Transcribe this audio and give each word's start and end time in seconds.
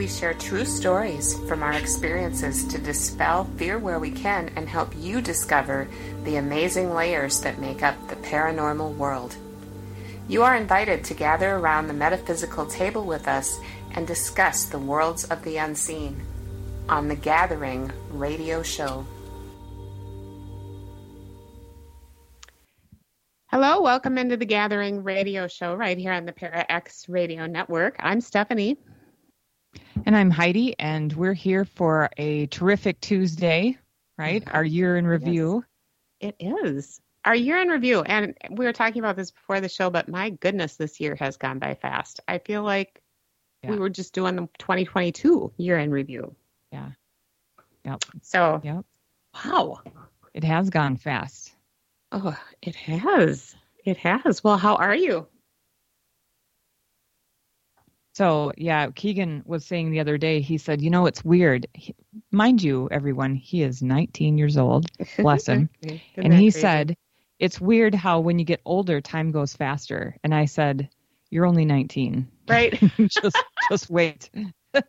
We 0.00 0.08
share 0.08 0.32
true 0.32 0.64
stories 0.64 1.38
from 1.46 1.62
our 1.62 1.74
experiences 1.74 2.64
to 2.68 2.78
dispel 2.78 3.44
fear 3.58 3.78
where 3.78 3.98
we 3.98 4.10
can 4.10 4.50
and 4.56 4.66
help 4.66 4.94
you 4.96 5.20
discover 5.20 5.88
the 6.24 6.36
amazing 6.36 6.94
layers 6.94 7.42
that 7.42 7.58
make 7.58 7.82
up 7.82 8.08
the 8.08 8.16
paranormal 8.16 8.96
world. 8.96 9.36
You 10.26 10.42
are 10.42 10.56
invited 10.56 11.04
to 11.04 11.12
gather 11.12 11.50
around 11.50 11.86
the 11.86 11.92
metaphysical 11.92 12.64
table 12.64 13.04
with 13.04 13.28
us 13.28 13.60
and 13.90 14.06
discuss 14.06 14.64
the 14.64 14.78
worlds 14.78 15.24
of 15.24 15.44
the 15.44 15.58
unseen 15.58 16.18
on 16.88 17.08
the 17.08 17.14
Gathering 17.14 17.92
radio 18.08 18.62
show. 18.62 19.04
Hello, 23.48 23.82
welcome 23.82 24.16
into 24.16 24.38
the 24.38 24.46
Gathering 24.46 25.04
radio 25.04 25.46
show 25.46 25.74
right 25.74 25.98
here 25.98 26.12
on 26.12 26.24
the 26.24 26.32
Para 26.32 26.64
X 26.70 27.06
radio 27.06 27.44
network. 27.44 27.96
I'm 27.98 28.22
Stephanie. 28.22 28.78
And 30.06 30.16
I'm 30.16 30.30
Heidi, 30.30 30.78
and 30.78 31.12
we're 31.12 31.34
here 31.34 31.64
for 31.64 32.10
a 32.16 32.46
terrific 32.46 33.00
Tuesday, 33.00 33.76
right? 34.18 34.42
Our 34.52 34.64
year 34.64 34.96
in 34.96 35.06
review. 35.06 35.64
It 36.20 36.36
is 36.38 37.00
our 37.24 37.34
year 37.34 37.60
in 37.60 37.68
review. 37.68 38.02
And 38.02 38.34
we 38.50 38.64
were 38.64 38.72
talking 38.72 39.00
about 39.00 39.16
this 39.16 39.30
before 39.30 39.60
the 39.60 39.68
show, 39.68 39.90
but 39.90 40.08
my 40.08 40.30
goodness, 40.30 40.76
this 40.76 41.00
year 41.00 41.14
has 41.16 41.36
gone 41.36 41.58
by 41.58 41.74
fast. 41.74 42.20
I 42.26 42.38
feel 42.38 42.62
like 42.62 43.02
Yeah. 43.62 43.70
we 43.72 43.78
were 43.78 43.90
just 43.90 44.14
doing 44.14 44.36
the 44.36 44.48
2022 44.58 45.52
year 45.58 45.78
in 45.78 45.90
review. 45.90 46.34
Yeah. 46.72 46.90
Yep. 47.84 48.04
So, 48.22 48.60
Yep. 48.64 48.84
wow. 49.44 49.80
It 50.32 50.44
has 50.44 50.70
gone 50.70 50.96
fast. 50.96 51.54
Oh, 52.12 52.36
it 52.62 52.74
has. 52.74 53.54
It 53.84 53.98
has. 53.98 54.42
Well, 54.42 54.56
how 54.56 54.76
are 54.76 54.94
you? 54.94 55.26
So, 58.12 58.52
yeah, 58.56 58.90
Keegan 58.90 59.42
was 59.46 59.64
saying 59.64 59.90
the 59.90 60.00
other 60.00 60.18
day, 60.18 60.40
he 60.40 60.58
said, 60.58 60.82
you 60.82 60.90
know, 60.90 61.06
it's 61.06 61.24
weird. 61.24 61.66
He, 61.74 61.94
mind 62.32 62.62
you, 62.62 62.88
everyone, 62.90 63.34
he 63.36 63.62
is 63.62 63.82
19 63.82 64.36
years 64.36 64.56
old. 64.58 64.86
Bless 65.16 65.46
him. 65.46 65.68
And 66.16 66.32
he 66.34 66.50
crazy? 66.50 66.60
said, 66.60 66.96
it's 67.38 67.60
weird 67.60 67.94
how 67.94 68.20
when 68.20 68.38
you 68.38 68.44
get 68.44 68.60
older, 68.64 69.00
time 69.00 69.30
goes 69.30 69.54
faster. 69.54 70.16
And 70.24 70.34
I 70.34 70.46
said, 70.46 70.88
you're 71.30 71.46
only 71.46 71.64
19. 71.64 72.26
right? 72.48 72.78
just, 73.06 73.36
just 73.70 73.88
wait. 73.90 74.28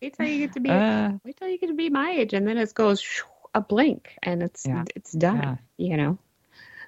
Wait 0.00 0.14
till 0.16 0.26
you 0.26 0.38
get 0.46 0.52
to 0.52 0.60
be 0.60 0.70
Uh, 0.70 1.12
wait 1.24 1.36
till 1.36 1.48
you 1.48 1.58
get 1.58 1.68
to 1.68 1.74
be 1.74 1.88
my 1.88 2.10
age 2.10 2.34
and 2.34 2.46
then 2.46 2.58
it 2.58 2.74
goes 2.74 3.00
shoo, 3.00 3.24
a 3.54 3.60
blink 3.60 4.18
and 4.22 4.42
it's 4.42 4.66
Yeah. 4.66 4.84
it's 4.94 5.12
done 5.12 5.38
Yeah. 5.38 5.56
you 5.78 5.96
know 5.96 6.18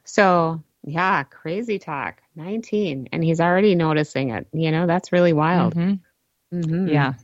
so 0.05 0.63
yeah 0.87 1.25
crazy 1.25 1.79
talk 1.79 2.23
19 2.37 3.09
and 3.13 3.23
he's 3.25 3.41
already 3.41 3.75
noticing 3.75 4.31
it 4.31 4.47
you 4.53 4.71
know 4.71 4.87
that's 4.87 5.13
really 5.13 5.33
wild 5.33 5.75
mhm. 5.75 5.99
Mhm. 6.55 6.89
Yeah. 6.89 7.15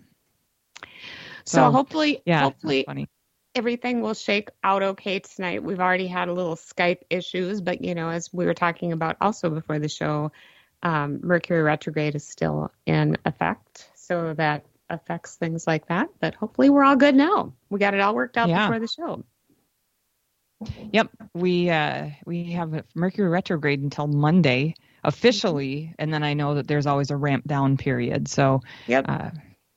so, 1.45 1.59
So, 1.59 1.71
hopefully 1.71 2.23
Yeah. 2.27 2.43
hopefully 2.43 2.87
everything 3.55 4.00
will 4.00 4.15
shake 4.15 4.49
out 4.65 4.83
okay 4.83 5.21
tonight 5.21 5.62
we've 5.62 5.81
already 5.81 6.06
had 6.09 6.28
a 6.28 6.33
little 6.33 6.56
skype 6.56 7.03
issues 7.09 7.61
but 7.61 7.83
you 7.84 7.95
know 7.95 8.09
as 8.09 8.33
we 8.33 8.47
were 8.47 8.55
talking 8.55 8.93
about 8.93 9.17
also 9.21 9.49
before 9.50 9.79
the 9.79 9.89
show 9.89 10.33
um, 10.83 11.21
mercury 11.23 11.62
retrograde 11.62 12.15
is 12.17 12.27
still 12.27 12.73
in 12.87 13.17
effect 13.25 13.91
so 13.94 14.34
that 14.34 14.65
affects 14.91 15.37
things 15.37 15.67
like 15.67 15.87
that 15.87 16.09
but 16.21 16.34
hopefully 16.34 16.69
we're 16.69 16.83
all 16.83 16.97
good 16.97 17.15
now 17.15 17.53
we 17.71 17.79
got 17.79 17.94
it 17.94 18.00
all 18.00 18.15
worked 18.15 18.37
out 18.37 18.49
Yeah. 18.49 18.67
before 18.67 18.81
the 18.81 18.89
show 18.89 19.23
Yep, 20.93 21.09
we 21.34 21.71
uh 21.71 22.11
we 22.27 22.53
have 22.53 22.84
Mercury 22.95 23.28
retrograde 23.28 23.81
until 23.81 24.06
Monday 24.06 24.75
officially, 25.05 25.95
and 25.99 26.12
then 26.12 26.23
I 26.23 26.34
know 26.34 26.55
that 26.55 26.67
there's 26.67 26.87
always 26.87 27.11
a 27.11 27.17
ramp 27.17 27.47
down 27.47 27.77
period. 27.77 28.28
So, 28.28 28.61
Yep. 28.87 29.06
uh, 29.09 29.31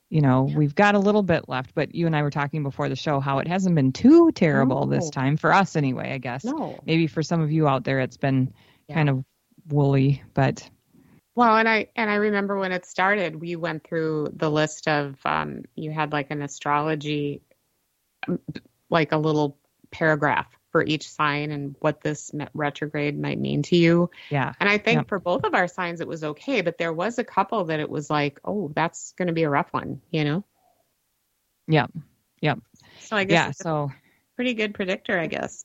you 0.10 0.22
know, 0.22 0.44
we've 0.44 0.76
got 0.76 0.96
a 0.96 1.00
little 1.00 1.24
bit 1.24 1.50
left. 1.50 1.74
But 1.74 1.96
you 1.96 2.06
and 2.06 2.16
I 2.16 2.22
were 2.22 2.32
talking 2.32 2.64
before 2.64 2.90
the 2.90 2.96
show 2.96 3.20
how 3.20 3.40
it 3.40 3.48
hasn't 3.48 3.76
been 3.76 3.92
too 3.92 4.32
terrible 4.32 4.86
this 4.86 5.10
time 5.10 5.38
for 5.38 5.54
us, 5.54 5.76
anyway. 5.76 6.12
I 6.14 6.18
guess 6.18 6.46
no 6.46 6.80
maybe 6.86 7.08
for 7.08 7.24
some 7.24 7.42
of 7.42 7.52
you 7.52 7.68
out 7.68 7.84
there, 7.84 8.00
it's 8.00 8.18
been 8.18 8.54
Yeah. 8.88 8.96
kind 8.96 9.10
of 9.10 9.24
woolly, 9.68 10.22
but 10.34 10.70
well 11.36 11.58
and 11.58 11.68
i 11.68 11.88
and 11.96 12.10
i 12.10 12.16
remember 12.16 12.58
when 12.58 12.72
it 12.72 12.86
started 12.86 13.36
we 13.36 13.56
went 13.56 13.84
through 13.84 14.32
the 14.36 14.50
list 14.50 14.88
of 14.88 15.16
um, 15.26 15.64
you 15.76 15.92
had 15.92 16.12
like 16.12 16.32
an 16.32 16.42
astrology 16.42 17.42
um, 18.28 18.40
like 18.90 19.12
a 19.12 19.18
little 19.18 19.58
paragraph 19.92 20.48
for 20.76 20.84
each 20.84 21.10
sign 21.10 21.52
and 21.52 21.74
what 21.80 22.02
this 22.02 22.32
retrograde 22.54 23.18
might 23.18 23.40
mean 23.40 23.64
to 23.64 23.78
you 23.78 24.12
yeah, 24.30 24.52
And 24.60 24.68
I 24.68 24.78
think 24.78 25.08
for 25.08 25.20
both 25.20 25.46
of 25.46 25.54
our 25.54 25.70
signs, 25.70 26.02
it 26.02 26.08
was 26.08 26.22
okay, 26.22 26.60
but 26.60 26.78
there 26.78 26.92
was 26.92 27.18
a 27.18 27.24
couple 27.24 27.64
that 27.64 27.80
it 27.80 27.90
was 27.90 28.10
like, 28.10 28.42
oh, 28.44 28.74
that's 28.76 29.14
going 29.14 29.28
to 29.28 29.34
be 29.34 29.44
a 29.44 29.50
rough 29.50 29.72
one, 29.72 30.02
you 30.12 30.26
know? 30.26 30.44
Yep. 31.70 31.92
Yep. 32.42 32.60
So 33.00 33.16
I 33.16 33.24
guess 33.24 33.34
yeah. 33.36 33.50
it's 33.52 33.62
a 33.62 33.64
So, 33.64 33.92
pretty 34.36 34.54
good 34.54 34.74
predictor, 34.74 35.18
I 35.18 35.28
guess. 35.28 35.64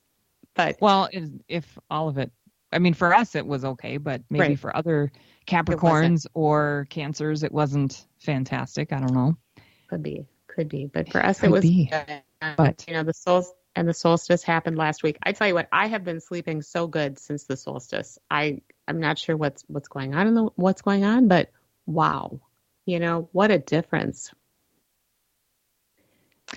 But 0.55 0.77
well, 0.81 1.09
if, 1.13 1.29
if 1.49 1.79
all 1.91 2.09
of 2.09 2.17
it, 2.17 2.31
I 2.71 2.79
mean, 2.79 2.95
for 2.95 3.13
us 3.13 3.35
it 3.35 3.45
was 3.45 3.65
okay, 3.65 3.97
but 3.97 4.23
maybe 4.31 4.51
Right. 4.51 4.59
for 4.61 4.77
other 4.77 5.11
Capricorns 5.49 6.25
or 6.35 6.87
Cancers, 6.89 7.43
it 7.43 7.51
wasn't 7.51 8.07
fantastic. 8.21 8.93
I 8.93 9.01
don't 9.01 9.13
know. 9.13 9.37
could 9.89 10.05
be, 10.05 10.25
could 10.47 10.69
be. 10.69 10.87
But 10.87 11.11
for 11.11 11.21
us, 11.21 11.43
it 11.43 11.51
was, 11.51 11.63
be. 11.63 11.87
good. 11.87 12.23
But- 12.57 12.85
you 12.87 12.95
know, 12.95 13.03
the 13.03 13.13
sol 13.13 13.45
and 13.81 13.89
the 13.89 13.95
solstice 13.95 14.43
happened 14.43 14.77
last 14.77 15.03
week. 15.03 15.17
I 15.23 15.33
tell 15.33 15.49
you 15.49 15.55
what, 15.55 15.67
I 15.73 15.87
have 15.87 16.05
been 16.05 16.21
sleeping 16.21 16.61
so 16.61 16.87
good 16.87 17.19
since 17.19 17.45
the 17.45 17.57
solstice. 17.57 18.19
I, 18.31 18.61
I'm 18.87 19.01
not 19.01 19.19
sure 19.19 19.39
what's, 19.39 19.65
what's 19.69 19.89
going 19.89 20.15
on 20.15 20.27
in 20.27 20.35
the, 20.35 20.51
what's 20.57 20.83
going 20.83 21.03
on, 21.03 21.29
but 21.29 21.51
wow, 21.87 22.41
you 22.85 23.01
know, 23.01 23.31
what 23.33 23.51
a 23.51 23.59
difference. 23.59 24.35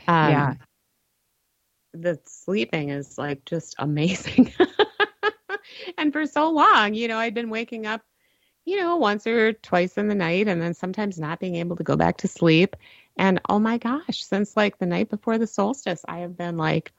Um, 0.06 0.32
yeah. 0.32 0.54
the 1.94 2.20
sleeping 2.26 2.90
is 2.90 3.18
like 3.18 3.46
just 3.46 3.76
amazing. 3.80 4.52
and 5.98 6.12
for 6.12 6.26
so 6.26 6.52
long, 6.52 6.94
you 6.94 7.08
know, 7.08 7.20
I'd 7.20 7.34
been 7.34 7.50
waking 7.50 7.86
up, 7.86 8.02
you 8.66 8.82
know, 8.82 8.98
once 8.98 9.26
or 9.26 9.54
twice 9.54 9.98
in 9.98 10.10
the 10.10 10.16
night 10.16 10.50
and 10.50 10.62
then 10.62 10.74
sometimes 10.74 11.18
not 11.18 11.40
being 11.40 11.56
able 11.56 11.78
to 11.78 11.86
go 11.86 11.96
back 11.96 12.18
to 12.18 12.28
sleep. 12.28 12.76
And 13.16 13.40
oh 13.48 13.60
my 13.60 13.78
gosh, 13.78 14.26
since 14.26 14.58
like 14.58 14.78
the 14.78 14.86
night 14.86 15.10
before 15.10 15.38
the 15.38 15.48
solstice, 15.48 16.04
I 16.06 16.20
have 16.20 16.36
been 16.36 16.58
like, 16.58 16.92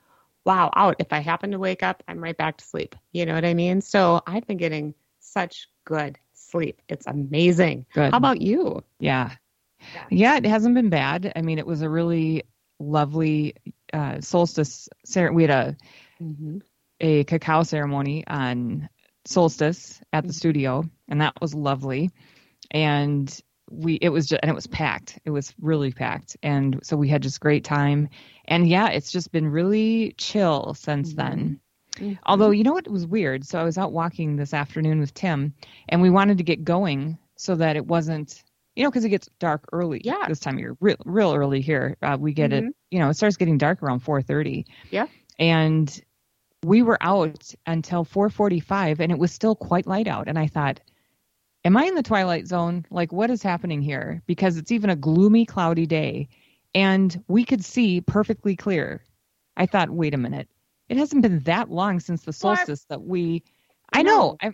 wow, 0.44 0.70
out. 0.76 0.96
If 0.98 1.12
I 1.12 1.20
happen 1.20 1.50
to 1.52 1.58
wake 1.58 1.82
up, 1.82 2.02
I'm 2.08 2.22
right 2.22 2.36
back 2.36 2.58
to 2.58 2.64
sleep. 2.64 2.94
You 3.12 3.26
know 3.26 3.34
what 3.34 3.44
I 3.44 3.54
mean? 3.54 3.80
So 3.80 4.20
I've 4.26 4.46
been 4.46 4.56
getting 4.58 4.94
such 5.20 5.68
good 5.84 6.18
sleep. 6.34 6.80
It's 6.88 7.06
amazing. 7.06 7.86
Good. 7.94 8.10
How 8.12 8.18
about 8.18 8.40
you? 8.40 8.82
Yeah. 8.98 9.32
Yeah, 10.10 10.36
it 10.36 10.46
hasn't 10.46 10.74
been 10.74 10.88
bad. 10.90 11.32
I 11.36 11.42
mean, 11.42 11.58
it 11.58 11.66
was 11.66 11.82
a 11.82 11.88
really 11.88 12.44
lovely 12.78 13.54
uh, 13.92 14.20
solstice. 14.20 14.88
cer- 15.04 15.32
We 15.32 15.42
had 15.44 15.50
a, 15.50 15.76
Mm-hmm. 16.22 16.58
a 17.00 17.24
cacao 17.24 17.64
ceremony 17.64 18.24
on 18.26 18.88
solstice 19.26 20.00
at 20.12 20.26
the 20.26 20.32
studio, 20.32 20.84
and 21.08 21.20
that 21.20 21.34
was 21.40 21.54
lovely. 21.54 22.10
And 22.70 23.28
we, 23.74 23.94
it 23.94 24.08
was 24.10 24.26
just, 24.26 24.40
and 24.42 24.50
it 24.50 24.54
was 24.54 24.66
packed. 24.66 25.18
It 25.24 25.30
was 25.30 25.54
really 25.60 25.92
packed, 25.92 26.36
and 26.42 26.80
so 26.82 26.96
we 26.96 27.08
had 27.08 27.22
just 27.22 27.40
great 27.40 27.64
time. 27.64 28.08
And 28.46 28.68
yeah, 28.68 28.88
it's 28.88 29.10
just 29.12 29.32
been 29.32 29.46
really 29.48 30.14
chill 30.18 30.74
since 30.74 31.14
then. 31.14 31.60
Although, 32.26 32.50
you 32.50 32.64
know 32.64 32.72
what 32.72 32.86
it 32.86 32.92
was 32.92 33.06
weird? 33.06 33.44
So 33.44 33.58
I 33.58 33.64
was 33.64 33.78
out 33.78 33.92
walking 33.92 34.36
this 34.36 34.52
afternoon 34.52 34.98
with 34.98 35.14
Tim, 35.14 35.54
and 35.88 36.02
we 36.02 36.10
wanted 36.10 36.38
to 36.38 36.44
get 36.44 36.64
going 36.64 37.18
so 37.36 37.54
that 37.56 37.76
it 37.76 37.86
wasn't 37.86 38.42
you 38.76 38.82
know, 38.82 38.90
because 38.90 39.04
it 39.04 39.10
gets 39.10 39.28
dark 39.38 39.68
early. 39.72 40.00
Yeah. 40.04 40.26
This 40.28 40.40
time 40.40 40.54
of 40.54 40.60
year, 40.60 40.76
real, 40.80 40.96
real 41.04 41.34
early 41.34 41.60
here. 41.60 41.96
Uh, 42.02 42.16
we 42.18 42.32
get 42.32 42.52
it. 42.52 42.64
Mhm. 42.64 42.70
You 42.90 42.98
know, 42.98 43.08
it 43.08 43.14
starts 43.14 43.36
getting 43.36 43.58
dark 43.58 43.82
around 43.82 44.00
4:30. 44.00 44.66
Yeah. 44.90 45.06
And 45.38 46.02
we 46.64 46.82
were 46.82 46.98
out 47.00 47.54
until 47.66 48.04
4:45, 48.04 49.00
and 49.00 49.12
it 49.12 49.18
was 49.18 49.32
still 49.32 49.54
quite 49.54 49.86
light 49.86 50.08
out. 50.08 50.28
And 50.28 50.38
I 50.38 50.46
thought, 50.46 50.80
am 51.64 51.76
I 51.76 51.84
in 51.84 51.94
the 51.94 52.02
twilight 52.02 52.46
zone? 52.46 52.84
Like, 52.90 53.12
what 53.12 53.30
is 53.30 53.42
happening 53.42 53.82
here? 53.82 54.22
Because 54.26 54.56
it's 54.56 54.72
even 54.72 54.90
a 54.90 54.96
gloomy, 54.96 55.46
cloudy 55.46 55.86
day, 55.86 56.28
and 56.74 57.22
we 57.28 57.44
could 57.44 57.64
see 57.64 58.00
perfectly 58.00 58.56
clear. 58.56 59.02
I 59.56 59.66
thought, 59.66 59.90
wait 59.90 60.14
a 60.14 60.18
minute, 60.18 60.48
it 60.88 60.96
hasn't 60.96 61.22
been 61.22 61.40
that 61.40 61.70
long 61.70 62.00
since 62.00 62.22
the 62.22 62.34
Well, 62.42 62.56
solstice 62.56 62.84
that 62.86 63.02
we. 63.02 63.42
I 63.92 64.02
know. 64.02 64.36
I, 64.42 64.52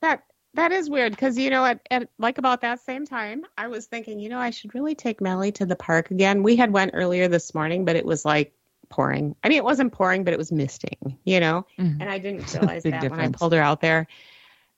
That 0.00 0.22
that 0.54 0.70
is 0.72 0.90
weird 0.90 1.12
because 1.12 1.38
you 1.38 1.48
know 1.48 1.64
at, 1.64 1.80
at 1.90 2.08
like 2.18 2.36
about 2.36 2.60
that 2.60 2.80
same 2.80 3.06
time 3.06 3.42
I 3.56 3.68
was 3.68 3.86
thinking 3.86 4.18
you 4.20 4.28
know 4.28 4.38
I 4.38 4.50
should 4.50 4.74
really 4.74 4.94
take 4.94 5.20
Melly 5.22 5.50
to 5.52 5.64
the 5.64 5.76
park 5.76 6.10
again. 6.10 6.42
We 6.42 6.56
had 6.56 6.72
went 6.72 6.90
earlier 6.94 7.26
this 7.28 7.54
morning, 7.54 7.84
but 7.86 7.96
it 7.96 8.04
was 8.04 8.24
like 8.24 8.52
pouring. 8.90 9.34
I 9.42 9.48
mean, 9.48 9.56
it 9.56 9.64
wasn't 9.64 9.92
pouring, 9.92 10.24
but 10.24 10.34
it 10.34 10.38
was 10.38 10.52
misting. 10.52 11.18
You 11.24 11.40
know, 11.40 11.66
Mhm. 11.78 11.96
and 12.00 12.10
I 12.10 12.18
didn't 12.18 12.46
realize 12.52 12.82
that 12.82 13.10
when 13.10 13.18
I 13.20 13.28
pulled 13.28 13.54
her 13.54 13.60
out 13.62 13.80
there. 13.80 14.06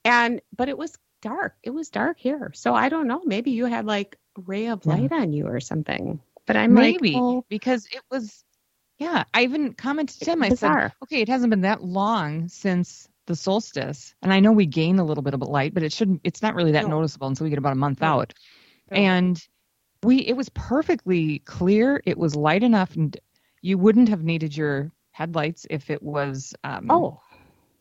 And 0.05 0.41
but 0.55 0.69
it 0.69 0.77
was 0.77 0.97
dark. 1.25 1.55
It 1.63 1.71
was 1.71 1.89
dark 1.89 2.19
here, 2.19 2.51
so 2.53 2.75
I 2.75 2.89
don't 2.89 3.07
know. 3.07 3.21
Maybe 3.25 3.51
you 3.51 3.65
had 3.65 3.85
like 3.85 4.17
a 4.37 4.41
ray 4.41 4.67
of 4.67 4.85
Yeah. 4.85 4.93
light 4.93 5.11
on 5.11 5.33
you 5.33 5.47
or 5.47 5.59
something. 5.59 6.19
But 6.45 6.55
I'm 6.55 6.73
Maybe 6.73 7.13
like, 7.13 7.23
oh, 7.23 7.45
because 7.49 7.87
it 7.87 8.01
was, 8.11 8.43
yeah. 8.99 9.23
I 9.33 9.43
even 9.43 9.73
commented 9.73 10.21
to 10.21 10.31
him. 10.31 10.43
I 10.43 10.49
said, 10.49 10.91
okay, 11.03 11.21
it 11.21 11.29
hasn't 11.29 11.49
been 11.49 11.61
that 11.61 11.83
long 11.83 12.47
since 12.47 13.09
the 13.25 13.35
solstice, 13.35 14.13
and 14.21 14.31
I 14.31 14.39
know 14.39 14.51
we 14.51 14.67
gain 14.67 14.99
a 14.99 15.03
little 15.03 15.23
bit 15.23 15.33
of 15.33 15.41
light, 15.41 15.73
but 15.73 15.81
it 15.81 15.91
shouldn't. 15.91 16.21
It's 16.23 16.43
not 16.43 16.53
really 16.53 16.73
that 16.73 16.83
No. 16.87 16.97
noticeable 16.97 17.27
until 17.27 17.45
we 17.45 17.49
get 17.49 17.57
about 17.57 17.73
a 17.73 17.75
month 17.75 18.01
No. 18.01 18.07
out. 18.07 18.33
No. 18.91 18.97
And 18.97 19.47
we, 20.03 20.19
it 20.19 20.37
was 20.37 20.49
perfectly 20.49 21.39
clear. 21.39 21.99
It 22.05 22.19
was 22.19 22.35
light 22.35 22.61
enough, 22.61 22.95
and 22.95 23.17
you 23.63 23.79
wouldn't 23.79 24.09
have 24.09 24.23
needed 24.23 24.55
your 24.55 24.91
headlights 25.11 25.65
if 25.71 25.89
it 25.89 26.03
was, 26.03 26.53
um, 26.63 26.91
oh, 26.91 27.19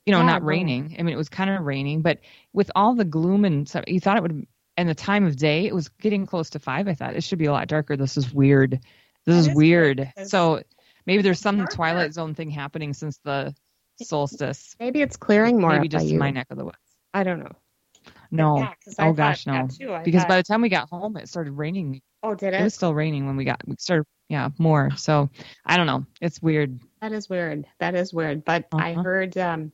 you 0.06 0.12
know, 0.12 0.18
yeah, 0.20 0.26
not 0.26 0.44
raining. 0.44 0.96
I 0.98 1.02
mean, 1.02 1.14
it 1.14 1.18
was 1.18 1.28
kind 1.28 1.50
of 1.50 1.62
raining, 1.62 2.02
but 2.02 2.20
with 2.52 2.70
all 2.74 2.94
the 2.94 3.04
gloom 3.04 3.44
and 3.44 3.68
stuff, 3.68 3.84
you 3.86 4.00
thought 4.00 4.16
it 4.16 4.22
would. 4.22 4.46
And 4.76 4.88
the 4.88 4.94
time 4.94 5.24
of 5.24 5.36
day, 5.36 5.66
it 5.66 5.74
was 5.74 5.88
getting 5.88 6.26
close 6.26 6.50
to 6.50 6.58
five. 6.58 6.88
I 6.88 6.94
thought 6.94 7.14
it 7.14 7.22
should 7.22 7.38
be 7.38 7.44
a 7.44 7.52
lot 7.52 7.68
darker. 7.68 7.96
This 7.96 8.16
is 8.16 8.32
weird. 8.34 8.80
This 9.24 9.36
is 9.36 9.48
is 9.48 9.54
weird. 9.54 10.12
So 10.24 10.62
maybe 11.06 11.22
there's 11.22 11.40
some 11.40 11.58
darker. 11.58 11.72
Twilight 11.76 12.12
Zone 12.12 12.34
thing 12.34 12.50
happening 12.50 12.92
since 12.92 13.18
the 13.18 13.54
solstice. 14.02 14.74
maybe 14.80 15.00
it's 15.00 15.16
clearing 15.16 15.60
more 15.60 15.70
maybe 15.70 15.88
just 15.88 16.06
you. 16.06 16.18
my 16.18 16.30
neck 16.30 16.48
of 16.50 16.58
the 16.58 16.64
woods. 16.64 16.76
I 17.12 17.22
don't 17.22 17.38
know. 17.38 17.52
No. 18.30 18.58
Yeah, 18.58 18.74
oh 18.98 19.12
gosh, 19.12 19.46
no. 19.46 19.68
too. 19.68 19.96
Because 20.04 20.22
thought, 20.22 20.28
by 20.28 20.36
the 20.38 20.42
time 20.42 20.60
we 20.60 20.68
got 20.68 20.88
home, 20.90 21.16
it 21.16 21.28
started 21.28 21.52
raining. 21.52 22.02
oh, 22.22 22.34
did 22.34 22.52
It 22.52 22.60
it? 22.60 22.64
was 22.64 22.74
still 22.74 22.92
raining 22.94 23.26
when 23.26 23.36
we 23.36 23.44
got. 23.44 23.60
We 23.66 23.76
started, 23.78 24.06
yeah, 24.28 24.48
more. 24.58 24.90
So 24.96 25.28
I 25.64 25.76
don't 25.76 25.86
know. 25.86 26.06
It's 26.20 26.40
weird. 26.42 26.78
That 27.00 27.12
is 27.12 27.28
weird. 27.28 27.66
That 27.78 27.94
is 27.94 28.12
weird. 28.12 28.44
But 28.44 28.68
I 28.72 28.92
Uh-huh. 28.92 29.02
heard 29.02 29.36
um, 29.38 29.72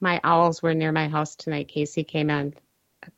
my 0.00 0.20
owls 0.24 0.62
were 0.62 0.74
near 0.74 0.92
my 0.92 1.08
house 1.08 1.36
tonight. 1.36 1.68
Casey 1.68 2.04
came 2.04 2.30
in 2.30 2.54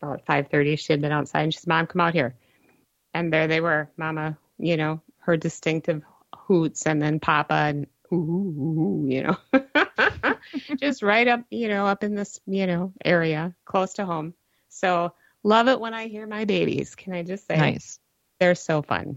about 0.01 0.25
five 0.27 0.49
thirty. 0.49 0.77
She 0.77 0.93
had 0.93 1.01
been 1.01 1.13
outside, 1.13 1.43
and 1.43 1.53
she 1.55 1.61
said, 1.61 1.69
"Mom, 1.69 1.87
come 1.87 2.01
out 2.01 2.15
here." 2.15 2.35
And 3.15 3.33
there 3.33 3.47
they 3.47 3.61
were, 3.61 3.89
Mama. 3.97 4.37
You 4.59 4.77
know 4.77 5.01
her 5.21 5.37
distinctive 5.37 6.03
hoots, 6.37 6.87
and 6.87 7.01
then 7.01 7.19
Papa, 7.21 7.55
and 7.55 7.87
ooh, 8.13 8.17
ooh, 8.17 9.05
ooh, 9.05 9.07
you 9.09 9.23
know, 9.23 9.37
just 10.77 11.03
right 11.03 11.27
up, 11.27 11.41
you 11.51 11.69
know, 11.69 11.87
up 11.87 12.05
in 12.05 12.15
this, 12.15 12.41
you 12.47 12.67
know, 12.67 12.93
area 13.05 13.55
close 13.65 13.95
to 13.95 14.05
home. 14.05 14.35
So 14.69 15.15
love 15.43 15.69
it 15.69 15.81
when 15.81 15.95
I 15.95 16.09
hear 16.09 16.27
my 16.27 16.45
babies. 16.45 16.95
Can 16.95 17.15
I 17.15 17.23
just 17.23 17.47
say? 17.47 17.57
Nice. 17.57 17.99
they're 18.41 18.55
so 18.55 18.83
fun. 18.83 19.17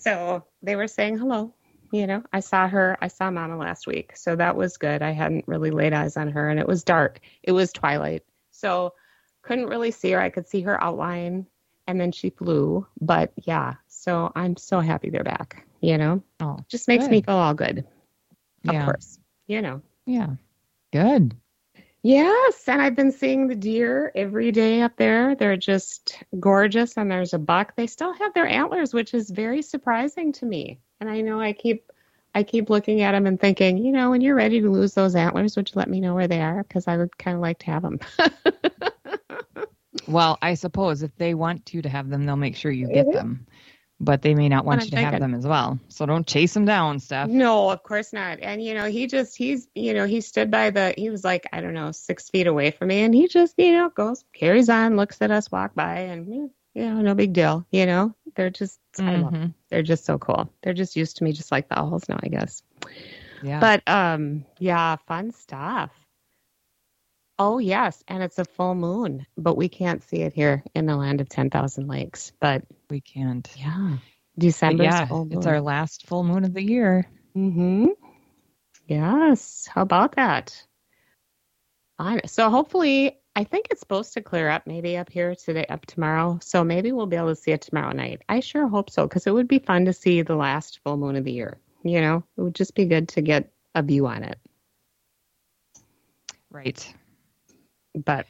So 0.00 0.44
they 0.62 0.76
were 0.76 0.88
saying 0.88 1.18
hello. 1.18 1.54
You 1.92 2.06
know, 2.06 2.22
I 2.32 2.40
saw 2.40 2.68
her, 2.68 2.96
I 3.02 3.08
saw 3.08 3.30
Mama 3.30 3.56
last 3.56 3.86
week. 3.86 4.16
So 4.16 4.36
that 4.36 4.56
was 4.56 4.76
good. 4.76 5.02
I 5.02 5.10
hadn't 5.10 5.48
really 5.48 5.70
laid 5.70 5.92
eyes 5.92 6.16
on 6.16 6.30
her 6.30 6.48
and 6.48 6.58
it 6.60 6.66
was 6.66 6.84
dark. 6.84 7.20
It 7.42 7.52
was 7.52 7.72
twilight. 7.72 8.22
So 8.50 8.94
couldn't 9.42 9.66
really 9.66 9.90
see 9.90 10.12
her. 10.12 10.20
I 10.20 10.30
could 10.30 10.48
see 10.48 10.60
her 10.62 10.82
outline 10.82 11.46
and 11.86 12.00
then 12.00 12.12
she 12.12 12.30
flew. 12.30 12.86
But 13.00 13.32
yeah, 13.36 13.74
so 13.88 14.30
I'm 14.36 14.56
so 14.56 14.80
happy 14.80 15.10
they're 15.10 15.24
back. 15.24 15.66
You 15.80 15.98
know, 15.98 16.22
Oh, 16.40 16.58
just 16.68 16.88
makes 16.88 17.08
me 17.08 17.22
feel 17.22 17.34
all 17.34 17.54
good. 17.54 17.78
Of 18.68 18.74
yeah. 18.74 18.84
course. 18.84 19.18
You 19.48 19.62
know. 19.62 19.82
Yeah. 20.06 20.34
Good. 20.92 21.36
Yes, 22.02 22.66
and 22.66 22.80
I've 22.80 22.94
been 22.96 23.12
seeing 23.12 23.46
the 23.46 23.54
deer 23.54 24.10
every 24.14 24.52
day 24.52 24.80
up 24.80 24.96
there. 24.96 25.34
They're 25.34 25.56
just 25.56 26.22
gorgeous, 26.38 26.96
and 26.96 27.10
there's 27.10 27.34
a 27.34 27.38
buck. 27.38 27.76
They 27.76 27.86
still 27.86 28.14
have 28.14 28.32
their 28.32 28.46
antlers, 28.46 28.94
which 28.94 29.12
is 29.12 29.30
very 29.30 29.60
surprising 29.60 30.32
to 30.32 30.46
me. 30.46 30.80
And 31.00 31.10
I 31.10 31.20
know 31.20 31.40
I 31.40 31.52
keep, 31.52 31.90
I 32.34 32.42
keep 32.42 32.70
looking 32.70 33.02
at 33.02 33.12
them 33.12 33.26
and 33.26 33.38
thinking, 33.38 33.76
you 33.76 33.92
know, 33.92 34.10
when 34.10 34.22
you're 34.22 34.34
ready 34.34 34.60
to 34.62 34.70
lose 34.70 34.94
those 34.94 35.14
antlers, 35.14 35.56
would 35.56 35.68
you 35.70 35.78
let 35.78 35.90
me 35.90 36.00
know 36.00 36.14
where 36.14 36.28
they 36.28 36.40
are? 36.40 36.62
Because 36.62 36.88
I 36.88 36.96
would 36.96 37.18
kind 37.18 37.34
of 37.34 37.42
like 37.42 37.58
to 37.60 37.66
have 37.66 37.82
them. 37.82 37.98
Well, 40.06 40.38
I 40.42 40.54
suppose 40.54 41.02
if 41.02 41.14
they 41.16 41.34
want 41.34 41.72
you 41.72 41.82
to 41.82 41.88
have 41.88 42.08
them, 42.08 42.26
they'll 42.26 42.36
make 42.36 42.56
sure 42.56 42.72
you 42.72 42.88
get 42.88 43.12
them. 43.12 43.46
But 44.02 44.22
they 44.22 44.34
may 44.34 44.48
not 44.48 44.64
want 44.64 44.84
you 44.84 44.90
to 44.90 44.96
have 44.96 45.10
thinking. 45.10 45.20
them 45.20 45.34
as 45.34 45.46
well. 45.46 45.78
So 45.88 46.06
don't 46.06 46.26
chase 46.26 46.54
them 46.54 46.64
down, 46.64 47.00
Steph. 47.00 47.28
no, 47.28 47.68
of 47.70 47.82
course 47.82 48.12
not. 48.14 48.38
And 48.40 48.62
you 48.64 48.72
know, 48.74 48.86
he 48.86 49.06
just, 49.06 49.36
he's, 49.36 49.68
you 49.74 49.92
know, 49.92 50.06
he 50.06 50.22
stood 50.22 50.50
by 50.50 50.70
the, 50.70 50.94
he 50.96 51.10
was 51.10 51.22
like, 51.22 51.46
I 51.52 51.60
don't 51.60 51.74
know, 51.74 51.92
six 51.92 52.30
feet 52.30 52.46
away 52.46 52.70
from 52.70 52.88
me, 52.88 53.02
and 53.02 53.14
he 53.14 53.28
just, 53.28 53.54
you 53.58 53.72
know, 53.72 53.90
goes, 53.90 54.24
carries 54.32 54.70
on, 54.70 54.96
looks 54.96 55.20
at 55.20 55.30
us 55.30 55.50
walk 55.52 55.74
by, 55.74 55.98
and 55.98 56.26
you 56.28 56.50
know, 56.74 57.00
no 57.02 57.14
big 57.14 57.34
deal. 57.34 57.66
You 57.70 57.84
know, 57.84 58.14
they're 58.36 58.48
just, 58.50 58.80
I 58.98 59.16
love 59.16 59.32
Mhm. 59.34 59.54
they're 59.68 59.82
just 59.82 60.04
so 60.06 60.16
cool. 60.18 60.50
They're 60.62 60.72
just 60.74 60.96
used 60.96 61.18
to 61.18 61.24
me 61.24 61.32
just 61.32 61.52
like 61.52 61.68
the 61.68 61.78
owls 61.78 62.08
now, 62.08 62.18
I 62.22 62.28
guess. 62.28 62.62
Yeah. 63.42 63.60
But 63.60 63.82
um 63.86 64.44
yeah, 64.58 64.96
fun 65.06 65.32
stuff. 65.32 65.90
Oh 67.38 67.58
yes, 67.58 68.02
and 68.08 68.22
it's 68.22 68.38
a 68.38 68.44
full 68.44 68.74
moon, 68.74 69.26
but 69.36 69.56
we 69.56 69.68
can't 69.68 70.02
see 70.02 70.18
it 70.22 70.32
here 70.34 70.62
in 70.74 70.86
the 70.86 70.96
land 70.96 71.20
of 71.20 71.28
10,000 71.28 71.86
lakes. 71.88 72.32
But 72.38 72.64
we 72.90 73.00
can't. 73.00 73.48
yeah, 73.56 73.96
December. 74.38 74.84
Yeah, 74.84 75.08
it's 75.30 75.46
our 75.46 75.60
last 75.60 76.06
full 76.06 76.24
moon 76.24 76.44
of 76.44 76.54
the 76.54 76.62
year. 76.62 77.06
Mm-hmm. 77.36 77.88
Yes, 78.86 79.68
how 79.72 79.82
about 79.82 80.16
that? 80.16 80.66
Fine. 81.96 82.26
So 82.26 82.50
hopefully 82.50 83.20
I 83.36 83.44
think 83.44 83.68
it's 83.70 83.80
supposed 83.80 84.14
to 84.14 84.22
clear 84.22 84.48
up 84.48 84.66
maybe 84.66 84.96
up 84.96 85.10
here 85.10 85.34
today 85.34 85.64
up 85.66 85.86
tomorrow. 85.86 86.38
So 86.42 86.64
maybe 86.64 86.92
we'll 86.92 87.06
be 87.06 87.16
able 87.16 87.28
to 87.28 87.36
see 87.36 87.52
it 87.52 87.60
tomorrow 87.60 87.92
night. 87.92 88.22
I 88.28 88.40
sure 88.40 88.66
hope 88.66 88.90
so 88.90 89.06
cuz 89.06 89.26
it 89.26 89.34
would 89.34 89.48
be 89.48 89.60
fun 89.60 89.84
to 89.84 89.92
see 89.92 90.22
the 90.22 90.34
last 90.34 90.80
full 90.82 90.96
moon 90.96 91.16
of 91.16 91.24
the 91.24 91.32
year. 91.32 91.60
You 91.84 92.00
know, 92.00 92.24
it 92.36 92.40
would 92.40 92.54
just 92.54 92.74
be 92.74 92.86
good 92.86 93.08
to 93.10 93.22
get 93.22 93.52
a 93.74 93.82
view 93.82 94.06
on 94.06 94.24
it. 94.24 94.38
Right. 96.50 96.94
But 97.94 98.26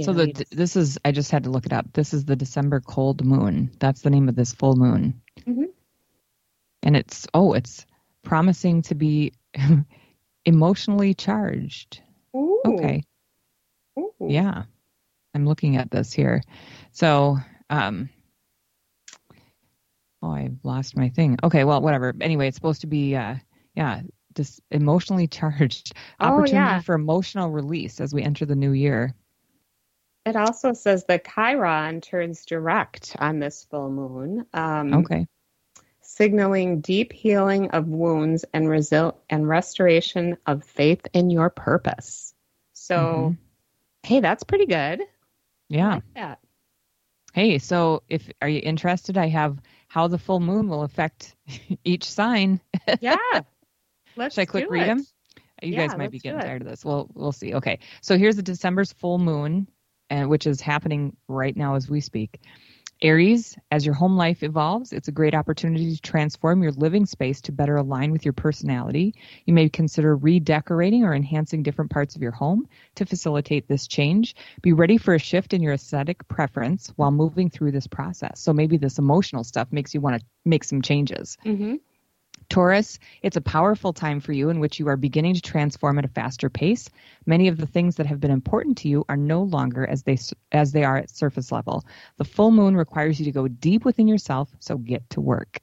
so 0.00 0.12
the 0.14 0.46
this 0.50 0.76
is 0.76 0.98
I 1.04 1.12
just 1.12 1.30
had 1.30 1.44
to 1.44 1.50
look 1.50 1.66
it 1.66 1.72
up. 1.72 1.92
This 1.92 2.14
is 2.14 2.24
the 2.24 2.36
December 2.36 2.80
cold 2.80 3.24
moon. 3.24 3.70
That's 3.78 4.00
the 4.02 4.10
name 4.10 4.28
of 4.28 4.34
this 4.36 4.52
full 4.52 4.74
moon. 4.76 5.20
Mhm. 5.46 5.66
And 6.82 6.96
it's 6.96 7.26
oh, 7.34 7.52
it's 7.52 7.84
promising 8.22 8.82
to 8.82 8.94
be 8.94 9.32
emotionally 10.46 11.14
charged. 11.14 12.00
Ooh, 12.34 12.60
Okay. 12.64 13.02
ooh. 13.98 14.12
Yeah. 14.20 14.64
I'm 15.34 15.46
looking 15.46 15.76
at 15.76 15.90
this 15.90 16.12
here. 16.12 16.42
So, 16.92 17.38
um 17.70 18.08
Oh, 20.22 20.30
I 20.30 20.50
lost 20.62 20.96
my 20.96 21.08
thing. 21.08 21.36
Okay, 21.42 21.64
well, 21.64 21.80
whatever. 21.82 22.14
Anyway, 22.20 22.46
it's 22.48 22.56
supposed 22.56 22.82
to 22.82 22.86
be 22.86 23.14
uh 23.16 23.36
yeah, 23.74 24.02
this 24.34 24.60
emotionally 24.70 25.26
charged 25.28 25.92
Oh, 26.20 26.26
opportunity 26.26 26.54
yeah. 26.54 26.80
for 26.80 26.94
emotional 26.94 27.50
release 27.50 28.00
as 28.00 28.14
we 28.14 28.22
enter 28.22 28.46
the 28.46 28.56
new 28.56 28.72
year. 28.72 29.14
It 30.24 30.36
also 30.36 30.72
says 30.72 31.04
the 31.04 31.18
Chiron 31.18 32.00
turns 32.00 32.44
direct 32.46 33.16
on 33.18 33.38
this 33.40 33.64
full 33.64 33.90
moon. 33.90 34.46
Um, 34.54 34.94
Okay. 34.94 35.26
signaling 36.00 36.80
deep 36.80 37.12
healing 37.12 37.70
of 37.70 37.88
wounds 37.88 38.44
and 38.52 38.66
resil- 38.66 39.16
and 39.30 39.48
restoration 39.48 40.36
of 40.46 40.62
faith 40.64 41.06
in 41.12 41.30
your 41.30 41.50
purpose. 41.50 42.34
So, 42.72 43.34
Mhm. 43.34 43.38
hey, 44.06 44.20
that's 44.20 44.44
pretty 44.44 44.66
good. 44.66 45.02
Yeah. 45.68 45.94
like 45.94 46.14
that. 46.14 46.38
Hey, 47.32 47.56
so 47.58 48.02
if 48.10 48.30
are 48.42 48.48
you 48.48 48.60
interested, 48.62 49.16
I 49.16 49.28
have 49.28 49.58
how 49.88 50.06
the 50.06 50.18
full 50.18 50.38
moon 50.40 50.68
will 50.68 50.82
affect 50.82 51.34
each 51.84 52.04
sign. 52.04 52.60
Yeah. 53.00 53.16
Let's 54.16 54.34
Should 54.34 54.42
I 54.42 54.46
quick 54.46 54.68
read 54.68 54.82
it. 54.82 54.86
them? 54.86 55.06
You 55.62 55.72
Yeah, 55.72 55.86
guys 55.86 55.96
might 55.96 56.10
be 56.10 56.18
getting 56.18 56.40
tired 56.40 56.60
of 56.60 56.68
this. 56.68 56.84
Well, 56.84 57.08
we'll 57.14 57.32
see. 57.32 57.54
Okay, 57.54 57.78
so 58.02 58.18
here's 58.18 58.36
the 58.36 58.42
December's 58.42 58.92
full 58.92 59.16
moon, 59.18 59.66
and 60.12 60.28
which 60.28 60.46
is 60.46 60.60
happening 60.60 61.16
right 61.26 61.56
now 61.56 61.74
as 61.74 61.88
we 61.88 62.00
speak, 62.00 62.38
Aries, 63.00 63.56
as 63.70 63.84
your 63.84 63.94
home 63.94 64.16
life 64.16 64.42
evolves, 64.44 64.92
it's 64.92 65.08
a 65.08 65.12
great 65.12 65.34
opportunity 65.34 65.96
to 65.96 66.00
transform 66.02 66.62
your 66.62 66.70
living 66.72 67.06
space 67.06 67.40
to 67.40 67.50
better 67.50 67.76
align 67.76 68.12
with 68.12 68.24
your 68.24 68.34
personality. 68.34 69.14
You 69.46 69.54
may 69.54 69.70
consider 69.70 70.14
redecorating 70.14 71.02
or 71.02 71.14
enhancing 71.14 71.62
different 71.64 71.90
parts 71.90 72.14
of 72.14 72.22
your 72.22 72.30
home 72.30 72.68
to 72.96 73.06
facilitate 73.06 73.66
this 73.66 73.88
change. 73.88 74.36
Be 74.60 74.72
ready 74.72 74.98
for 74.98 75.14
a 75.14 75.18
shift 75.18 75.54
in 75.54 75.62
your 75.62 75.72
aesthetic 75.72 76.28
preference 76.28 76.92
while 76.94 77.10
moving 77.10 77.50
through 77.50 77.72
this 77.72 77.88
process. 77.88 78.38
So 78.38 78.52
maybe 78.52 78.76
this 78.76 78.98
emotional 78.98 79.42
stuff 79.42 79.68
makes 79.72 79.94
you 79.94 80.00
want 80.00 80.20
to 80.20 80.26
make 80.44 80.62
some 80.62 80.82
changes. 80.82 81.38
Mm-hmm. 81.44 81.76
Taurus, 82.52 82.98
it's 83.22 83.38
a 83.38 83.40
powerful 83.40 83.94
time 83.94 84.20
for 84.20 84.32
you 84.32 84.50
in 84.50 84.60
which 84.60 84.78
you 84.78 84.86
are 84.88 84.96
beginning 84.98 85.32
to 85.34 85.40
transform 85.40 85.98
at 85.98 86.04
a 86.04 86.08
faster 86.08 86.50
pace. 86.50 86.90
Many 87.24 87.48
of 87.48 87.56
the 87.56 87.66
things 87.66 87.96
that 87.96 88.04
have 88.04 88.20
been 88.20 88.30
important 88.30 88.76
to 88.78 88.88
you 88.88 89.06
are 89.08 89.16
no 89.16 89.42
longer 89.42 89.86
as 89.86 90.02
they 90.02 90.18
as 90.52 90.72
they 90.72 90.84
are 90.84 90.98
at 90.98 91.08
surface 91.08 91.50
level. 91.50 91.86
The 92.18 92.24
full 92.24 92.50
moon 92.50 92.76
requires 92.76 93.18
you 93.18 93.24
to 93.24 93.32
go 93.32 93.48
deep 93.48 93.86
within 93.86 94.06
yourself, 94.06 94.54
so 94.60 94.76
get 94.76 95.08
to 95.10 95.20
work. 95.22 95.60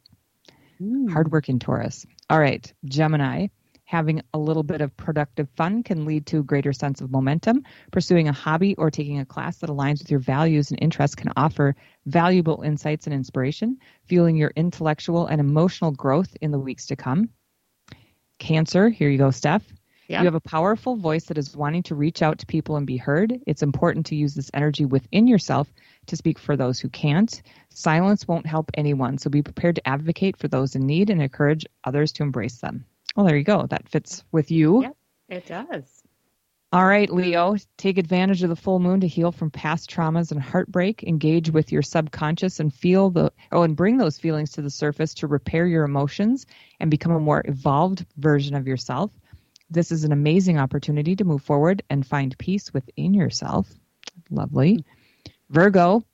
Mm. 0.81 1.11
Hardworking 1.11 1.59
Taurus. 1.59 2.07
All 2.27 2.39
right, 2.39 2.73
Gemini 2.85 3.47
having 3.89 4.21
a 4.35 4.37
little 4.37 4.61
bit 4.61 4.81
of 4.81 4.95
productive 4.97 5.49
fun 5.57 5.81
can 5.81 6.05
lead 6.05 6.23
to 6.23 6.37
a 6.37 6.43
greater 6.43 6.71
sense 6.71 7.01
of 7.01 7.09
momentum. 7.09 7.63
Pursuing 7.91 8.27
a 8.27 8.31
hobby 8.31 8.75
or 8.75 8.91
taking 8.91 9.17
a 9.17 9.25
class 9.25 9.57
that 9.57 9.69
aligns 9.71 9.97
with 9.97 10.11
your 10.11 10.19
values 10.19 10.69
and 10.69 10.77
interests 10.79 11.15
can 11.15 11.33
offer 11.35 11.75
valuable 12.05 12.61
insights 12.61 13.07
and 13.07 13.15
inspiration, 13.15 13.79
fueling 14.05 14.35
your 14.35 14.51
intellectual 14.55 15.25
and 15.25 15.41
emotional 15.41 15.89
growth 15.89 16.37
in 16.39 16.51
the 16.51 16.59
weeks 16.59 16.85
to 16.85 16.95
come. 16.95 17.29
Cancer, 18.37 18.89
here 18.89 19.09
you 19.09 19.17
go, 19.17 19.31
Steph. 19.31 19.63
Yeah. 20.07 20.19
You 20.19 20.25
have 20.25 20.35
a 20.35 20.39
powerful 20.39 20.95
voice 20.95 21.25
that 21.25 21.39
is 21.39 21.57
wanting 21.57 21.81
to 21.83 21.95
reach 21.95 22.21
out 22.21 22.37
to 22.39 22.45
people 22.45 22.75
and 22.75 22.85
be 22.85 22.97
heard. 22.97 23.39
It's 23.47 23.63
important 23.63 24.05
to 24.07 24.15
use 24.15 24.35
this 24.35 24.51
energy 24.53 24.85
within 24.85 25.25
yourself 25.25 25.67
to 26.05 26.15
speak 26.15 26.37
for 26.37 26.55
those 26.55 26.79
who 26.79 26.89
can't. 26.89 27.41
Silence 27.69 28.27
won't 28.27 28.45
help 28.45 28.69
anyone, 28.75 29.17
so 29.17 29.31
be 29.31 29.41
prepared 29.41 29.77
to 29.77 29.87
advocate 29.87 30.37
for 30.37 30.47
those 30.47 30.75
in 30.75 30.85
need 30.85 31.09
and 31.09 31.23
encourage 31.23 31.65
others 31.83 32.11
to 32.11 32.23
embrace 32.23 32.59
them. 32.59 32.85
Well, 33.19 33.27
there 33.27 33.35
you 33.35 33.43
go. 33.43 33.67
That 33.67 33.89
fits 33.89 34.23
with 34.31 34.49
you. 34.49 34.83
Yep. 34.83 34.97
It 35.27 35.45
does. 35.45 36.01
All 36.71 36.85
right, 36.85 37.11
Leo, 37.11 37.57
take 37.75 37.97
advantage 37.97 38.43
of 38.43 38.49
the 38.49 38.55
full 38.55 38.79
moon 38.79 39.01
to 39.01 39.09
heal 39.09 39.33
from 39.33 39.51
past 39.51 39.89
traumas 39.89 40.31
and 40.31 40.41
heartbreak. 40.41 41.03
Engage 41.03 41.49
with 41.49 41.73
your 41.73 41.81
subconscious 41.81 42.61
and 42.61 42.73
feel 42.73 43.09
the 43.09 43.33
oh, 43.51 43.63
and 43.63 43.75
bring 43.75 43.97
those 43.97 44.17
feelings 44.17 44.51
to 44.51 44.61
the 44.61 44.69
surface 44.69 45.15
to 45.15 45.27
repair 45.27 45.67
your 45.67 45.83
emotions 45.83 46.45
and 46.79 46.89
become 46.89 47.11
a 47.11 47.19
more 47.19 47.43
evolved 47.43 48.05
version 48.15 48.55
of 48.55 48.67
yourself. 48.67 49.11
This 49.69 49.91
is 49.91 50.05
an 50.05 50.13
amazing 50.13 50.57
opportunity 50.57 51.17
to 51.17 51.25
move 51.25 51.43
forward 51.43 51.83
and 51.89 52.07
find 52.07 52.37
peace 52.37 52.73
within 52.73 53.13
yourself. 53.13 53.69
Lovely. 54.29 54.85
Virgo, 55.49 56.05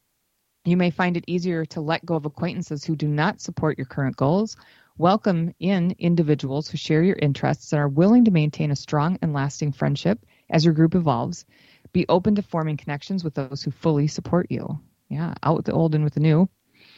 you 0.63 0.75
may 0.75 0.89
find 0.89 1.17
it 1.17 1.25
easier 1.27 1.65
to 1.65 1.81
let 1.81 2.03
go 2.03 2.15
of 2.15 2.25
acquaintances 2.25 2.83
who 2.83 2.95
do 2.95 3.07
not 3.07 3.41
support 3.41 3.77
your 3.77 3.85
current 3.85 4.17
goals 4.17 4.57
Welcome 4.97 5.53
in 5.59 5.93
individuals 5.99 6.69
who 6.69 6.77
share 6.77 7.03
your 7.03 7.17
interests 7.21 7.73
and 7.73 7.81
are 7.81 7.87
willing 7.89 8.23
to 8.25 8.31
maintain 8.31 8.71
a 8.71 8.77
strong 8.77 9.19
and 9.21 9.33
lasting 9.33 9.73
friendship 9.73 10.25
as 10.49 10.63
your 10.63 10.73
group 10.73 10.95
evolves. 10.95 11.45
Be 11.91 12.05
open 12.07 12.35
to 12.35 12.41
forming 12.41 12.77
connections 12.77 13.21
with 13.21 13.33
those 13.33 13.61
who 13.61 13.71
fully 13.71 14.07
support 14.07 14.47
you. 14.49 14.79
Yeah, 15.09 15.33
out 15.43 15.57
with 15.57 15.65
the 15.65 15.73
old 15.73 15.95
and 15.95 16.05
with 16.05 16.13
the 16.13 16.21
new. 16.21 16.47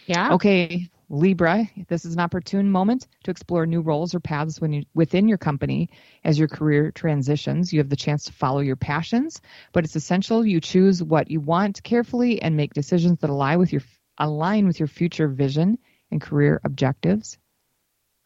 Yeah. 0.06 0.34
Okay, 0.34 0.92
Libra, 1.10 1.72
this 1.88 2.06
is 2.06 2.14
an 2.14 2.20
opportune 2.20 2.70
moment 2.70 3.08
to 3.24 3.32
explore 3.32 3.66
new 3.66 3.82
roles 3.82 4.14
or 4.14 4.20
paths 4.20 4.62
when 4.62 4.74
you, 4.74 4.84
within 4.94 5.28
your 5.28 5.40
company 5.40 5.90
as 6.24 6.38
your 6.38 6.50
career 6.50 6.92
transitions. 6.92 7.74
You 7.74 7.80
have 7.80 7.90
the 7.90 7.96
chance 7.96 8.26
to 8.26 8.32
follow 8.32 8.60
your 8.60 8.76
passions, 8.76 9.42
but 9.74 9.86
it's 9.86 9.96
essential 9.96 10.46
you 10.46 10.62
choose 10.62 11.02
what 11.02 11.32
you 11.32 11.40
want 11.40 11.82
carefully 11.82 12.44
and 12.44 12.56
make 12.56 12.76
decisions 12.76 13.22
that 13.22 13.32
align 13.32 13.58
with 13.58 13.74
your 13.74 13.82
align 14.20 14.68
with 14.68 14.80
your 14.80 14.88
future 14.88 15.28
vision 15.28 15.80
and 16.12 16.22
career 16.22 16.62
objectives. 16.64 17.40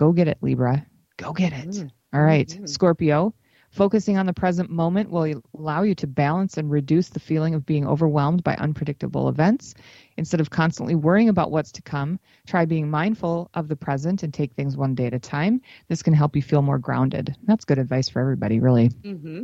Go 0.02 0.12
get 0.14 0.28
it, 0.28 0.40
Libra. 0.42 0.84
Go 1.18 1.32
get 1.32 1.54
it. 1.54 1.70
Mm. 1.70 1.92
All 2.12 2.24
right, 2.24 2.48
Mhm. 2.48 2.68
Scorpio. 2.68 3.36
Focusing 3.70 4.18
on 4.18 4.26
the 4.26 4.34
present 4.34 4.72
moment 4.72 5.12
will 5.12 5.40
allow 5.56 5.84
you 5.84 5.94
to 5.94 6.08
balance 6.08 6.58
and 6.58 6.72
reduce 6.72 7.10
the 7.10 7.20
feeling 7.20 7.54
of 7.54 7.68
being 7.68 7.86
overwhelmed 7.86 8.44
by 8.44 8.56
unpredictable 8.56 9.30
events. 9.30 9.76
Instead 10.18 10.40
of 10.42 10.50
constantly 10.50 10.96
worrying 10.96 11.30
about 11.30 11.52
what's 11.52 11.72
to 11.74 11.84
come, 11.84 12.20
try 12.48 12.66
being 12.66 12.90
mindful 12.90 13.52
of 13.54 13.68
the 13.68 13.76
present 13.76 14.24
and 14.24 14.34
take 14.34 14.54
things 14.54 14.76
one 14.76 14.96
day 14.96 15.06
at 15.06 15.14
a 15.14 15.20
time. 15.20 15.62
This 15.88 16.02
can 16.02 16.16
help 16.16 16.36
you 16.36 16.42
feel 16.42 16.64
more 16.64 16.80
grounded. 16.80 17.36
That's 17.44 17.64
good 17.64 17.78
advice 17.78 18.10
for 18.10 18.20
everybody, 18.22 18.60
really. 18.60 18.90
Mm-hmm. 19.06 19.44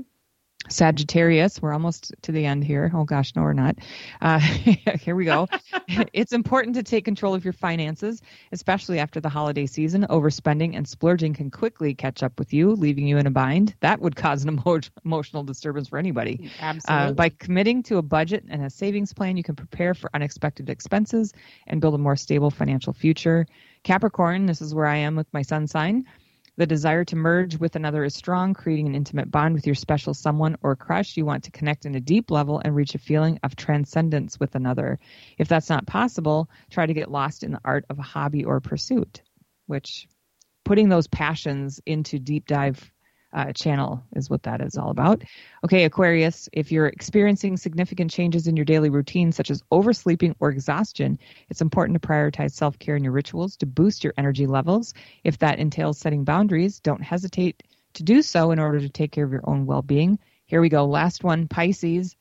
Sagittarius, 0.70 1.62
we're 1.62 1.74
almost 1.74 2.14
to 2.22 2.32
the 2.32 2.46
end 2.46 2.64
here. 2.64 2.92
Oh 2.94 3.04
gosh, 3.04 3.36
no, 3.36 3.44
we're 3.44 3.54
not. 3.54 3.78
Uh, 4.22 4.40
here 5.00 5.16
we 5.16 5.26
go. 5.26 5.48
it's 6.14 6.34
important 6.34 6.76
to 6.76 6.84
take 6.84 7.06
control 7.06 7.34
of 7.34 7.44
your 7.44 7.54
finances, 7.54 8.22
especially 8.52 9.00
after 9.00 9.20
the 9.20 9.30
holiday 9.30 9.66
season. 9.66 10.06
Overspending 10.10 10.76
and 10.76 10.88
splurging 10.88 11.34
can 11.34 11.50
quickly 11.50 11.94
catch 11.94 12.24
up 12.24 12.38
with 12.40 12.54
you, 12.54 12.72
leaving 12.72 13.08
you 13.08 13.18
in 13.18 13.28
a 13.28 13.32
bind. 13.32 13.76
That 13.80 14.02
would 14.02 14.16
cause 14.16 14.44
an 14.44 14.50
emo- 14.50 14.80
emotional 15.06 15.44
disturbance 15.44 15.88
for 15.88 15.98
anybody. 15.98 16.50
Absolutely. 16.60 17.12
Uh, 17.12 17.14
by 17.14 17.30
committing 17.30 17.84
to 17.84 17.98
a 17.98 18.02
budget 18.02 18.44
and 18.50 18.64
a 18.64 18.70
savings 18.70 19.14
plan, 19.14 19.38
you 19.38 19.44
can 19.44 19.56
prepare 19.56 19.94
for 19.94 20.10
unexpected 20.14 20.70
expenses 20.70 21.34
and 21.68 21.82
build 21.82 21.96
a 21.96 21.98
more 21.98 22.16
stable 22.16 22.52
financial 22.52 22.94
future. 22.94 23.46
Capricorn, 23.84 24.46
this 24.46 24.62
is 24.62 24.76
where 24.76 24.86
I 24.86 24.98
am 24.98 25.16
with 25.16 25.28
my 25.34 25.42
sun 25.42 25.68
sign. 25.68 26.06
The 26.58 26.66
desire 26.66 27.06
to 27.06 27.16
merge 27.16 27.58
with 27.58 27.76
another 27.76 28.04
is 28.04 28.16
strong, 28.16 28.56
creating 28.56 28.88
an 28.88 28.96
intimate 28.96 29.30
bond 29.30 29.54
with 29.54 29.68
your 29.68 29.76
special 29.76 30.16
someone 30.16 30.58
or 30.64 30.76
crush. 30.76 31.16
You 31.16 31.24
want 31.24 31.44
to 31.44 31.52
connect 31.52 31.86
in 31.86 31.94
a 31.94 32.00
deep 32.00 32.32
level 32.32 32.60
and 32.66 32.76
reach 32.76 32.96
a 32.96 33.00
feeling 33.00 33.40
of 33.44 33.56
transcendence 33.56 34.40
with 34.40 34.56
another. 34.56 34.98
If 35.38 35.48
that's 35.48 35.70
not 35.70 35.86
possible, 35.86 36.50
try 36.72 36.88
to 36.88 36.96
get 36.96 37.12
lost 37.12 37.44
in 37.44 37.52
the 37.52 37.62
art 37.64 37.86
of 37.92 38.00
a 38.00 38.04
hobby 38.04 38.44
or 38.44 38.60
pursuit, 38.60 39.22
which 39.68 40.08
putting 40.66 40.90
those 40.90 41.06
passions 41.08 41.80
into 41.86 42.18
deep 42.18 42.48
dive 42.48 42.92
uh, 43.34 43.52
channel 43.54 44.04
is 44.16 44.30
what 44.30 44.44
that 44.44 44.62
is 44.62 44.78
all 44.78 44.90
about. 44.90 45.24
Okay, 45.64 45.84
Aquarius, 45.84 46.48
if 46.54 46.72
you're 46.72 46.88
experiencing 46.88 47.58
significant 47.58 48.12
changes 48.12 48.48
in 48.48 48.56
your 48.56 48.66
daily 48.66 48.90
routine, 48.90 49.32
such 49.32 49.52
as 49.52 49.64
oversleeping 49.72 50.36
or 50.40 50.50
exhaustion, 50.50 51.20
it's 51.50 51.62
important 51.62 52.02
to 52.02 52.08
prioritize 52.08 52.52
self 52.52 52.80
care 52.80 52.96
in 52.96 53.04
your 53.04 53.14
rituals 53.14 53.58
to 53.58 53.66
boost 53.66 54.04
your 54.04 54.14
energy 54.18 54.48
levels. 54.48 54.94
If 55.24 55.40
that 55.40 55.60
entails 55.60 55.98
setting 55.98 56.24
boundaries, 56.24 56.80
don't 56.80 57.04
hesitate 57.04 57.64
to 57.94 58.04
do 58.04 58.22
so 58.22 58.52
in 58.52 58.60
order 58.60 58.80
to 58.80 58.90
take 58.90 59.12
care 59.12 59.26
of 59.26 59.32
your 59.32 59.48
own 59.50 59.66
well 59.66 59.82
being. 59.82 60.20
Here 60.46 60.62
we 60.62 60.70
go. 60.70 60.86
Last 60.86 61.24
one 61.24 61.48
Pisces. 61.48 62.16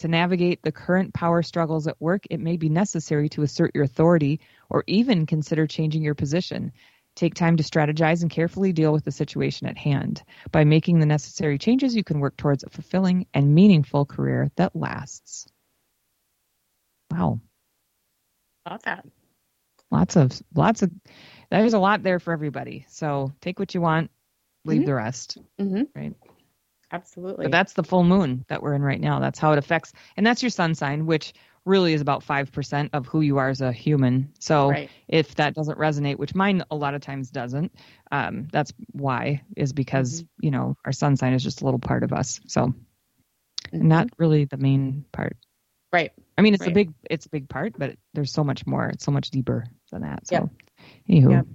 To 0.00 0.08
navigate 0.08 0.62
the 0.62 0.72
current 0.72 1.14
power 1.14 1.44
struggles 1.44 1.86
at 1.86 2.00
work, 2.00 2.24
it 2.28 2.40
may 2.40 2.56
be 2.56 2.68
necessary 2.68 3.28
to 3.28 3.42
assert 3.42 3.70
your 3.72 3.84
authority 3.84 4.40
or 4.68 4.82
even 4.88 5.26
consider 5.26 5.64
changing 5.64 6.02
your 6.02 6.16
position. 6.16 6.72
Take 7.14 7.34
time 7.34 7.58
to 7.58 7.62
strategize 7.62 8.22
and 8.22 8.30
carefully 8.30 8.72
deal 8.72 8.92
with 8.92 9.04
the 9.04 9.12
situation 9.12 9.66
at 9.66 9.76
hand. 9.76 10.22
By 10.50 10.64
making 10.64 10.98
the 10.98 11.06
necessary 11.06 11.58
changes, 11.58 11.94
you 11.94 12.02
can 12.04 12.20
work 12.20 12.36
towards 12.36 12.64
a 12.64 12.70
fulfilling 12.70 13.26
and 13.34 13.54
meaningful 13.54 14.06
career 14.06 14.50
that 14.56 14.74
lasts. 14.74 15.46
Wow. 17.10 17.40
About 18.64 18.82
that. 18.84 19.06
Lots 19.90 20.16
of, 20.16 20.32
lots 20.54 20.82
of, 20.82 20.90
there's 21.50 21.74
a 21.74 21.78
lot 21.78 22.02
there 22.02 22.18
for 22.18 22.32
everybody. 22.32 22.86
So 22.88 23.32
take 23.42 23.58
what 23.58 23.74
you 23.74 23.82
want, 23.82 24.10
leave 24.64 24.82
Mhm. 24.82 24.86
the 24.86 24.94
rest. 24.94 25.38
Mm-hmm. 25.60 25.82
Right. 25.94 26.14
Absolutely. 26.90 27.44
But 27.46 27.52
that's 27.52 27.74
the 27.74 27.84
full 27.84 28.04
moon 28.04 28.44
that 28.48 28.62
we're 28.62 28.74
in 28.74 28.82
right 28.82 29.00
now. 29.00 29.20
That's 29.20 29.38
how 29.38 29.52
it 29.52 29.58
affects, 29.58 29.92
and 30.16 30.26
that's 30.26 30.42
your 30.42 30.50
sun 30.50 30.74
sign, 30.74 31.06
which 31.06 31.32
really 31.64 31.92
is 31.92 32.00
about 32.00 32.22
5% 32.22 32.90
of 32.92 33.06
who 33.06 33.20
you 33.20 33.38
are 33.38 33.48
as 33.48 33.60
a 33.60 33.72
human. 33.72 34.32
So 34.38 34.68
right. 34.70 34.90
if 35.08 35.34
that 35.36 35.54
doesn't 35.54 35.78
resonate, 35.78 36.18
which 36.18 36.34
mine 36.34 36.62
a 36.70 36.76
lot 36.76 36.94
of 36.94 37.00
times 37.00 37.30
doesn't, 37.30 37.72
um, 38.10 38.48
that's 38.52 38.72
why 38.92 39.42
is 39.56 39.72
because 39.72 40.22
Mm-hmm. 40.22 40.26
you 40.40 40.50
know 40.50 40.76
our 40.84 40.92
sun 40.92 41.16
sign 41.16 41.32
is 41.34 41.42
just 41.42 41.62
a 41.62 41.64
little 41.64 41.80
part 41.80 42.02
of 42.04 42.12
us, 42.12 42.40
so 42.46 42.72
Mhm. 43.72 43.82
not 43.82 44.08
really 44.18 44.44
the 44.44 44.58
main 44.58 45.04
part. 45.12 45.36
Right. 45.92 46.12
I 46.38 46.42
mean, 46.42 46.54
it's 46.54 46.66
a 46.66 46.70
big 46.70 46.92
it's 47.10 47.26
a 47.26 47.30
big 47.30 47.48
part, 47.48 47.74
but 47.78 47.96
there's 48.14 48.32
so 48.32 48.44
much 48.44 48.66
more. 48.66 48.86
It's 48.88 49.04
so 49.04 49.12
much 49.12 49.30
deeper 49.30 49.64
than 49.90 50.02
that. 50.02 50.26
So, 50.26 50.38
Yep. 50.38 50.50
anywho, 51.08 51.30
Yep. 51.30 51.46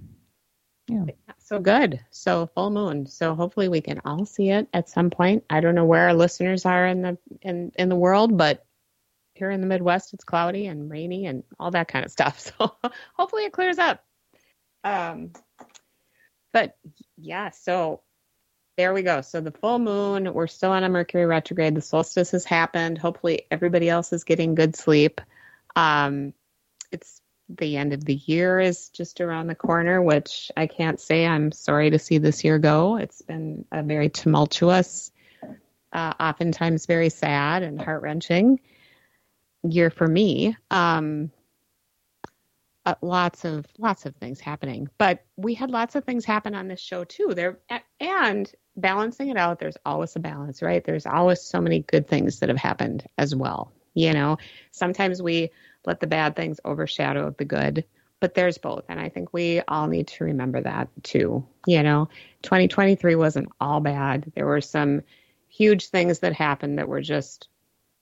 yeah, 0.88 1.04
So 1.38 1.58
good. 1.58 2.00
So 2.10 2.46
full 2.46 2.70
moon. 2.70 3.06
So 3.06 3.34
hopefully 3.34 3.68
we 3.68 3.80
can 3.80 4.00
all 4.04 4.24
see 4.26 4.50
it 4.50 4.68
at 4.72 4.88
some 4.88 5.10
point. 5.10 5.44
I 5.50 5.60
don't 5.60 5.74
know 5.74 5.84
where 5.86 6.08
our 6.08 6.14
listeners 6.14 6.66
are 6.66 6.86
in 6.86 7.02
the 7.02 7.18
in 7.42 7.72
in 7.76 7.88
the 7.88 7.96
world, 7.96 8.36
but 8.36 8.64
here 9.38 9.50
in 9.50 9.60
the 9.60 9.66
Midwest 9.66 10.12
it's 10.12 10.24
cloudy 10.24 10.66
and 10.66 10.90
rainy 10.90 11.26
and 11.26 11.44
all 11.58 11.70
that 11.70 11.88
kind 11.88 12.04
of 12.04 12.10
stuff. 12.10 12.52
So 12.58 12.72
hopefully 13.14 13.44
it 13.44 13.52
clears 13.52 13.78
up. 13.78 14.04
Um 14.84 15.32
but 16.52 16.76
yeah, 17.16 17.50
so 17.50 18.02
there 18.76 18.94
we 18.94 19.02
go. 19.02 19.20
So 19.20 19.40
the 19.40 19.50
full 19.50 19.78
moon, 19.78 20.32
we're 20.32 20.46
still 20.46 20.70
on 20.70 20.84
a 20.84 20.88
Mercury 20.88 21.26
retrograde. 21.26 21.74
The 21.74 21.80
solstice 21.80 22.30
has 22.30 22.44
happened. 22.44 22.98
Hopefully 22.98 23.42
everybody 23.50 23.88
else 23.88 24.12
is 24.12 24.24
getting 24.24 24.54
good 24.54 24.76
sleep. 24.76 25.20
Um 25.76 26.32
it's 26.90 27.20
the 27.48 27.76
end 27.76 27.92
of 27.92 28.04
the 28.04 28.14
year 28.14 28.60
is 28.60 28.90
just 28.90 29.20
around 29.20 29.46
the 29.46 29.54
corner, 29.54 30.02
which 30.02 30.50
I 30.56 30.66
can't 30.66 31.00
say 31.00 31.26
I'm 31.26 31.52
sorry 31.52 31.90
to 31.90 31.98
see 31.98 32.18
this 32.18 32.44
year 32.44 32.58
go. 32.58 32.96
It's 32.96 33.22
been 33.22 33.64
a 33.72 33.82
very 33.82 34.10
tumultuous, 34.10 35.10
uh, 35.92 36.12
oftentimes 36.20 36.86
very 36.86 37.08
sad 37.08 37.62
and 37.62 37.80
heart 37.80 38.02
wrenching 38.02 38.60
year 39.62 39.90
for 39.90 40.06
me. 40.06 40.56
Um, 40.70 41.30
uh, 42.88 42.94
lots 43.02 43.44
of 43.44 43.66
lots 43.78 44.06
of 44.06 44.16
things 44.16 44.40
happening. 44.40 44.88
But 44.96 45.22
we 45.36 45.52
had 45.52 45.70
lots 45.70 45.94
of 45.94 46.04
things 46.04 46.24
happen 46.24 46.54
on 46.54 46.68
this 46.68 46.80
show 46.80 47.04
too. 47.04 47.34
There 47.34 47.58
and 48.00 48.50
balancing 48.76 49.28
it 49.28 49.36
out, 49.36 49.58
there's 49.58 49.76
always 49.84 50.16
a 50.16 50.20
balance, 50.20 50.62
right? 50.62 50.82
There's 50.82 51.04
always 51.04 51.42
so 51.42 51.60
many 51.60 51.80
good 51.80 52.08
things 52.08 52.38
that 52.40 52.48
have 52.48 52.58
happened 52.58 53.06
as 53.18 53.34
well. 53.34 53.72
You 53.92 54.14
know, 54.14 54.38
sometimes 54.70 55.20
we 55.20 55.50
let 55.84 56.00
the 56.00 56.06
bad 56.06 56.34
things 56.34 56.60
overshadow 56.64 57.34
the 57.36 57.44
good, 57.44 57.84
but 58.20 58.34
there's 58.34 58.56
both. 58.56 58.84
And 58.88 58.98
I 58.98 59.10
think 59.10 59.34
we 59.34 59.60
all 59.68 59.88
need 59.88 60.08
to 60.08 60.24
remember 60.24 60.62
that 60.62 60.88
too. 61.02 61.46
You 61.66 61.82
know, 61.82 62.08
2023 62.42 63.16
wasn't 63.16 63.48
all 63.60 63.80
bad. 63.80 64.32
There 64.34 64.46
were 64.46 64.60
some 64.60 65.02
huge 65.48 65.88
things 65.88 66.20
that 66.20 66.32
happened 66.32 66.78
that 66.78 66.88
were 66.88 67.02
just 67.02 67.48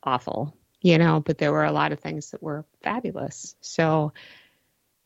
awful, 0.05 0.57
you 0.87 0.99
know, 0.99 1.19
but 1.19 1.37
there 1.37 1.51
were 1.51 1.65
a 1.65 1.73
lot 1.73 1.91
of 1.91 1.99
things 1.99 2.31
that 2.31 2.41
were 2.41 2.65
fabulous. 2.81 3.57
So, 3.61 4.13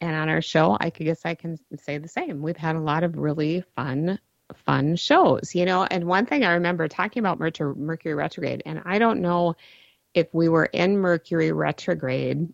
and 0.03 0.15
on 0.15 0.29
our 0.29 0.43
show, 0.43 0.77
I 0.79 0.91
guess 0.91 1.25
I 1.25 1.35
can 1.35 1.59
say 1.79 1.97
the 1.97 2.07
same. 2.07 2.43
We've 2.43 2.55
had 2.55 2.77
a 2.77 2.81
lot 2.81 3.03
of 3.03 3.17
really 3.17 3.65
fun, 3.75 4.19
fun 4.67 4.97
shows, 4.97 5.55
you 5.55 5.65
know. 5.65 5.85
And 5.91 6.05
one 6.05 6.27
thing 6.27 6.45
I 6.45 6.53
remember 6.53 6.87
talking 6.87 7.21
about 7.21 7.41
Mercury 7.41 8.13
retrograde, 8.13 8.63
and 8.67 8.83
I 8.85 8.99
don't 8.99 9.23
know 9.23 9.57
if 10.13 10.27
we 10.35 10.51
were 10.51 10.67
in 10.67 10.99
Mercury 10.99 11.51
retrograde 11.51 12.53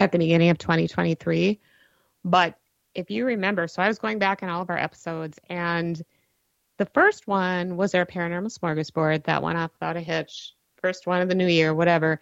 at 0.00 0.10
the 0.10 0.18
beginning 0.18 0.50
of 0.50 0.58
2023, 0.58 1.60
but 2.24 2.58
if 2.96 3.12
you 3.12 3.26
remember, 3.26 3.68
so 3.68 3.80
I 3.80 3.86
was 3.86 4.00
going 4.00 4.18
back 4.18 4.42
in 4.42 4.48
all 4.48 4.62
of 4.62 4.70
our 4.70 4.78
episodes, 4.78 5.38
and 5.48 6.02
the 6.78 6.86
first 6.86 7.28
one 7.28 7.76
was 7.76 7.94
our 7.94 8.06
paranormal 8.06 8.58
smorgasbord 8.58 9.22
that 9.24 9.40
went 9.40 9.56
off 9.56 9.70
without 9.74 9.96
a 9.96 10.00
hitch, 10.00 10.54
first 10.80 11.06
one 11.06 11.20
of 11.20 11.28
the 11.28 11.34
new 11.34 11.46
year, 11.46 11.74
whatever. 11.74 12.20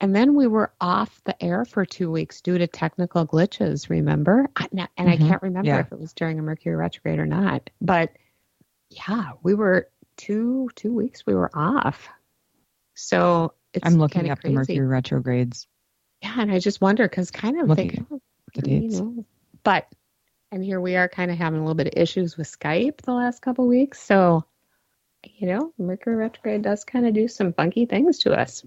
And 0.00 0.14
then 0.14 0.34
we 0.34 0.46
were 0.46 0.72
off 0.80 1.20
the 1.24 1.42
air 1.42 1.64
for 1.64 1.84
two 1.84 2.10
weeks 2.10 2.40
due 2.40 2.58
to 2.58 2.66
technical 2.66 3.26
glitches, 3.26 3.88
remember? 3.88 4.48
And 4.70 4.88
mm-hmm. 4.88 5.08
I 5.08 5.16
can't 5.16 5.42
remember 5.42 5.68
yeah. 5.68 5.80
if 5.80 5.92
it 5.92 5.98
was 5.98 6.12
during 6.12 6.38
a 6.38 6.42
Mercury 6.42 6.76
retrograde 6.76 7.18
or 7.18 7.26
not. 7.26 7.70
But 7.80 8.12
yeah, 8.90 9.32
we 9.42 9.54
were 9.54 9.88
two 10.16 10.68
two 10.74 10.92
weeks 10.92 11.26
we 11.26 11.34
were 11.34 11.50
off. 11.52 12.08
So 12.94 13.54
I'm 13.82 13.94
looking 13.94 14.30
up 14.30 14.40
crazy. 14.40 14.52
the 14.52 14.58
Mercury 14.58 14.86
retrogrades. 14.86 15.66
Yeah, 16.22 16.34
and 16.38 16.52
I 16.52 16.58
just 16.58 16.80
wonder 16.80 17.08
because 17.08 17.30
kind 17.30 17.60
of 17.60 17.68
looking 17.68 18.06
oh, 18.10 18.20
the 18.54 18.62
dates. 18.62 18.96
You 18.96 19.02
know, 19.02 19.26
but 19.64 19.88
and 20.52 20.62
here 20.62 20.80
we 20.80 20.96
are 20.96 21.08
kind 21.08 21.30
of 21.30 21.38
having 21.38 21.58
a 21.58 21.62
little 21.62 21.74
bit 21.74 21.88
of 21.88 21.94
issues 21.96 22.36
with 22.36 22.46
Skype 22.46 23.00
the 23.00 23.14
last 23.14 23.40
couple 23.40 23.66
weeks. 23.66 24.00
So, 24.00 24.44
you 25.24 25.46
know, 25.46 25.72
Mercury 25.78 26.16
retrograde 26.16 26.62
does 26.62 26.84
kind 26.84 27.06
of 27.06 27.14
do 27.14 27.28
some 27.28 27.52
funky 27.52 27.86
things 27.86 28.20
to 28.20 28.32
us 28.32 28.64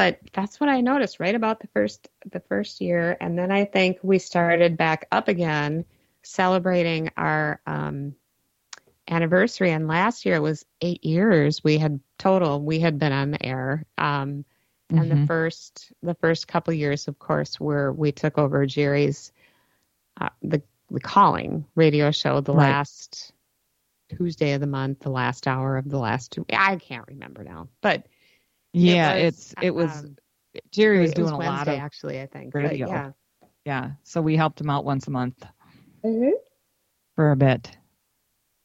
but 0.00 0.18
that's 0.32 0.58
what 0.58 0.70
I 0.70 0.80
noticed 0.80 1.20
right 1.20 1.34
about 1.34 1.60
the 1.60 1.66
first 1.74 2.08
the 2.24 2.40
first 2.40 2.80
year, 2.80 3.18
and 3.20 3.38
then 3.38 3.52
I 3.52 3.66
think 3.66 3.98
we 4.02 4.18
started 4.18 4.78
back 4.78 5.06
up 5.12 5.28
again, 5.28 5.84
celebrating 6.22 7.10
our 7.18 7.60
um, 7.66 8.14
anniversary. 9.06 9.72
And 9.72 9.88
last 9.88 10.24
year 10.24 10.40
was 10.40 10.64
eight 10.80 11.04
years. 11.04 11.62
We 11.62 11.76
had 11.76 12.00
total. 12.18 12.62
We 12.62 12.80
had 12.80 12.98
been 12.98 13.12
on 13.12 13.32
the 13.32 13.44
air, 13.44 13.84
um, 13.98 14.46
and 14.88 15.00
mm-hmm. 15.00 15.20
the 15.20 15.26
first 15.26 15.92
the 16.02 16.14
first 16.14 16.48
couple 16.48 16.72
years, 16.72 17.06
of 17.06 17.18
course, 17.18 17.60
were 17.60 17.92
we 17.92 18.10
took 18.10 18.38
over 18.38 18.64
Jerry's 18.64 19.32
uh, 20.18 20.30
the 20.40 20.62
the 20.90 21.00
calling 21.00 21.66
radio 21.74 22.10
show 22.10 22.40
the 22.40 22.54
right. 22.54 22.70
last 22.70 23.34
Tuesday 24.16 24.52
of 24.52 24.60
the 24.60 24.66
month, 24.66 25.00
the 25.00 25.10
last 25.10 25.46
hour 25.46 25.76
of 25.76 25.88
the 25.88 25.98
last 25.98 26.32
two. 26.32 26.44
I 26.52 26.76
can't 26.76 27.06
remember 27.08 27.44
now, 27.44 27.68
but 27.80 28.06
yeah, 28.72 29.14
it 29.14 29.24
was, 29.24 29.34
it's 29.34 29.54
it 29.62 29.74
was 29.74 29.90
um, 29.90 30.16
Jerry 30.70 31.00
was 31.00 31.12
doing 31.12 31.36
was 31.36 31.46
a 31.46 31.50
lot 31.50 31.68
of 31.68 31.78
actually, 31.78 32.20
I 32.20 32.26
think. 32.26 32.54
Radio. 32.54 32.86
But 32.86 32.92
yeah. 32.92 33.10
Yeah. 33.64 33.90
So 34.04 34.22
we 34.22 34.36
helped 34.36 34.60
him 34.60 34.70
out 34.70 34.84
once 34.84 35.06
a 35.06 35.10
month 35.10 35.44
mm-hmm. 36.04 36.30
for 37.14 37.30
a 37.30 37.36
bit. 37.36 37.76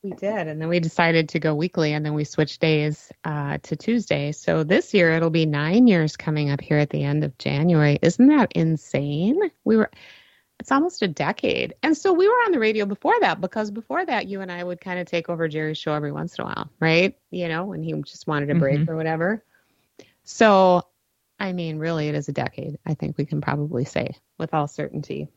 We 0.03 0.11
did, 0.11 0.47
and 0.47 0.61
then 0.61 0.69
we 0.69 0.79
decided 0.79 1.29
to 1.29 1.39
go 1.39 1.55
weekly, 1.55 1.93
and 1.93 2.05
then 2.05 2.13
we 2.13 2.25
switched 2.25 2.61
days 2.61 3.11
uh, 3.23 3.57
to 3.63 3.75
Tuesday. 3.75 4.31
So 4.31 4.63
this 4.63 4.93
year 4.93 5.11
it'll 5.11 5.31
be 5.31 5.47
nine 5.47 5.87
years 5.87 6.15
coming 6.15 6.51
up 6.51 6.61
here 6.61 6.77
at 6.77 6.91
the 6.91 7.03
end 7.03 7.23
of 7.23 7.35
January. 7.39 7.97
Isn't 8.03 8.27
that 8.27 8.51
insane? 8.53 9.39
We 9.63 9.77
were, 9.77 9.89
it's 10.59 10.71
almost 10.71 11.01
a 11.01 11.07
decade, 11.07 11.73
and 11.83 11.95
so 11.95 12.13
we 12.13 12.27
were 12.27 12.33
on 12.33 12.51
the 12.51 12.59
radio 12.59 12.85
before 12.85 13.15
that 13.21 13.41
because 13.41 13.71
before 13.71 14.05
that 14.05 14.27
you 14.27 14.41
and 14.41 14.51
I 14.51 14.63
would 14.63 14.81
kind 14.81 14.99
of 14.99 15.07
take 15.07 15.29
over 15.29 15.47
Jerry's 15.47 15.77
show 15.77 15.93
every 15.93 16.11
once 16.11 16.37
in 16.37 16.43
a 16.43 16.47
while, 16.47 16.69
right? 16.79 17.17
You 17.29 17.47
know, 17.47 17.65
when 17.65 17.83
he 17.83 17.93
just 18.03 18.27
wanted 18.27 18.49
a 18.49 18.55
break 18.55 18.79
mm-hmm. 18.79 18.91
or 18.91 18.95
whatever. 18.95 19.43
So, 20.23 20.83
I 21.39 21.53
mean, 21.53 21.77
really, 21.77 22.07
it 22.07 22.15
is 22.15 22.29
a 22.29 22.33
decade. 22.33 22.79
I 22.85 22.93
think 22.93 23.17
we 23.17 23.25
can 23.25 23.41
probably 23.41 23.85
say 23.85 24.15
with 24.37 24.53
all 24.53 24.67
certainty. 24.67 25.29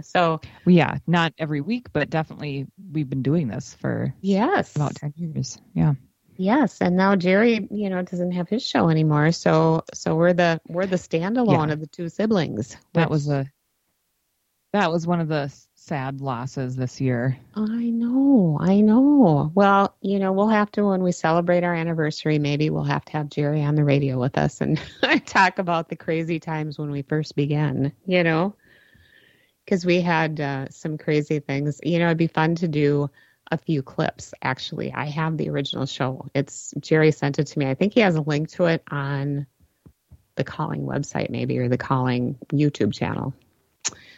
So, 0.00 0.40
yeah, 0.66 0.98
not 1.06 1.34
every 1.38 1.60
week, 1.60 1.92
but 1.92 2.10
definitely 2.10 2.66
we've 2.92 3.08
been 3.08 3.22
doing 3.22 3.48
this 3.48 3.74
for 3.74 4.14
yes 4.20 4.74
about 4.74 4.94
ten 4.94 5.12
years. 5.16 5.58
Yeah. 5.74 5.94
Yes, 6.36 6.80
and 6.80 6.96
now 6.96 7.14
Jerry, 7.14 7.68
you 7.70 7.90
know, 7.90 8.02
doesn't 8.02 8.32
have 8.32 8.48
his 8.48 8.66
show 8.66 8.88
anymore. 8.88 9.32
So, 9.32 9.84
so 9.92 10.16
we're 10.16 10.32
the 10.32 10.60
we're 10.66 10.86
the 10.86 10.96
standalone 10.96 11.68
yeah. 11.68 11.74
of 11.74 11.80
the 11.80 11.86
two 11.86 12.08
siblings. 12.08 12.76
That 12.94 13.10
was 13.10 13.28
a 13.28 13.46
that 14.72 14.90
was 14.90 15.06
one 15.06 15.20
of 15.20 15.28
the 15.28 15.52
sad 15.74 16.20
losses 16.20 16.76
this 16.76 17.00
year. 17.00 17.36
I 17.54 17.90
know, 17.90 18.58
I 18.60 18.80
know. 18.80 19.50
Well, 19.54 19.94
you 20.00 20.18
know, 20.18 20.32
we'll 20.32 20.48
have 20.48 20.70
to 20.72 20.86
when 20.86 21.02
we 21.02 21.12
celebrate 21.12 21.62
our 21.62 21.74
anniversary, 21.74 22.38
maybe 22.38 22.70
we'll 22.70 22.84
have 22.84 23.04
to 23.06 23.12
have 23.12 23.28
Jerry 23.28 23.62
on 23.62 23.74
the 23.74 23.84
radio 23.84 24.18
with 24.18 24.38
us 24.38 24.60
and 24.60 24.80
talk 25.26 25.58
about 25.58 25.88
the 25.88 25.96
crazy 25.96 26.40
times 26.40 26.78
when 26.78 26.90
we 26.90 27.02
first 27.02 27.36
began, 27.36 27.92
you 28.06 28.22
know? 28.22 28.54
Because 29.64 29.84
we 29.84 30.00
had 30.00 30.40
uh, 30.40 30.68
some 30.70 30.96
crazy 30.96 31.38
things. 31.40 31.80
You 31.82 31.98
know, 31.98 32.06
it'd 32.06 32.18
be 32.18 32.26
fun 32.26 32.54
to 32.56 32.68
do 32.68 33.10
a 33.50 33.58
few 33.58 33.82
clips, 33.82 34.32
actually. 34.42 34.92
I 34.92 35.04
have 35.04 35.36
the 35.36 35.50
original 35.50 35.84
show. 35.84 36.28
It's 36.34 36.72
Jerry 36.80 37.12
sent 37.12 37.38
it 37.38 37.48
to 37.48 37.58
me. 37.58 37.66
I 37.66 37.74
think 37.74 37.92
he 37.92 38.00
has 38.00 38.16
a 38.16 38.22
link 38.22 38.50
to 38.52 38.64
it 38.64 38.82
on 38.90 39.46
the 40.36 40.44
calling 40.44 40.82
website, 40.82 41.28
maybe, 41.28 41.58
or 41.58 41.68
the 41.68 41.76
calling 41.76 42.38
YouTube 42.52 42.94
channel. 42.94 43.34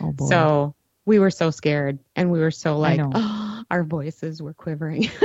Oh 0.01 0.13
boy. 0.13 0.27
So 0.27 0.75
we 1.07 1.19
were 1.19 1.31
so 1.31 1.51
scared 1.51 1.99
and 2.17 2.31
we 2.31 2.41
were 2.41 2.51
so 2.51 2.79
like, 2.79 3.01
oh, 3.03 3.63
our 3.71 3.85
voices 3.85 4.41
were 4.41 4.55
quivering. 4.55 5.11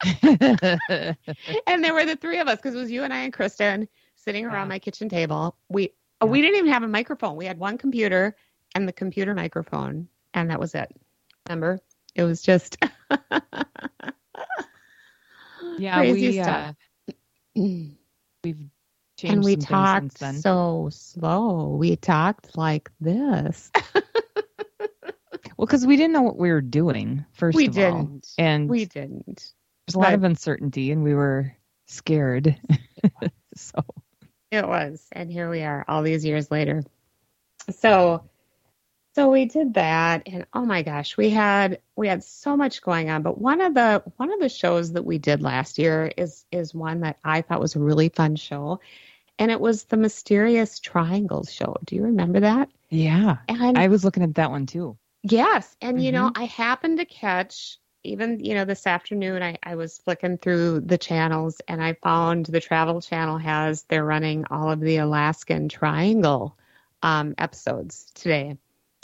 and 0.22 1.84
there 1.84 1.92
were 1.92 2.06
the 2.06 2.16
three 2.20 2.38
of 2.38 2.48
us 2.48 2.56
because 2.56 2.74
it 2.74 2.78
was 2.78 2.90
you 2.90 3.04
and 3.04 3.12
I 3.12 3.18
and 3.18 3.32
Kristen 3.32 3.86
sitting 4.16 4.46
around 4.46 4.66
yeah. 4.66 4.74
my 4.74 4.78
kitchen 4.78 5.08
table. 5.08 5.56
We 5.68 5.92
yeah. 6.22 6.28
we 6.28 6.40
didn't 6.40 6.56
even 6.56 6.72
have 6.72 6.82
a 6.82 6.88
microphone. 6.88 7.36
We 7.36 7.44
had 7.44 7.58
one 7.58 7.76
computer 7.76 8.34
and 8.74 8.88
the 8.88 8.92
computer 8.92 9.34
microphone, 9.34 10.08
and 10.32 10.50
that 10.50 10.58
was 10.58 10.74
it. 10.74 10.90
Remember? 11.48 11.80
It 12.14 12.24
was 12.24 12.42
just 12.42 12.78
yeah. 15.78 15.98
Crazy 15.98 16.28
we 16.28 16.42
stuff. 16.42 16.76
Uh, 17.06 17.12
we've 18.42 18.70
changed 19.20 19.34
and 19.34 19.44
we 19.44 19.56
talked 19.56 20.18
so 20.18 20.88
slow. 20.92 21.76
We 21.76 21.96
talked 21.96 22.56
like 22.56 22.90
this. 23.00 23.70
Well, 25.60 25.66
because 25.66 25.86
we 25.86 25.98
didn't 25.98 26.14
know 26.14 26.22
what 26.22 26.38
we 26.38 26.50
were 26.50 26.62
doing, 26.62 27.26
first 27.32 27.54
we 27.54 27.66
of 27.66 27.74
didn't. 27.74 28.26
all. 28.38 28.44
And 28.44 28.66
we 28.66 28.86
didn't. 28.86 29.52
There's 29.86 29.94
a 29.94 29.98
lot 29.98 30.14
of 30.14 30.24
uncertainty 30.24 30.90
and 30.90 31.04
we 31.04 31.12
were 31.12 31.54
scared. 31.86 32.58
so 33.54 33.84
it 34.50 34.66
was. 34.66 35.06
And 35.12 35.30
here 35.30 35.50
we 35.50 35.60
are 35.60 35.84
all 35.86 36.02
these 36.02 36.24
years 36.24 36.50
later. 36.50 36.82
So 37.72 38.24
so 39.14 39.30
we 39.30 39.44
did 39.44 39.74
that 39.74 40.22
and 40.24 40.46
oh 40.54 40.64
my 40.64 40.80
gosh, 40.80 41.18
we 41.18 41.28
had 41.28 41.80
we 41.94 42.08
had 42.08 42.24
so 42.24 42.56
much 42.56 42.80
going 42.80 43.10
on. 43.10 43.20
But 43.22 43.38
one 43.38 43.60
of 43.60 43.74
the 43.74 44.02
one 44.16 44.32
of 44.32 44.40
the 44.40 44.48
shows 44.48 44.92
that 44.92 45.04
we 45.04 45.18
did 45.18 45.42
last 45.42 45.76
year 45.76 46.10
is 46.16 46.46
is 46.50 46.72
one 46.72 47.00
that 47.00 47.18
I 47.22 47.42
thought 47.42 47.60
was 47.60 47.76
a 47.76 47.80
really 47.80 48.08
fun 48.08 48.36
show. 48.36 48.80
And 49.40 49.50
it 49.50 49.58
was 49.58 49.84
the 49.84 49.96
Mysterious 49.96 50.78
Triangles 50.78 51.50
show. 51.50 51.74
Do 51.86 51.96
you 51.96 52.02
remember 52.02 52.40
that? 52.40 52.68
Yeah. 52.90 53.38
And 53.48 53.78
I 53.78 53.88
was 53.88 54.04
looking 54.04 54.22
at 54.22 54.34
that 54.34 54.50
one 54.50 54.66
too. 54.66 54.98
Yes. 55.22 55.74
And, 55.80 55.96
mm-hmm. 55.96 56.04
you 56.04 56.12
know, 56.12 56.28
mm-hmm. 56.28 56.42
I 56.42 56.44
happened 56.44 56.98
to 56.98 57.06
catch, 57.06 57.78
even, 58.04 58.44
you 58.44 58.54
know, 58.54 58.66
this 58.66 58.86
afternoon, 58.86 59.42
I, 59.42 59.56
I 59.62 59.76
was 59.76 59.96
flicking 59.96 60.36
through 60.36 60.80
the 60.80 60.98
channels 60.98 61.62
and 61.66 61.82
I 61.82 61.94
found 61.94 62.46
the 62.46 62.60
Travel 62.60 63.00
Channel 63.00 63.38
has, 63.38 63.84
they're 63.84 64.04
running 64.04 64.44
all 64.50 64.70
of 64.70 64.80
the 64.80 64.98
Alaskan 64.98 65.70
Triangle 65.70 66.54
um, 67.02 67.34
episodes 67.38 68.12
today. 68.14 68.58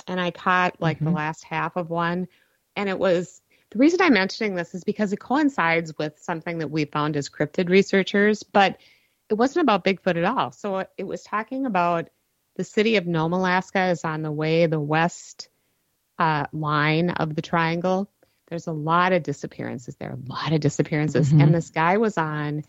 And 0.07 0.21
I 0.21 0.33
caught 0.33 0.83
like 0.83 0.99
mm-hmm. 0.99 1.07
the 1.07 1.13
last 1.13 1.45
half 1.45 1.77
of 1.77 1.89
one. 1.89 2.29
And 2.77 2.91
it 2.91 2.99
was, 2.99 3.41
the 3.71 3.79
reason 3.79 4.01
I'm 4.03 4.13
mentioning 4.13 4.55
this 4.55 4.75
is 4.75 4.85
because 4.85 5.15
it 5.15 5.19
coincides 5.19 5.97
with 5.97 6.19
something 6.19 6.59
that 6.59 6.71
we 6.71 6.85
found 6.85 7.17
as 7.17 7.31
cryptid 7.31 7.71
researchers, 7.71 8.43
but 8.43 8.77
it 9.29 9.35
wasn't 9.35 9.63
about 9.63 9.85
Bigfoot 9.85 10.17
at 10.17 10.25
all. 10.25 10.53
So 10.53 10.87
it 10.97 11.05
was 11.05 11.23
talking 11.23 11.67
about 11.67 12.09
the 12.57 12.65
city 12.65 12.97
of 12.97 13.07
Nome, 13.07 13.33
Alaska 13.33 13.89
is 13.89 14.05
on 14.05 14.23
the 14.23 14.33
way, 14.33 14.67
the 14.67 14.81
west 14.81 15.49
uh, 16.19 16.47
line 16.53 17.11
of 17.11 17.35
the 17.35 17.43
triangle, 17.43 18.11
there's 18.49 18.67
a 18.67 18.73
lot 18.73 19.13
of 19.13 19.23
disappearances 19.23 19.97
there, 19.97 20.13
a 20.13 20.33
lot 20.33 20.53
of 20.53 20.61
disappearances. 20.61 21.29
Mm-hmm. 21.29 21.41
And 21.41 21.55
this 21.55 21.71
guy 21.71 21.99
was 21.99 22.17
on 22.17 22.65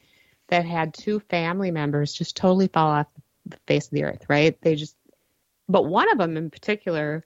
that 0.48 0.66
had 0.66 0.94
two 0.94 1.20
family 1.20 1.72
members 1.72 2.14
just 2.14 2.36
totally 2.36 2.68
fall 2.68 2.92
off 2.92 3.08
the 3.46 3.58
face 3.68 3.86
of 3.86 3.92
the 3.92 4.04
earth, 4.06 4.26
right? 4.28 4.60
They 4.62 4.76
just 4.76 4.96
but 5.70 5.84
one 5.84 6.10
of 6.12 6.18
them 6.18 6.38
in 6.38 6.50
particular 6.50 7.26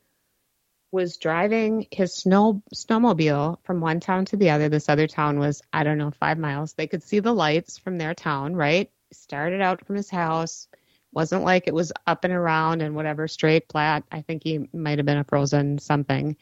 was 0.92 1.18
driving 1.18 1.88
his 1.92 2.14
snow 2.14 2.62
snowmobile 2.76 3.60
from 3.64 3.80
one 3.80 4.00
town 4.00 4.26
to 4.26 4.38
the 4.38 4.50
other. 4.50 4.68
This 4.68 4.90
other 4.90 5.08
town 5.08 5.40
was, 5.40 5.62
I 5.72 5.84
don't 5.84 5.98
know, 5.98 6.12
five 6.12 6.38
miles. 6.38 6.74
They 6.74 6.88
could 6.88 7.04
see 7.04 7.20
the 7.20 7.34
lights 7.34 7.78
from 7.78 7.98
their 7.98 8.14
town, 8.14 8.56
right? 8.56 8.92
Started 9.12 9.62
out 9.62 9.86
from 9.86 9.96
his 9.96 10.10
house. 10.10 10.68
Wasn't 11.14 11.44
like 11.44 11.68
it 11.68 11.74
was 11.74 11.92
up 12.08 12.24
and 12.24 12.34
around 12.34 12.82
and 12.82 12.96
whatever, 12.96 13.28
straight, 13.28 13.70
flat. 13.70 14.04
I 14.12 14.22
think 14.22 14.44
he 14.44 14.70
might 14.74 15.00
have 15.00 15.06
been 15.06 15.18
a 15.18 15.26
frozen 15.26 15.78
something. 15.78 16.38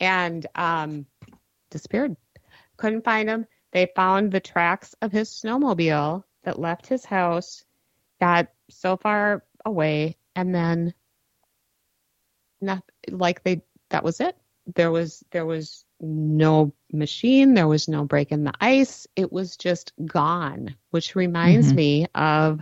And 0.00 0.46
um, 0.54 1.06
disappeared. 1.70 2.16
Couldn't 2.76 3.04
find 3.04 3.28
him. 3.28 3.46
They 3.72 3.90
found 3.94 4.32
the 4.32 4.40
tracks 4.40 4.94
of 5.02 5.12
his 5.12 5.28
snowmobile 5.30 6.24
that 6.44 6.58
left 6.58 6.86
his 6.86 7.04
house, 7.04 7.64
got 8.20 8.48
so 8.70 8.96
far 8.96 9.44
away, 9.64 10.16
and 10.34 10.54
then 10.54 10.94
not 12.60 12.82
like 13.10 13.42
they 13.42 13.62
that 13.90 14.04
was 14.04 14.20
it. 14.20 14.36
There 14.74 14.90
was 14.90 15.22
there 15.30 15.46
was 15.46 15.84
no 16.00 16.72
machine, 16.92 17.54
there 17.54 17.68
was 17.68 17.88
no 17.88 18.04
break 18.04 18.32
in 18.32 18.44
the 18.44 18.52
ice. 18.60 19.06
It 19.16 19.32
was 19.32 19.56
just 19.56 19.92
gone, 20.04 20.76
which 20.90 21.16
reminds 21.16 21.68
mm-hmm. 21.68 21.76
me 21.76 22.06
of 22.14 22.60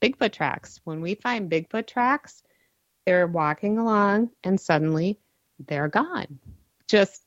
Bigfoot 0.00 0.32
tracks. 0.32 0.80
When 0.84 1.00
we 1.00 1.14
find 1.14 1.50
Bigfoot 1.50 1.86
tracks, 1.86 2.42
they're 3.06 3.26
walking 3.26 3.78
along 3.78 4.30
and 4.44 4.60
suddenly 4.60 5.18
they're 5.58 5.88
gone. 5.88 6.38
Just 6.88 7.22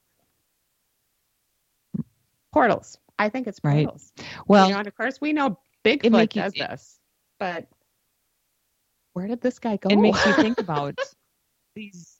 portals. 2.51 2.97
I 3.17 3.29
think 3.29 3.47
it's 3.47 3.59
portals. 3.59 4.11
Right. 4.17 4.27
Well, 4.47 4.67
you 4.67 4.73
know, 4.73 4.81
of 4.81 4.95
course 4.95 5.19
we 5.21 5.33
know 5.33 5.59
Bigfoot 5.83 6.29
does 6.29 6.55
you, 6.55 6.67
this, 6.67 6.99
but 7.39 7.67
where 9.13 9.27
did 9.27 9.41
this 9.41 9.59
guy 9.59 9.77
go? 9.77 9.89
It 9.89 9.97
makes 9.97 10.25
you 10.25 10.33
think 10.35 10.59
about 10.59 10.97
these 11.75 12.10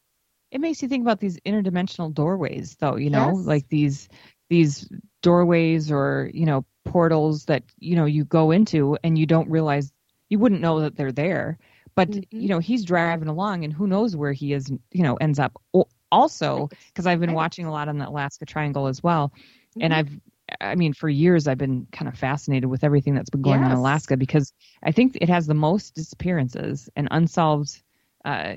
it 0.52 0.62
makes 0.62 0.82
you 0.82 0.88
think 0.88 1.02
about 1.02 1.20
these 1.20 1.40
interdimensional 1.42 2.14
doorways 2.14 2.76
though 2.80 2.96
you 2.96 3.10
know 3.10 3.34
yes. 3.36 3.46
like 3.46 3.68
these 3.70 4.10
these 4.50 4.90
doorways 5.22 5.92
or 5.92 6.30
you 6.34 6.46
know 6.46 6.66
portals 6.86 7.46
that 7.46 7.64
you 7.78 7.96
know 7.96 8.06
you 8.06 8.26
go 8.26 8.52
into 8.52 8.98
and 9.04 9.18
you 9.18 9.26
don't 9.26 9.50
realize 9.50 9.92
you 10.30 10.40
wouldn't 10.40 10.62
know 10.62 10.82
that 10.82 10.96
they're 10.96 11.12
there 11.12 11.58
but 11.96 12.10
mm-hmm. 12.10 12.40
you 12.40 12.48
know 12.50 12.60
he's 12.60 12.84
driving 12.84 13.28
along 13.28 13.64
and 13.64 13.74
who 13.74 13.88
knows 13.88 14.16
where 14.16 14.34
he 14.34 14.54
is 14.54 14.70
you 14.92 15.04
know 15.04 15.16
ends 15.16 15.40
up 15.40 15.54
also 16.12 16.70
because 16.88 17.06
i've 17.06 17.20
been 17.20 17.34
watching 17.34 17.66
a 17.66 17.72
lot 17.72 17.88
on 17.88 17.98
the 17.98 18.08
alaska 18.08 18.46
triangle 18.46 18.88
as 18.88 19.02
well 19.02 19.30
mm-hmm. 19.30 19.84
and 19.84 19.94
i've 19.94 20.20
i 20.60 20.76
mean 20.76 20.92
for 20.92 21.08
years 21.08 21.48
i've 21.48 21.58
been 21.58 21.88
kind 21.92 22.10
of 22.10 22.18
fascinated 22.18 22.70
with 22.70 22.84
everything 22.84 23.14
that's 23.14 23.30
been 23.30 23.42
going 23.42 23.60
yes. 23.60 23.68
on 23.68 23.72
in 23.72 23.78
alaska 23.78 24.18
because 24.18 24.52
i 24.84 24.92
think 24.92 25.18
it 25.22 25.30
has 25.30 25.48
the 25.48 25.54
most 25.54 25.96
disappearances 25.96 26.90
and 26.96 27.08
unsolved 27.12 27.82
uh, 28.26 28.56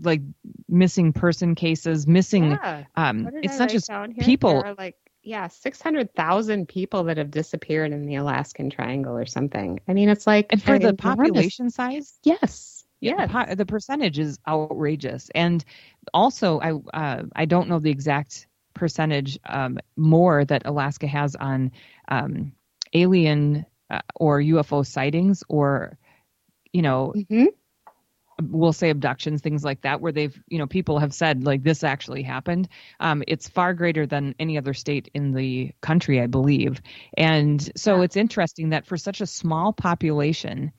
like 0.00 0.22
missing 0.68 1.12
person 1.12 1.54
cases, 1.54 2.06
missing. 2.06 2.52
Yeah. 2.52 2.84
Um, 2.96 3.28
it's 3.42 3.56
I 3.56 3.58
not 3.58 3.70
just 3.70 3.90
people. 4.20 4.74
like 4.78 4.96
yeah, 5.22 5.48
six 5.48 5.80
hundred 5.80 6.14
thousand 6.14 6.68
people 6.68 7.04
that 7.04 7.16
have 7.16 7.30
disappeared 7.30 7.92
in 7.92 8.06
the 8.06 8.16
Alaskan 8.16 8.70
Triangle 8.70 9.16
or 9.16 9.26
something. 9.26 9.80
I 9.86 9.92
mean, 9.92 10.08
it's 10.08 10.26
like 10.26 10.46
and 10.50 10.62
for 10.62 10.78
the 10.78 10.94
population 10.94 11.70
size, 11.70 12.18
yes, 12.24 12.84
yeah, 13.00 13.26
the, 13.26 13.56
the, 13.56 13.66
percentage 13.66 14.18
is 14.18 14.38
outrageous. 14.46 15.30
And 15.34 15.64
also, 16.12 16.60
I 16.60 16.72
uh, 16.96 17.24
I 17.36 17.44
don't 17.44 17.68
know 17.68 17.78
the 17.78 17.90
exact 17.90 18.46
percentage 18.74 19.38
um, 19.46 19.78
more 19.96 20.44
that 20.44 20.62
Alaska 20.64 21.06
has 21.06 21.36
on 21.36 21.72
um, 22.08 22.52
alien 22.92 23.66
uh, 23.90 24.00
or 24.16 24.40
UFO 24.40 24.84
sightings 24.84 25.44
or 25.48 25.98
you 26.72 26.82
know 26.82 27.12
mm-hmm 27.14 27.46
we'll 28.40 28.72
say 28.72 28.90
abductions, 28.90 29.40
things 29.40 29.64
like 29.64 29.82
that, 29.82 30.00
where 30.00 30.12
they've, 30.12 30.40
you 30.48 30.58
know, 30.58 30.66
people 30.66 30.98
have 30.98 31.12
said 31.12 31.44
like 31.44 31.62
this 31.62 31.84
actually 31.84 32.22
happened. 32.22 32.68
Um, 33.00 33.22
it's 33.28 33.48
far 33.48 33.74
greater 33.74 34.06
than 34.06 34.34
any 34.38 34.56
other 34.58 34.74
state 34.74 35.10
in 35.14 35.32
the 35.32 35.72
country, 35.80 36.20
I 36.20 36.26
believe. 36.26 36.80
And 37.16 37.70
so 37.76 37.96
yeah. 37.96 38.02
it's 38.02 38.16
interesting 38.16 38.70
that 38.70 38.86
for 38.86 38.96
such 38.96 39.20
a 39.20 39.26
small 39.26 39.72
population, 39.72 40.72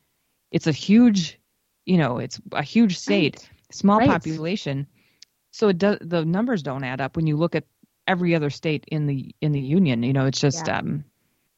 it's 0.52 0.68
a 0.68 0.72
huge, 0.72 1.40
you 1.86 1.98
know, 1.98 2.18
it's 2.18 2.40
a 2.52 2.64
huge 2.64 2.98
state, 2.98 3.38
right. 3.38 3.76
small 3.76 4.00
right. 4.00 4.10
population. 4.10 4.88
So 5.52 5.70
it 5.70 5.78
does, 5.78 5.98
the 6.02 6.26
numbers 6.26 6.64
don't 6.64 6.84
add 6.84 7.02
up 7.02 7.16
when 7.16 7.28
you 7.28 7.38
look 7.38 7.56
at 7.56 7.66
every 8.08 8.36
other 8.36 8.50
state 8.50 8.86
in 8.88 9.06
the 9.06 9.34
in 9.42 9.52
the 9.52 9.62
union. 9.62 10.04
You 10.04 10.14
know, 10.14 10.26
it's 10.26 10.42
just 10.42 10.68
yeah. 10.68 10.80
um, 10.80 11.06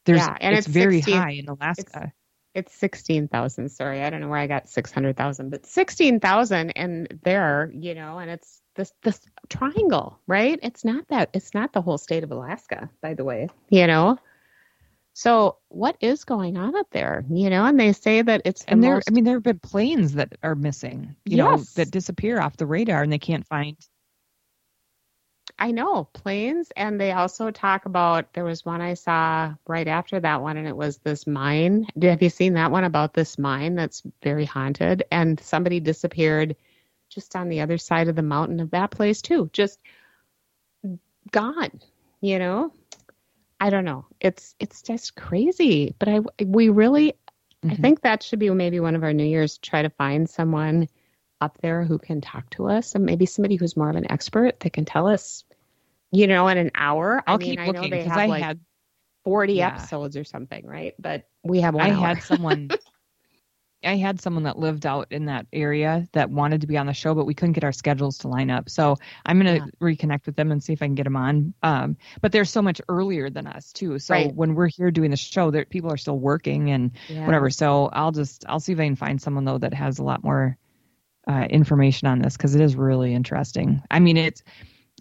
there's 0.05 0.19
yeah. 0.19 0.37
and 0.41 0.55
it's, 0.55 0.67
it's 0.67 0.73
very 0.73 0.97
16, 0.97 1.15
high 1.15 1.31
in 1.31 1.47
Alaska 1.47 2.11
it's 2.55 2.73
16,000. 2.73 3.69
Sorry, 3.69 4.01
I 4.01 4.09
don't 4.09 4.21
know 4.21 4.29
where 4.29 4.39
I 4.39 4.47
got 4.47 4.69
600,000, 4.69 5.49
but 5.49 5.65
16,000 5.65 6.71
and 6.71 7.19
there, 7.23 7.71
you 7.73 7.93
know, 7.93 8.17
and 8.17 8.31
it's 8.31 8.61
this 8.75 8.93
this 9.03 9.21
triangle, 9.49 10.19
right? 10.25 10.57
It's 10.63 10.83
not 10.83 11.07
that 11.09 11.29
it's 11.33 11.53
not 11.53 11.73
the 11.73 11.81
whole 11.81 11.97
state 11.97 12.23
of 12.23 12.31
Alaska, 12.31 12.89
by 13.01 13.13
the 13.13 13.23
way, 13.23 13.49
you 13.69 13.85
know. 13.85 14.17
So 15.13 15.57
what 15.69 15.95
is 16.01 16.25
going 16.25 16.57
on 16.57 16.75
up 16.75 16.87
there? 16.91 17.23
You 17.29 17.49
know, 17.49 17.65
and 17.65 17.79
they 17.79 17.93
say 17.93 18.21
that 18.21 18.41
it's 18.43 18.63
the 18.63 18.71
and 18.71 18.83
there. 18.83 18.95
Most... 18.95 19.09
I 19.09 19.13
mean, 19.13 19.23
there 19.23 19.35
have 19.35 19.43
been 19.43 19.59
planes 19.59 20.13
that 20.13 20.33
are 20.43 20.55
missing, 20.55 21.15
you 21.25 21.37
yes. 21.37 21.45
know, 21.45 21.63
that 21.75 21.91
disappear 21.91 22.39
off 22.41 22.57
the 22.57 22.65
radar, 22.65 23.03
and 23.03 23.11
they 23.11 23.19
can't 23.19 23.47
find 23.47 23.77
I 25.57 25.71
know 25.71 26.03
planes, 26.11 26.71
and 26.75 26.99
they 26.99 27.11
also 27.11 27.49
talk 27.49 27.85
about. 27.85 28.33
There 28.33 28.43
was 28.43 28.65
one 28.65 28.81
I 28.81 28.95
saw 28.95 29.53
right 29.65 29.87
after 29.87 30.19
that 30.19 30.41
one, 30.41 30.57
and 30.57 30.67
it 30.67 30.75
was 30.75 30.97
this 30.97 31.25
mine. 31.25 31.87
Have 32.01 32.21
you 32.21 32.29
seen 32.29 32.53
that 32.55 32.71
one 32.71 32.83
about 32.83 33.13
this 33.13 33.39
mine 33.39 33.75
that's 33.75 34.03
very 34.21 34.45
haunted? 34.45 35.05
And 35.11 35.39
somebody 35.39 35.79
disappeared 35.79 36.57
just 37.09 37.35
on 37.35 37.47
the 37.47 37.61
other 37.61 37.77
side 37.77 38.09
of 38.09 38.15
the 38.15 38.21
mountain 38.21 38.59
of 38.59 38.71
that 38.71 38.91
place 38.91 39.21
too, 39.21 39.49
just 39.53 39.79
gone. 41.31 41.79
You 42.19 42.39
know, 42.39 42.73
I 43.59 43.69
don't 43.69 43.85
know. 43.85 44.05
It's 44.19 44.55
it's 44.59 44.81
just 44.81 45.15
crazy. 45.15 45.95
But 45.97 46.09
I 46.09 46.19
we 46.43 46.69
really, 46.69 47.13
mm-hmm. 47.63 47.71
I 47.71 47.75
think 47.75 48.01
that 48.01 48.23
should 48.23 48.39
be 48.39 48.49
maybe 48.49 48.81
one 48.81 48.95
of 48.95 49.03
our 49.03 49.13
New 49.13 49.25
Year's. 49.25 49.57
Try 49.57 49.83
to 49.83 49.89
find 49.89 50.29
someone 50.29 50.89
up 51.41 51.57
there 51.61 51.83
who 51.83 51.97
can 51.97 52.21
talk 52.21 52.49
to 52.51 52.67
us 52.67 52.95
and 52.95 53.05
maybe 53.05 53.25
somebody 53.25 53.55
who's 53.55 53.75
more 53.75 53.89
of 53.89 53.95
an 53.95 54.11
expert 54.11 54.59
that 54.61 54.73
can 54.73 54.85
tell 54.85 55.07
us, 55.07 55.43
you 56.11 56.27
know, 56.27 56.47
in 56.47 56.57
an 56.57 56.71
hour. 56.75 57.23
I'll 57.27 57.35
I 57.35 57.37
mean, 57.37 57.49
keep 57.49 57.59
I 57.59 57.65
looking 57.67 57.89
because 57.89 58.11
I 58.11 58.25
like 58.27 58.43
had 58.43 58.59
40 59.25 59.53
yeah. 59.53 59.67
episodes 59.67 60.15
or 60.17 60.23
something, 60.23 60.65
right? 60.65 60.93
But 60.97 61.27
we 61.43 61.61
have 61.61 61.73
one. 61.75 61.85
I 61.85 61.93
hour. 61.93 62.07
had 62.07 62.23
someone. 62.23 62.69
I 63.83 63.97
had 63.97 64.19
someone 64.19 64.43
that 64.43 64.57
lived 64.57 64.87
out 64.87 65.11
in 65.11 65.25
that 65.25 65.45
area 65.53 66.07
that 66.13 66.31
wanted 66.31 66.61
to 66.61 66.67
be 66.67 66.75
on 66.75 66.87
the 66.87 66.93
show, 66.93 67.13
but 67.13 67.25
we 67.25 67.35
couldn't 67.35 67.53
get 67.53 67.63
our 67.63 67.71
schedules 67.71 68.17
to 68.19 68.27
line 68.27 68.49
up. 68.49 68.67
So 68.67 68.95
I'm 69.23 69.39
going 69.39 69.59
to 69.59 69.65
yeah. 69.65 69.71
reconnect 69.79 70.25
with 70.25 70.35
them 70.35 70.51
and 70.51 70.63
see 70.63 70.73
if 70.73 70.81
I 70.81 70.87
can 70.87 70.95
get 70.95 71.03
them 71.03 71.15
on. 71.15 71.53
Um, 71.61 71.97
but 72.19 72.31
they're 72.31 72.45
so 72.45 72.63
much 72.63 72.81
earlier 72.89 73.29
than 73.29 73.45
us 73.45 73.71
too. 73.71 73.99
So 73.99 74.15
right. 74.15 74.33
when 74.33 74.55
we're 74.55 74.69
here 74.69 74.89
doing 74.89 75.11
the 75.11 75.17
show, 75.17 75.51
there 75.51 75.65
people 75.65 75.91
are 75.91 75.97
still 75.97 76.17
working 76.17 76.71
and 76.71 76.91
yeah. 77.07 77.25
whatever. 77.25 77.51
So 77.51 77.89
I'll 77.93 78.11
just 78.11 78.43
I'll 78.47 78.59
see 78.59 78.73
if 78.73 78.79
I 78.79 78.85
can 78.85 78.95
find 78.95 79.21
someone 79.21 79.45
though 79.45 79.59
that 79.59 79.75
has 79.75 79.99
a 79.99 80.03
lot 80.03 80.23
more 80.23 80.57
uh, 81.27 81.47
information 81.49 82.07
on 82.07 82.19
this 82.19 82.37
because 82.37 82.55
it 82.55 82.61
is 82.61 82.75
really 82.75 83.13
interesting. 83.13 83.81
I 83.89 83.99
mean, 83.99 84.17
it's 84.17 84.43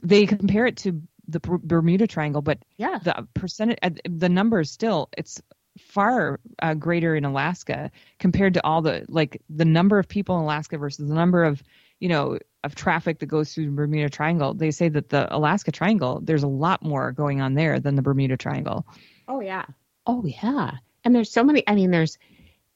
they 0.02 0.26
compare 0.26 0.66
it 0.66 0.76
to 0.78 1.02
the 1.28 1.40
Bermuda 1.40 2.06
Triangle, 2.06 2.42
but 2.42 2.58
yeah, 2.76 2.98
the 3.02 3.26
percentage, 3.34 3.78
uh, 3.82 3.90
the 4.04 4.28
numbers 4.28 4.70
still, 4.70 5.08
it's 5.16 5.40
far 5.78 6.38
uh, 6.62 6.74
greater 6.74 7.16
in 7.16 7.24
Alaska 7.24 7.90
compared 8.18 8.54
to 8.54 8.64
all 8.64 8.82
the 8.82 9.04
like 9.08 9.42
the 9.48 9.64
number 9.64 9.98
of 9.98 10.08
people 10.08 10.36
in 10.36 10.42
Alaska 10.42 10.78
versus 10.78 11.08
the 11.08 11.14
number 11.14 11.44
of 11.44 11.62
you 12.00 12.08
know 12.08 12.38
of 12.62 12.74
traffic 12.74 13.18
that 13.18 13.26
goes 13.26 13.52
through 13.52 13.66
the 13.66 13.72
Bermuda 13.72 14.08
Triangle. 14.08 14.54
They 14.54 14.70
say 14.70 14.88
that 14.88 15.10
the 15.10 15.34
Alaska 15.34 15.72
Triangle, 15.72 16.20
there's 16.22 16.42
a 16.42 16.48
lot 16.48 16.82
more 16.82 17.12
going 17.12 17.40
on 17.40 17.54
there 17.54 17.80
than 17.80 17.94
the 17.96 18.02
Bermuda 18.02 18.36
Triangle. 18.36 18.86
Oh 19.28 19.40
yeah, 19.40 19.64
oh 20.06 20.24
yeah, 20.24 20.72
and 21.04 21.14
there's 21.14 21.30
so 21.30 21.44
many. 21.44 21.64
I 21.66 21.74
mean, 21.74 21.90
there's 21.90 22.18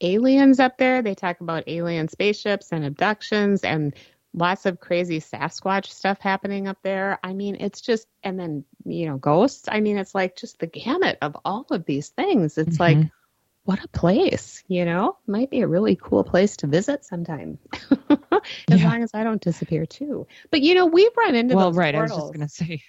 aliens 0.01 0.61
up 0.61 0.79
there. 0.79 1.03
They 1.03 1.15
talk 1.15 1.41
about 1.41 1.65
alien 1.67 2.09
spaceships 2.09 2.73
and 2.73 2.85
abductions 2.85 3.65
and 3.65 3.95
lots 4.35 4.67
of 4.67 4.81
crazy 4.81 5.21
Sasquatch 5.21 5.87
stuff 5.87 6.21
happening 6.21 6.69
up 6.69 6.79
there. 6.83 7.19
I 7.23 7.33
mean, 7.33 7.57
it's 7.61 7.81
just, 7.81 8.07
and 8.23 8.39
then, 8.39 8.65
you 8.85 9.07
know, 9.07 9.17
ghosts. 9.17 9.69
I 9.71 9.81
mean, 9.81 9.99
it's 9.99 10.15
like 10.15 10.37
just 10.37 10.59
the 10.59 10.67
gamut 10.67 11.19
of 11.23 11.37
all 11.45 11.67
of 11.71 11.85
these 11.85 12.09
things. 12.11 12.59
It's 12.59 12.79
mm-hmm. 12.79 13.01
like, 13.01 13.11
what 13.65 13.85
a 13.85 13.89
place, 13.89 14.63
you 14.69 14.85
know? 14.85 15.19
Might 15.27 15.51
be 15.51 15.61
a 15.61 15.69
really 15.69 15.97
cool 15.97 16.25
place 16.25 16.57
to 16.59 16.67
visit 16.67 17.05
sometime. 17.05 17.59
as 18.71 18.81
yeah. 18.81 18.89
long 18.89 19.03
as 19.03 19.11
I 19.15 19.25
don't 19.25 19.41
disappear 19.41 19.87
too. 19.87 20.27
But 20.51 20.63
you 20.63 20.75
know, 20.75 20.87
we've 20.87 21.17
run 21.17 21.35
into 21.35 21.57
well, 21.57 21.73
right. 21.73 21.95
Portals. 21.95 22.13
I 22.13 22.15
was 22.15 22.25
just 22.25 22.35
gonna 22.35 22.49
say. 22.49 22.83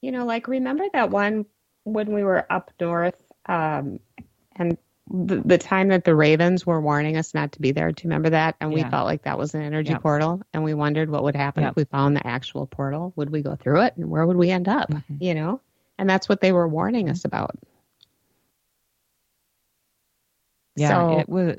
You 0.00 0.12
know, 0.12 0.26
like 0.26 0.48
remember 0.48 0.84
that 0.92 1.10
one 1.10 1.46
when 1.84 2.12
we 2.12 2.22
were 2.22 2.46
up 2.50 2.70
north, 2.80 3.20
um, 3.46 4.00
and 4.56 4.78
the, 5.10 5.42
the 5.44 5.58
time 5.58 5.88
that 5.88 6.04
the 6.04 6.14
Ravens 6.14 6.64
were 6.66 6.80
warning 6.80 7.16
us 7.16 7.34
not 7.34 7.52
to 7.52 7.60
be 7.60 7.72
there. 7.72 7.92
Do 7.92 8.02
you 8.02 8.08
remember 8.08 8.30
that? 8.30 8.56
And 8.60 8.72
we 8.72 8.80
yeah. 8.80 8.90
felt 8.90 9.06
like 9.06 9.22
that 9.22 9.38
was 9.38 9.54
an 9.54 9.62
energy 9.62 9.90
yep. 9.90 10.02
portal, 10.02 10.42
and 10.52 10.64
we 10.64 10.74
wondered 10.74 11.10
what 11.10 11.22
would 11.24 11.36
happen 11.36 11.62
yep. 11.62 11.72
if 11.72 11.76
we 11.76 11.84
found 11.84 12.16
the 12.16 12.26
actual 12.26 12.66
portal. 12.66 13.12
Would 13.16 13.30
we 13.30 13.42
go 13.42 13.54
through 13.56 13.82
it, 13.82 13.96
and 13.96 14.08
where 14.08 14.26
would 14.26 14.36
we 14.36 14.50
end 14.50 14.68
up? 14.68 14.90
Mm-hmm. 14.90 15.16
You 15.20 15.34
know, 15.34 15.60
and 15.98 16.08
that's 16.08 16.28
what 16.28 16.40
they 16.40 16.52
were 16.52 16.66
warning 16.66 17.10
us 17.10 17.24
about. 17.24 17.56
Yeah, 20.76 20.88
so, 20.88 21.18
it 21.18 21.28
was. 21.28 21.56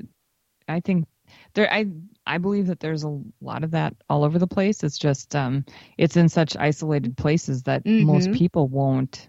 I 0.68 0.80
think 0.80 1.06
there 1.54 1.72
I 1.72 1.86
I 2.26 2.38
believe 2.38 2.66
that 2.66 2.80
there's 2.80 3.04
a 3.04 3.20
lot 3.40 3.64
of 3.64 3.70
that 3.70 3.94
all 4.10 4.24
over 4.24 4.38
the 4.38 4.46
place. 4.46 4.82
It's 4.82 4.98
just 4.98 5.34
um 5.36 5.64
it's 5.96 6.16
in 6.16 6.28
such 6.28 6.56
isolated 6.56 7.16
places 7.16 7.62
that 7.64 7.86
most 7.86 8.28
Mhm. 8.28 8.34
people 8.36 8.68
won't 8.68 9.28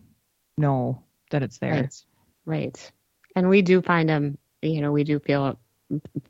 know 0.57 1.03
that 1.29 1.43
it's 1.43 1.59
there. 1.59 1.73
Right. 1.73 2.05
Right. 2.45 2.91
And 3.37 3.49
we 3.49 3.61
do 3.61 3.83
find 3.83 4.09
them, 4.09 4.39
you 4.63 4.81
know, 4.81 4.91
we 4.91 5.03
do 5.03 5.19
feel 5.19 5.59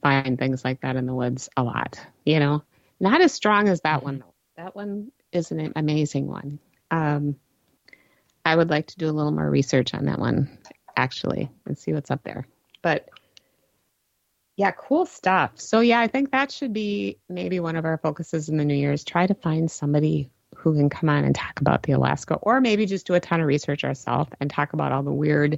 find 0.02 0.38
things 0.38 0.65
like 0.65 0.82
that 0.82 0.98
in 0.98 1.06
the 1.06 1.15
woods 1.15 1.48
a 1.56 1.63
lot, 1.63 2.06
you 2.26 2.38
know. 2.38 2.63
Not 3.00 3.22
as 3.22 3.32
strong 3.32 3.70
as 3.70 3.80
that 3.82 4.04
one 4.04 4.20
though. 4.20 4.34
That 4.58 4.76
one 4.76 5.13
is 5.32 5.52
an 5.52 5.72
amazing 5.78 6.28
one. 6.28 6.60
Um 6.91 7.38
I 8.43 8.58
would 8.58 8.70
like 8.70 8.88
to 8.88 8.98
do 8.98 9.10
a 9.10 9.15
little 9.15 9.32
more 9.32 9.50
research 9.50 9.93
on 9.93 10.04
that 10.08 10.20
one 10.20 10.58
actually 10.98 11.50
and 11.65 11.78
see 11.78 11.93
what's 11.93 12.12
up 12.12 12.24
there. 12.24 12.46
But 12.82 13.08
yeah, 14.58 14.72
cool 14.72 15.06
stuff. 15.06 15.52
So 15.62 15.80
yeah, 15.80 16.02
I 16.02 16.08
think 16.08 16.32
that 16.32 16.52
should 16.52 16.74
be 16.74 17.20
maybe 17.30 17.62
one 17.62 17.78
of 17.78 17.86
our 17.86 18.00
focuses 18.00 18.50
in 18.50 18.58
the 18.58 18.65
new 18.65 18.76
year 18.76 18.91
is 18.91 19.06
try 19.06 19.26
to 19.28 19.34
find 19.34 19.72
somebody 19.72 20.30
who 20.58 20.76
can 20.76 20.89
come 20.89 21.08
on 21.08 21.24
and 21.24 21.34
talk 21.34 21.62
about 21.62 21.84
the 21.84 21.93
Alaska 21.93 22.36
or 22.41 22.60
maybe 22.60 22.86
just 22.86 23.08
do 23.08 23.13
a 23.13 23.22
ton 23.22 23.39
of 23.39 23.48
research 23.48 23.86
ourselves 23.86 24.30
and 24.41 24.50
talk 24.50 24.74
about 24.74 24.91
all 24.91 25.04
the 25.04 25.13
weird 25.13 25.58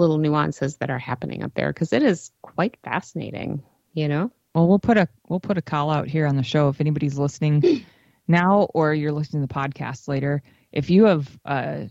little 0.00 0.18
nuances 0.18 0.76
that 0.78 0.90
are 0.90 0.98
happening 0.98 1.42
up 1.44 1.54
there 1.54 1.72
because 1.72 1.92
it 1.92 2.02
is 2.02 2.30
quite 2.42 2.76
fascinating, 2.82 3.62
you 3.92 4.08
know? 4.08 4.30
Well, 4.54 4.66
we'll 4.66 4.78
put 4.80 4.96
a 4.96 5.08
we'll 5.28 5.40
put 5.40 5.58
a 5.58 5.62
call 5.62 5.90
out 5.90 6.08
here 6.08 6.26
on 6.26 6.36
the 6.36 6.42
show 6.42 6.68
if 6.68 6.80
anybody's 6.80 7.18
listening 7.18 7.62
now 8.28 8.62
or 8.74 8.92
you're 8.94 9.12
listening 9.12 9.46
to 9.46 9.46
the 9.46 9.54
podcast 9.54 10.08
later. 10.08 10.42
If 10.72 10.90
you 10.90 11.04
have 11.04 11.38
uh, 11.44 11.84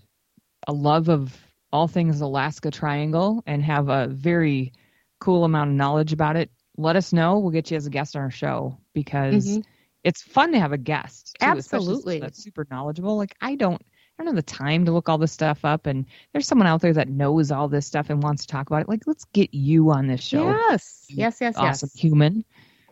a 0.68 0.74
love 0.74 1.10
of 1.10 1.38
all 1.72 1.88
things 1.88 2.20
Alaska 2.22 2.72
Triangle 2.72 3.44
and 3.46 3.64
have 3.64 3.90
a 3.90 4.08
very 4.08 4.74
cool 5.20 5.46
amount 5.46 5.70
of 5.70 5.76
knowledge 5.76 6.12
about 6.14 6.36
it, 6.36 6.50
let 6.78 6.96
us 6.96 7.14
know. 7.14 7.40
We'll 7.40 7.52
get 7.52 7.72
you 7.72 7.78
as 7.78 7.86
a 7.88 7.90
guest 7.92 8.16
on 8.16 8.22
our 8.24 8.32
show 8.32 8.78
because 8.94 9.46
Mhm. 9.60 9.64
it's 10.04 10.22
fun 10.22 10.52
to 10.54 10.60
have 10.60 10.72
a 10.72 10.78
guest. 10.78 11.36
Too, 11.40 11.46
Absolutely. 11.46 12.20
that's 12.20 12.42
super 12.42 12.66
knowledgeable. 12.72 13.18
Like 13.18 13.36
I 13.42 13.56
don't. 13.56 13.82
I 14.20 14.24
don't 14.24 14.36
have 14.36 14.46
the 14.46 14.52
time 14.52 14.84
to 14.86 14.92
look 14.92 15.08
all 15.08 15.18
this 15.18 15.32
stuff 15.32 15.64
up, 15.64 15.86
and 15.86 16.06
there's 16.34 16.46
someone 16.46 16.68
out 16.68 16.82
there 16.82 16.92
that 16.92 17.08
knows 17.08 17.52
all 17.52 17.70
this 17.70 17.88
stuff 17.88 18.10
and 18.10 18.22
wants 18.22 18.46
to 18.46 18.52
talk 18.52 18.70
about 18.70 18.82
it. 18.82 18.90
Like, 18.90 19.04
let's 19.08 19.24
get 19.32 19.54
you 19.54 19.92
on 19.92 20.08
this 20.08 20.22
show 20.22 20.50
Yes. 20.70 21.06
Yes, 21.08 21.38
yes, 21.40 21.56
awesome 21.58 21.90
yes. 21.94 22.02
human, 22.02 22.44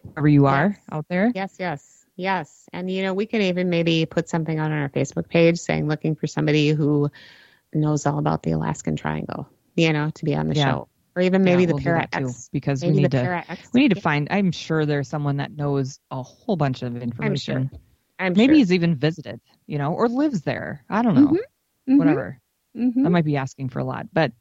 wherever 0.04 0.28
you 0.30 0.46
are 0.46 0.78
out 0.90 1.06
there. 1.10 1.32
Yes, 1.36 1.58
yes, 1.60 2.06
yes. 2.16 2.70
And 2.72 2.90
you 2.90 3.04
know, 3.04 3.14
we 3.14 3.26
can 3.26 3.42
even 3.42 3.70
maybe 3.70 4.06
put 4.06 4.30
something 4.30 4.58
on 4.58 4.72
our 4.72 4.88
Facebook 4.90 5.28
page 5.28 5.60
saying 5.60 5.90
looking 5.90 6.16
for 6.16 6.28
somebody 6.28 6.70
who 6.70 7.12
knows 7.74 8.06
all 8.06 8.20
about 8.20 8.44
the 8.44 8.52
Alaskan 8.52 8.96
Triangle, 8.96 9.50
you 9.76 9.92
know, 9.92 10.10
to 10.12 10.26
be 10.26 10.34
on 10.34 10.48
the 10.48 10.56
Yeah. 10.56 10.72
show. 10.72 10.88
Or 11.18 11.22
even 11.22 11.44
maybe 11.44 11.64
Yeah, 11.64 11.68
the 11.68 11.74
we'll 11.74 11.84
Para 11.84 12.00
that 12.10 12.12
too, 12.22 12.28
X. 12.30 12.50
because 12.54 12.82
Maybe 12.84 12.96
we 12.96 13.02
need 13.02 13.12
to 13.12 13.44
we 13.74 13.82
need 13.82 13.90
to 13.90 13.98
Yeah, 13.98 14.02
find. 14.02 14.28
I'm 14.32 14.52
sure 14.52 14.86
there's 14.86 15.10
someone 15.10 15.38
that 15.38 15.52
knows 15.52 16.00
a 16.10 16.24
whole 16.24 16.56
bunch 16.56 16.84
of 16.84 16.96
information. 16.96 17.70
I'm 18.20 18.34
Maybe 18.34 18.54
sure. 18.54 18.58
he's 18.60 18.72
even 18.74 18.96
visited, 18.96 19.42
you 19.68 19.78
know, 19.78 19.94
or 19.94 20.10
lives 20.10 20.42
there. 20.44 20.86
I 20.90 21.02
don't 21.04 21.16
know. 21.16 21.38
Mhm, 21.88 21.98
Whatever. 21.98 22.42
mhm. 22.76 23.06
I 23.06 23.10
might 23.10 23.26
be 23.26 23.38
asking 23.38 23.70
for 23.70 23.80
a 23.80 23.86
lot, 23.86 24.08
but 24.14 24.34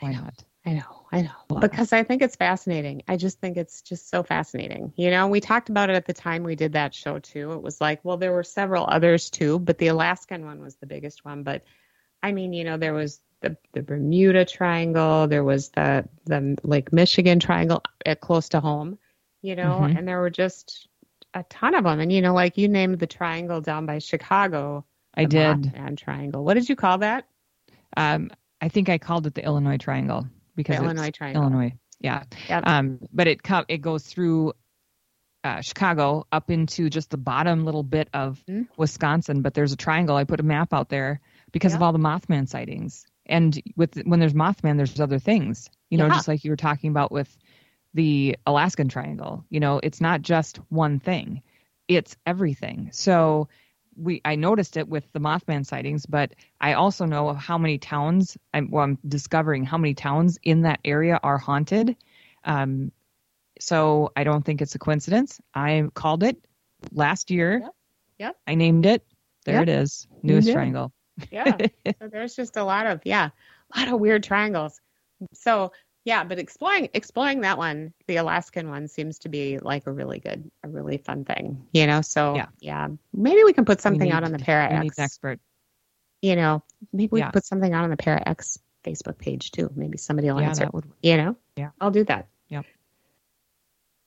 why 0.00 0.12
not? 0.12 0.44
I 0.66 0.74
know, 0.74 1.06
I 1.12 1.22
know. 1.22 1.30
Wow. 1.50 1.60
Because 1.60 1.92
I 1.92 2.02
think 2.04 2.22
it's 2.22 2.36
fascinating. 2.36 3.02
I 3.08 3.16
just 3.16 3.40
think 3.40 3.56
it's 3.56 3.82
just 3.82 4.10
so 4.10 4.22
fascinating. 4.22 4.92
You 4.96 5.10
know, 5.10 5.28
we 5.28 5.40
talked 5.40 5.70
about 5.70 5.90
it 5.90 5.94
at 5.96 6.06
the 6.06 6.12
time 6.14 6.44
we 6.44 6.56
did 6.56 6.72
that 6.72 6.94
show 6.94 7.18
too. 7.18 7.52
It 7.52 7.62
was 7.62 7.80
like, 7.80 8.04
well, 8.04 8.16
there 8.16 8.32
were 8.32 8.42
several 8.44 8.86
others 8.88 9.30
too, 9.30 9.58
but 9.60 9.78
the 9.78 9.88
Alaskan 9.88 10.44
one 10.44 10.60
was 10.60 10.76
the 10.76 10.86
biggest 10.86 11.24
one. 11.24 11.42
But 11.42 11.62
I 12.22 12.32
mean, 12.32 12.52
you 12.52 12.64
know, 12.64 12.76
there 12.76 12.94
was 12.94 13.20
the 13.40 13.56
the 13.72 13.82
Bermuda 13.82 14.44
Triangle, 14.44 15.26
there 15.28 15.44
was 15.44 15.70
the 15.70 16.08
the 16.26 16.56
Lake 16.64 16.92
Michigan 16.92 17.38
Triangle 17.40 17.82
at 18.06 18.20
close 18.20 18.48
to 18.50 18.60
home, 18.60 18.98
you 19.42 19.56
know, 19.56 19.88
Mhm. 19.88 19.94
and 19.94 20.06
there 20.08 20.20
were 20.20 20.30
just 20.30 20.87
a 21.34 21.42
ton 21.44 21.74
of 21.74 21.84
them. 21.84 22.00
And 22.00 22.12
you 22.12 22.20
know, 22.22 22.34
like 22.34 22.56
you 22.58 22.68
named 22.68 22.98
the 22.98 23.06
triangle 23.06 23.60
down 23.60 23.86
by 23.86 23.98
Chicago, 23.98 24.84
I 25.14 25.22
the 25.24 25.28
did. 25.28 25.56
Mothman 25.62 25.96
Triangle. 25.96 26.44
What 26.44 26.54
did 26.54 26.68
you 26.68 26.76
call 26.76 26.98
that? 26.98 27.26
Um, 27.96 28.30
I 28.60 28.68
think 28.68 28.88
I 28.88 28.98
called 28.98 29.26
it 29.26 29.34
the 29.34 29.44
Illinois 29.44 29.78
Triangle 29.78 30.26
because 30.56 30.76
Illinois 30.76 31.10
Triangle. 31.10 31.42
Illinois. 31.42 31.72
Yeah. 32.00 32.24
Yep. 32.48 32.62
Um, 32.66 32.98
but 33.12 33.26
it 33.26 33.42
co- 33.42 33.64
it 33.68 33.78
goes 33.78 34.04
through 34.04 34.52
uh, 35.44 35.60
Chicago 35.60 36.26
up 36.32 36.50
into 36.50 36.90
just 36.90 37.10
the 37.10 37.16
bottom 37.16 37.64
little 37.64 37.82
bit 37.84 38.08
of 38.12 38.42
Mhm. 38.48 38.66
Wisconsin. 38.76 39.42
But 39.42 39.54
there's 39.54 39.72
a 39.72 39.76
triangle. 39.76 40.16
I 40.16 40.24
put 40.24 40.40
a 40.40 40.44
map 40.44 40.72
out 40.74 40.88
there 40.88 41.20
because 41.52 41.74
of 41.74 41.82
all 41.82 41.92
the 41.92 41.98
Mothman 41.98 42.48
sightings. 42.48 43.06
And 43.26 43.60
with 43.76 43.96
when 44.04 44.20
there's 44.20 44.34
Mothman, 44.34 44.76
there's 44.76 44.98
other 45.00 45.18
things. 45.18 45.70
You 45.90 45.98
know, 45.98 46.06
Yeah. 46.06 46.14
just 46.14 46.28
like 46.28 46.44
you 46.44 46.50
were 46.50 46.56
talking 46.56 46.90
about 46.90 47.12
with 47.12 47.34
the 47.98 48.36
Alaskan 48.46 48.88
Triangle. 48.88 49.44
You 49.50 49.58
know, 49.58 49.80
it's 49.82 50.00
not 50.00 50.22
just 50.22 50.58
one 50.68 51.00
thing; 51.00 51.42
it's 51.88 52.16
everything. 52.24 52.90
So 52.92 53.48
we 53.96 54.20
I 54.24 54.36
noticed 54.36 54.76
it 54.76 54.88
with 54.88 55.10
the 55.12 55.18
Mothman 55.18 55.66
sightings, 55.66 56.06
but 56.06 56.32
I 56.60 56.74
also 56.74 57.06
know 57.06 57.34
how 57.34 57.58
many 57.58 57.78
towns. 57.78 58.38
I'm, 58.54 58.70
well, 58.70 58.84
I'm 58.84 58.98
discovering 59.06 59.64
how 59.64 59.78
many 59.78 59.94
towns 59.94 60.38
in 60.44 60.62
that 60.62 60.78
area 60.84 61.18
are 61.22 61.38
haunted. 61.38 61.96
Um, 62.44 62.92
so 63.58 64.12
I 64.14 64.22
don't 64.22 64.44
think 64.44 64.62
it's 64.62 64.76
a 64.76 64.78
coincidence. 64.78 65.40
I 65.52 65.88
called 65.94 66.22
it 66.22 66.36
last 66.92 67.32
year. 67.32 67.58
Yep. 67.64 67.74
Yep. 68.20 68.36
I 68.46 68.54
named 68.54 68.86
it. 68.86 69.04
There 69.44 69.54
Yep. 69.54 69.62
it 69.64 69.68
is. 69.70 70.06
Newest 70.22 70.46
did. 70.46 70.52
triangle. 70.54 70.92
Yeah. 71.32 71.56
so 72.00 72.06
there's 72.12 72.36
just 72.36 72.56
a 72.56 72.62
lot 72.62 72.86
of 72.86 73.00
yeah, 73.04 73.30
a 73.74 73.78
lot 73.80 73.92
of 73.92 73.98
weird 73.98 74.22
triangles. 74.22 74.80
So 75.32 75.72
yeah, 76.08 76.24
but 76.24 76.38
exploring 76.38 76.88
exploring 76.94 77.42
that 77.42 77.58
one, 77.58 77.92
the 78.06 78.16
Alaskan 78.16 78.70
one, 78.70 78.88
seems 78.88 79.18
to 79.18 79.28
be 79.28 79.58
like 79.58 79.86
a 79.86 79.92
really 79.92 80.18
good, 80.18 80.50
a 80.64 80.68
really 80.70 80.96
fun 80.96 81.26
thing. 81.26 81.66
You 81.74 81.86
know, 81.86 82.00
so 82.00 82.42
Yeah. 82.60 82.88
maybe 83.12 83.44
we 83.44 83.52
can 83.52 83.66
put 83.66 83.82
something 83.82 84.10
out 84.10 84.24
on 84.24 84.32
the 84.32 84.38
Para 84.38 84.72
X. 84.72 84.98
expert. 84.98 85.38
You 86.22 86.34
know, 86.34 86.62
maybe 86.94 87.10
we 87.12 87.18
Yeah. 87.20 87.26
can 87.26 87.32
put 87.32 87.44
something 87.44 87.74
out 87.74 87.84
on 87.84 87.90
the 87.90 87.98
Para 87.98 88.22
X 88.26 88.58
Facebook 88.84 89.18
page 89.18 89.50
too. 89.50 89.70
Maybe 89.76 89.98
somebody 89.98 90.30
will 90.30 90.40
Yeah, 90.40 90.48
answer. 90.48 90.64
that 90.64 90.72
would. 90.72 90.90
You 91.02 91.18
know, 91.18 91.36
Yeah. 91.56 91.72
I'll 91.78 91.90
do 91.90 92.04
that. 92.04 92.26
Yep. 92.48 92.64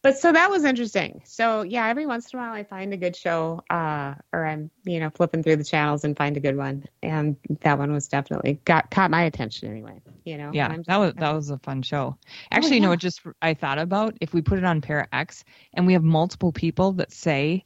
But 0.02 0.18
so 0.18 0.32
that 0.32 0.50
was 0.50 0.64
interesting. 0.64 1.22
So 1.26 1.62
yeah, 1.62 1.88
every 1.88 2.08
once 2.08 2.34
in 2.34 2.40
a 2.40 2.42
while 2.42 2.52
I 2.54 2.64
find 2.64 2.92
a 2.94 2.98
good 2.98 3.16
show, 3.16 3.64
uh, 3.70 4.16
or 4.34 4.44
I'm 4.48 4.72
you 4.86 5.00
know 5.00 5.12
flipping 5.12 5.44
through 5.44 5.58
the 5.58 5.64
channels 5.64 6.04
and 6.04 6.18
find 6.18 6.36
a 6.36 6.40
good 6.40 6.58
one, 6.58 6.86
and 7.04 7.36
that 7.60 7.78
one 7.78 7.94
was 7.94 8.08
definitely 8.08 8.60
got 8.66 8.90
caught 8.90 9.12
my 9.12 9.22
attention 9.22 9.70
anyway. 9.70 10.02
You 10.24 10.38
know, 10.38 10.52
Yeah, 10.54 10.76
that 10.88 10.98
was 10.98 11.14
that 11.16 11.34
was 11.34 11.50
a 11.50 11.58
fun 11.60 11.82
show. 11.82 12.16
Oh, 12.18 12.28
Actually, 12.52 12.76
you 12.76 12.82
know 12.82 12.90
what? 12.90 13.00
Just 13.00 13.22
I 13.42 13.54
thought 13.54 13.80
about 13.80 14.16
if 14.22 14.34
we 14.34 14.42
put 14.42 14.58
it 14.60 14.64
on 14.64 14.82
Para 14.82 15.08
X 15.12 15.44
and 15.74 15.88
we 15.88 15.94
have 15.94 16.04
multiple 16.04 16.52
people 16.52 16.92
that 16.94 17.12
say 17.12 17.64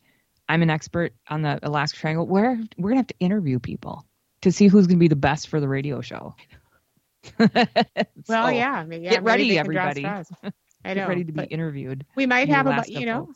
I'm 0.47 0.61
an 0.61 0.69
expert 0.69 1.13
on 1.29 1.41
the 1.41 1.59
Alaska 1.63 1.99
Triangle, 1.99 2.25
we're 2.27 2.57
we're 2.77 2.89
gonna 2.89 2.99
have 2.99 3.07
to 3.07 3.19
interview 3.19 3.59
people 3.59 4.05
to 4.41 4.51
see 4.51 4.67
who's 4.67 4.87
gonna 4.87 4.99
be 4.99 5.07
the 5.07 5.15
best 5.15 5.47
for 5.49 5.59
the 5.59 5.67
radio 5.67 6.01
show. 6.01 6.35
Well, 8.27 8.47
So, 8.47 8.49
yeah, 8.49 8.85
yeah, 8.89 9.09
get 9.09 9.23
ready, 9.23 9.49
they 9.49 9.55
can 9.55 9.71
draw 9.71 9.87
everybody. 9.87 10.05
I 10.85 10.93
Get 10.93 11.07
ready 11.07 11.23
to 11.23 11.31
be 11.31 11.43
interviewed. 11.43 12.05
we 12.15 12.27
might 12.27 12.49
have 12.49 12.67
about 12.67 12.87
Alaska 12.87 12.99
you 12.99 13.05
know 13.07 13.27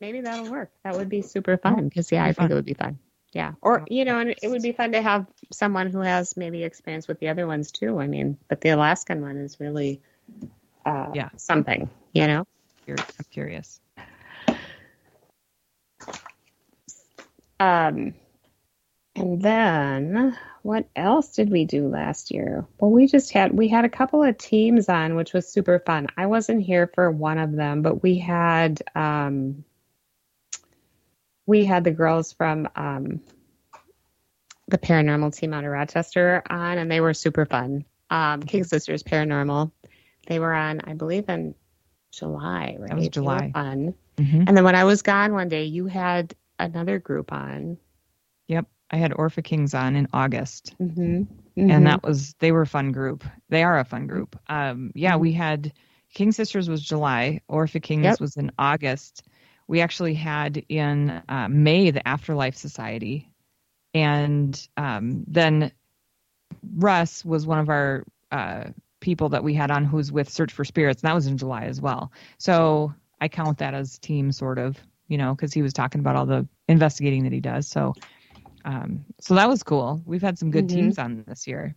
maybe 0.00 0.20
that'll 0.22 0.50
work. 0.50 0.72
That 0.84 0.96
would 0.96 1.08
be 1.08 1.22
super 1.22 1.56
fun 1.56 1.88
because 1.88 2.10
yeah, 2.10 2.24
I 2.24 2.32
think 2.32 2.50
it 2.50 2.54
would 2.54 2.64
be 2.64 2.74
fun. 2.74 2.98
Yeah, 3.32 3.52
or 3.62 3.84
you 3.88 4.04
know, 4.04 4.18
and 4.18 4.34
it 4.42 4.50
would 4.50 4.62
be 4.62 4.72
fun 4.72 4.92
to 4.92 5.02
have 5.02 5.26
someone 5.52 5.90
who 5.90 6.00
has 6.00 6.36
maybe 6.36 6.64
experience 6.64 7.06
with 7.06 7.20
the 7.20 7.28
other 7.28 7.46
ones 7.46 7.70
too. 7.70 8.00
I 8.00 8.08
mean, 8.08 8.38
but 8.48 8.60
the 8.60 8.70
Alaskan 8.70 9.20
one 9.22 9.36
is 9.36 9.60
really 9.60 10.00
uh, 10.84 11.12
Yeah. 11.14 11.28
something. 11.36 11.88
You 12.12 12.26
know. 12.26 12.44
I'm 12.88 12.96
curious. 13.30 13.80
Um, 17.60 18.14
and 19.14 19.42
then 19.42 20.36
what 20.62 20.88
else 20.96 21.34
did 21.34 21.50
we 21.50 21.66
do 21.66 21.88
last 21.88 22.30
year? 22.32 22.66
Well, 22.80 22.90
we 22.90 23.06
just 23.06 23.32
had 23.32 23.52
we 23.52 23.68
had 23.68 23.84
a 23.84 23.88
couple 23.88 24.24
of 24.24 24.38
teams 24.38 24.88
on, 24.88 25.14
which 25.14 25.32
was 25.32 25.46
super 25.46 25.78
fun. 25.78 26.08
I 26.16 26.26
wasn't 26.26 26.62
here 26.62 26.90
for 26.94 27.10
one 27.10 27.38
of 27.38 27.52
them, 27.52 27.82
but 27.82 28.02
we 28.02 28.18
had 28.18 28.82
um, 28.94 29.64
we 31.50 31.64
had 31.64 31.82
the 31.84 31.90
girls 31.90 32.32
from 32.32 32.68
um, 32.76 33.20
the 34.68 34.78
paranormal 34.78 35.34
team 35.34 35.52
out 35.52 35.64
of 35.64 35.70
Rochester 35.70 36.42
on, 36.48 36.78
and 36.78 36.90
they 36.90 37.00
were 37.00 37.12
super 37.12 37.44
fun. 37.44 37.84
Um, 38.08 38.42
King 38.42 38.64
Sisters 38.64 39.02
Paranormal. 39.02 39.72
They 40.26 40.38
were 40.38 40.54
on, 40.54 40.80
I 40.84 40.94
believe, 40.94 41.28
in 41.28 41.54
July. 42.12 42.76
Right? 42.78 42.88
That 42.90 42.96
was 42.98 43.08
July. 43.08 43.50
Fun. 43.52 43.94
hmm 44.16 44.44
And 44.46 44.56
then 44.56 44.64
when 44.64 44.76
I 44.76 44.84
was 44.84 45.02
gone 45.02 45.32
one 45.32 45.48
day, 45.48 45.64
you 45.64 45.86
had 45.86 46.34
another 46.58 46.98
group 47.00 47.32
on. 47.32 47.78
Yep, 48.46 48.66
I 48.90 48.96
had 48.96 49.12
Orpha 49.12 49.42
Kings 49.42 49.74
on 49.74 49.96
in 49.96 50.06
August. 50.12 50.74
Mm-hmm. 50.80 51.24
and 51.70 51.86
that 51.86 52.02
was 52.04 52.34
they 52.38 52.52
were 52.52 52.62
a 52.62 52.66
fun 52.66 52.92
group. 52.92 53.24
They 53.48 53.64
are 53.64 53.78
a 53.78 53.84
fun 53.84 54.06
group. 54.06 54.38
Um, 54.48 54.92
yeah, 54.94 55.16
we 55.16 55.32
had 55.32 55.72
King 56.14 56.32
Sisters 56.32 56.68
was 56.68 56.80
July, 56.82 57.40
Orpha 57.50 57.82
Kings 57.82 58.04
Yep. 58.04 58.20
was 58.20 58.36
in 58.36 58.52
August. 58.58 59.24
We 59.70 59.80
actually 59.82 60.14
had 60.14 60.64
in 60.68 61.22
uh, 61.28 61.46
May 61.48 61.92
the 61.92 62.06
Afterlife 62.06 62.56
Society, 62.56 63.30
and 63.94 64.68
um, 64.76 65.22
then 65.28 65.70
Russ 66.74 67.24
was 67.24 67.46
one 67.46 67.60
of 67.60 67.68
our 67.68 68.04
uh, 68.32 68.64
people 68.98 69.28
that 69.28 69.44
we 69.44 69.54
had 69.54 69.70
on 69.70 69.84
who's 69.84 70.10
with 70.10 70.28
Search 70.28 70.50
for 70.52 70.64
Spirits, 70.64 71.02
and 71.02 71.08
that 71.08 71.14
was 71.14 71.28
in 71.28 71.38
July 71.38 71.66
as 71.66 71.80
well. 71.80 72.10
So 72.38 72.92
I 73.20 73.28
count 73.28 73.58
that 73.58 73.72
as 73.72 73.96
team 74.00 74.32
sort 74.32 74.58
of, 74.58 74.76
you 75.06 75.16
know, 75.16 75.36
because 75.36 75.52
he 75.52 75.62
was 75.62 75.72
talking 75.72 76.00
about 76.00 76.16
all 76.16 76.26
the 76.26 76.48
investigating 76.66 77.22
that 77.22 77.32
he 77.32 77.38
does. 77.38 77.68
So, 77.68 77.94
um, 78.64 79.04
so 79.20 79.36
that 79.36 79.48
was 79.48 79.62
cool. 79.62 80.02
We've 80.04 80.20
had 80.20 80.36
some 80.36 80.50
good 80.50 80.64
Mhm. 80.64 80.74
teams 80.74 80.98
on 80.98 81.22
this 81.28 81.46
year. 81.46 81.76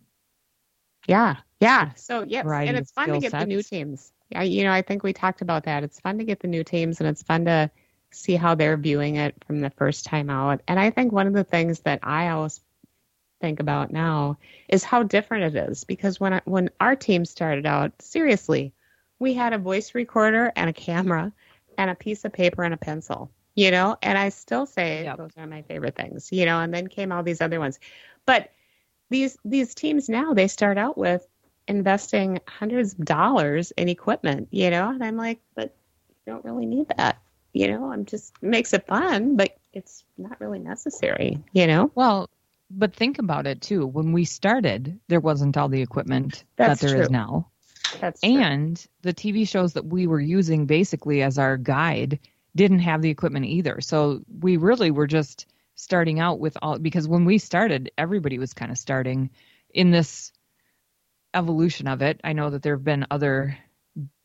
Yeah, 1.06 1.36
yeah. 1.60 1.94
So 1.94 2.24
yes, 2.26 2.42
Variety 2.42 2.70
and 2.70 2.78
it's 2.78 2.90
fun 2.90 3.12
to 3.12 3.20
get 3.20 3.30
the 3.30 3.46
new 3.46 3.62
teams. 3.62 4.12
I, 4.34 4.42
you 4.42 4.64
know, 4.64 4.72
I 4.72 4.82
think 4.82 5.04
we 5.04 5.12
talked 5.12 5.42
about 5.42 5.62
that. 5.62 5.84
It's 5.84 6.00
fun 6.00 6.18
to 6.18 6.24
get 6.24 6.40
the 6.40 6.48
new 6.48 6.64
teams, 6.64 6.98
and 6.98 7.08
it's 7.08 7.22
fun 7.22 7.44
to 7.44 7.70
see 8.14 8.36
how 8.36 8.54
they're 8.54 8.76
viewing 8.76 9.16
it 9.16 9.34
from 9.46 9.60
the 9.60 9.70
first 9.70 10.04
time 10.06 10.30
out. 10.30 10.60
And 10.68 10.78
I 10.78 10.90
think 10.90 11.12
one 11.12 11.26
of 11.26 11.32
the 11.32 11.44
things 11.44 11.80
that 11.80 12.00
I 12.02 12.28
always 12.28 12.60
think 13.40 13.60
about 13.60 13.92
now 13.92 14.38
is 14.68 14.84
how 14.84 15.02
different 15.02 15.56
it 15.56 15.68
is. 15.70 15.84
Because 15.84 16.20
when 16.20 16.34
I, 16.34 16.40
when 16.44 16.70
our 16.80 16.96
team 16.96 17.24
started 17.24 17.66
out, 17.66 17.92
seriously, 18.00 18.72
we 19.18 19.34
had 19.34 19.52
a 19.52 19.58
voice 19.58 19.94
recorder 19.94 20.52
and 20.56 20.70
a 20.70 20.72
camera 20.72 21.32
and 21.78 21.90
a 21.90 21.94
piece 21.94 22.24
of 22.24 22.32
paper 22.32 22.62
and 22.62 22.74
a 22.74 22.78
pencil. 22.78 23.30
You 23.56 23.70
know, 23.70 23.96
and 24.02 24.18
I 24.18 24.30
still 24.30 24.66
say 24.66 25.04
Yep. 25.04 25.16
those 25.18 25.30
are 25.36 25.46
my 25.46 25.62
favorite 25.62 25.94
things. 25.94 26.30
You 26.32 26.44
know, 26.46 26.60
and 26.60 26.74
then 26.74 26.88
came 26.88 27.12
all 27.12 27.22
these 27.22 27.40
other 27.40 27.60
ones, 27.60 27.78
but 28.26 28.50
these 29.10 29.38
these 29.44 29.74
teams 29.74 30.08
now 30.08 30.34
they 30.34 30.48
start 30.48 30.78
out 30.78 30.96
with 30.98 31.26
investing 31.68 32.40
hundreds 32.46 32.94
of 32.94 33.04
dollars 33.04 33.70
in 33.72 33.88
equipment, 33.88 34.48
you 34.50 34.70
know, 34.70 34.90
and 34.90 35.04
I'm 35.04 35.16
like, 35.16 35.40
but 35.54 35.74
you 36.26 36.32
don't 36.32 36.44
really 36.44 36.66
need 36.66 36.88
that, 36.96 37.22
you 37.54 37.68
know. 37.68 37.90
I'm 37.90 38.04
just 38.04 38.34
makes 38.42 38.74
it 38.74 38.86
fun, 38.86 39.36
but 39.36 39.56
it's 39.72 40.04
not 40.18 40.40
really 40.40 40.58
necessary, 40.58 41.42
you 41.52 41.66
know. 41.66 41.90
Well, 41.94 42.28
but 42.70 42.94
think 42.94 43.18
about 43.18 43.46
it 43.46 43.62
too. 43.62 43.86
When 43.86 44.12
we 44.12 44.24
started, 44.24 45.00
there 45.08 45.20
wasn't 45.20 45.56
all 45.56 45.68
the 45.68 45.82
equipment 45.82 46.44
That's 46.56 46.80
that 46.80 46.86
there 46.86 47.00
is 47.00 47.08
true. 47.08 47.12
now. 47.12 47.50
That's 48.00 48.20
true. 48.20 48.34
And 48.34 48.86
the 49.02 49.14
TV 49.14 49.48
shows 49.48 49.74
that 49.74 49.86
we 49.86 50.06
were 50.06 50.20
using 50.20 50.66
basically 50.66 51.22
as 51.22 51.38
our 51.38 51.56
guide 51.56 52.18
didn't 52.56 52.80
have 52.80 53.02
the 53.02 53.10
equipment 53.10 53.46
either. 53.46 53.80
So 53.80 54.22
we 54.40 54.56
really 54.56 54.90
were 54.90 55.06
just 55.06 55.46
starting 55.76 56.20
out 56.20 56.38
with 56.38 56.56
all 56.62 56.78
because 56.78 57.08
when 57.08 57.24
we 57.24 57.38
started, 57.38 57.90
everybody 57.98 58.38
was 58.38 58.54
kind 58.54 58.70
of 58.70 58.78
starting 58.78 59.30
in 59.72 59.90
this 59.90 60.32
evolution 61.34 61.88
of 61.88 62.02
it. 62.02 62.20
I 62.22 62.32
know 62.32 62.50
that 62.50 62.62
there 62.62 62.76
have 62.76 62.84
been 62.84 63.06
other 63.10 63.58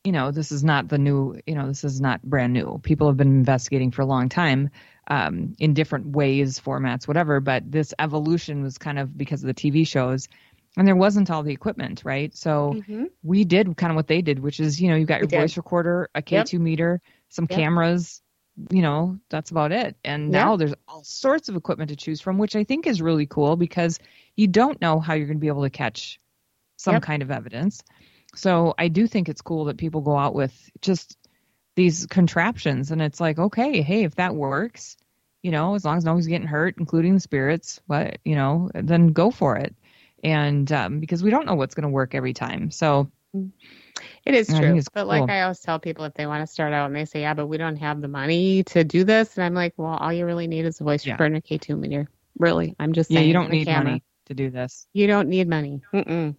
you 0.04 0.12
know, 0.12 0.32
this 0.32 0.52
is 0.52 0.64
not 0.64 0.88
the 0.88 0.98
new, 0.98 1.40
you 1.46 1.56
know, 1.56 1.68
this 1.68 1.84
is 1.84 2.00
not 2.00 2.22
brand 2.24 2.54
new. 2.54 2.80
People 2.84 3.08
have 3.08 3.18
been 3.18 3.28
investigating 3.28 3.92
for 3.92 4.02
a 4.02 4.06
long 4.06 4.30
time 4.30 4.70
um, 5.10 5.54
in 5.60 5.74
different 5.74 6.08
ways, 6.08 6.60
formats, 6.60 7.08
whatever. 7.08 7.40
But 7.40 7.70
this 7.70 7.94
evolution 8.00 8.64
was 8.64 8.78
kind 8.78 8.98
of 8.98 9.18
because 9.18 9.44
of 9.44 9.48
the 9.48 9.54
TV 9.54 9.86
shows, 9.86 10.28
and 10.78 10.88
there 10.88 10.96
wasn't 10.96 11.30
all 11.30 11.44
the 11.44 11.52
equipment, 11.52 12.04
right? 12.06 12.34
So 12.36 12.78
Mhm. 12.78 13.10
we 13.24 13.44
did 13.44 13.76
kind 13.76 13.92
of 13.92 13.96
what 13.98 14.08
they 14.08 14.22
did, 14.22 14.40
which 14.40 14.60
is, 14.62 14.80
you 14.80 14.90
know, 14.90 14.96
you've 14.96 15.08
got 15.08 15.20
your 15.20 15.28
voice 15.28 15.58
recorder, 15.58 16.10
a 16.16 16.22
K2 16.22 16.60
meter, 16.60 17.02
some 17.28 17.48
Yep. 17.50 17.58
cameras, 17.58 18.22
you 18.72 18.82
know, 18.82 19.20
that's 19.30 19.52
about 19.52 19.72
it. 19.74 19.98
And 20.06 20.32
Yeah. 20.32 20.32
now 20.32 20.56
there's 20.56 20.74
all 20.88 21.04
sorts 21.04 21.50
of 21.50 21.56
equipment 21.58 21.90
to 21.90 21.96
choose 21.98 22.22
from, 22.22 22.38
which 22.38 22.56
I 22.56 22.64
think 22.64 22.88
is 22.88 23.02
really 23.02 23.26
cool 23.26 23.58
because 23.58 24.00
you 24.38 24.48
don't 24.48 24.80
know 24.82 25.00
how 25.02 25.14
you're 25.14 25.28
going 25.28 25.38
to 25.38 25.42
be 25.42 25.48
able 25.50 25.64
to 25.64 25.70
catch 25.70 26.20
some 26.78 26.96
Yep. 26.96 27.02
kind 27.02 27.22
of 27.22 27.32
evidence. 27.32 27.82
So 28.36 28.74
I 28.78 28.88
do 28.88 29.08
think 29.08 29.28
it's 29.30 29.42
cool 29.42 29.66
that 29.66 29.78
people 29.78 30.02
go 30.02 30.18
out 30.18 30.36
with 30.36 30.54
just 30.82 31.18
these 31.76 32.06
contraptions 32.06 32.92
and 32.92 33.02
it's 33.02 33.20
like, 33.20 33.40
okay, 33.40 33.82
hey, 33.82 34.04
if 34.04 34.16
that 34.16 34.36
works, 34.36 34.98
you 35.42 35.52
know, 35.52 35.76
as 35.76 35.86
long 35.86 35.98
as 35.98 36.06
no 36.06 36.14
one's 36.14 36.28
getting 36.28 36.48
hurt, 36.48 36.76
including 36.78 37.14
the 37.14 37.20
spirits, 37.20 37.82
what 37.88 38.20
you 38.26 38.36
know, 38.36 38.70
then 38.74 39.08
go 39.08 39.32
for 39.32 39.58
it. 39.58 39.76
And 40.24 40.70
um, 40.72 41.00
because 41.00 41.24
we 41.24 41.30
don't 41.30 41.46
know 41.46 41.56
what's 41.56 41.76
going 41.76 41.84
to 41.84 41.90
work 41.90 42.14
every 42.14 42.34
time, 42.34 42.72
so 42.72 43.10
It 44.26 44.34
is 44.34 44.48
true. 44.48 44.80
But 44.94 45.08
like. 45.08 45.30
I 45.30 45.44
always 45.44 45.60
tell 45.60 45.80
people 45.80 46.06
if 46.06 46.14
they 46.14 46.26
want 46.26 46.42
to 46.42 46.48
start 46.48 46.74
out 46.74 46.88
and 46.88 46.96
they 46.96 47.06
say, 47.06 47.22
Yeah, 47.22 47.34
but 47.34 47.48
we 47.48 47.58
don't 47.58 47.78
have 47.78 48.02
the 48.02 48.08
money 48.08 48.64
to 48.64 48.84
do 48.84 49.04
this 49.04 49.38
and 49.38 49.46
I'm 49.46 49.54
like, 49.54 49.74
Well, 49.78 49.96
all 49.96 50.12
you 50.12 50.26
really 50.26 50.48
need 50.48 50.66
is 50.66 50.82
a 50.82 50.84
voice 50.84 51.06
Yeah. 51.06 51.14
recorder 51.14 51.36
and 51.36 51.38
a 51.38 51.42
K 51.42 51.58
two 51.58 51.78
meter. 51.78 52.10
Really. 52.38 52.76
I'm 52.80 52.94
just 52.94 53.10
yeah, 53.10 53.20
saying 53.20 53.28
you 53.28 53.34
don't 53.34 53.50
need 53.50 53.66
camera. 53.66 53.84
money 53.86 54.04
to 54.26 54.34
do 54.34 54.50
this. 54.50 54.88
You 54.94 55.08
don't 55.08 55.30
need 55.30 55.48
money. 55.48 55.82
Mm-mm. 55.94 56.36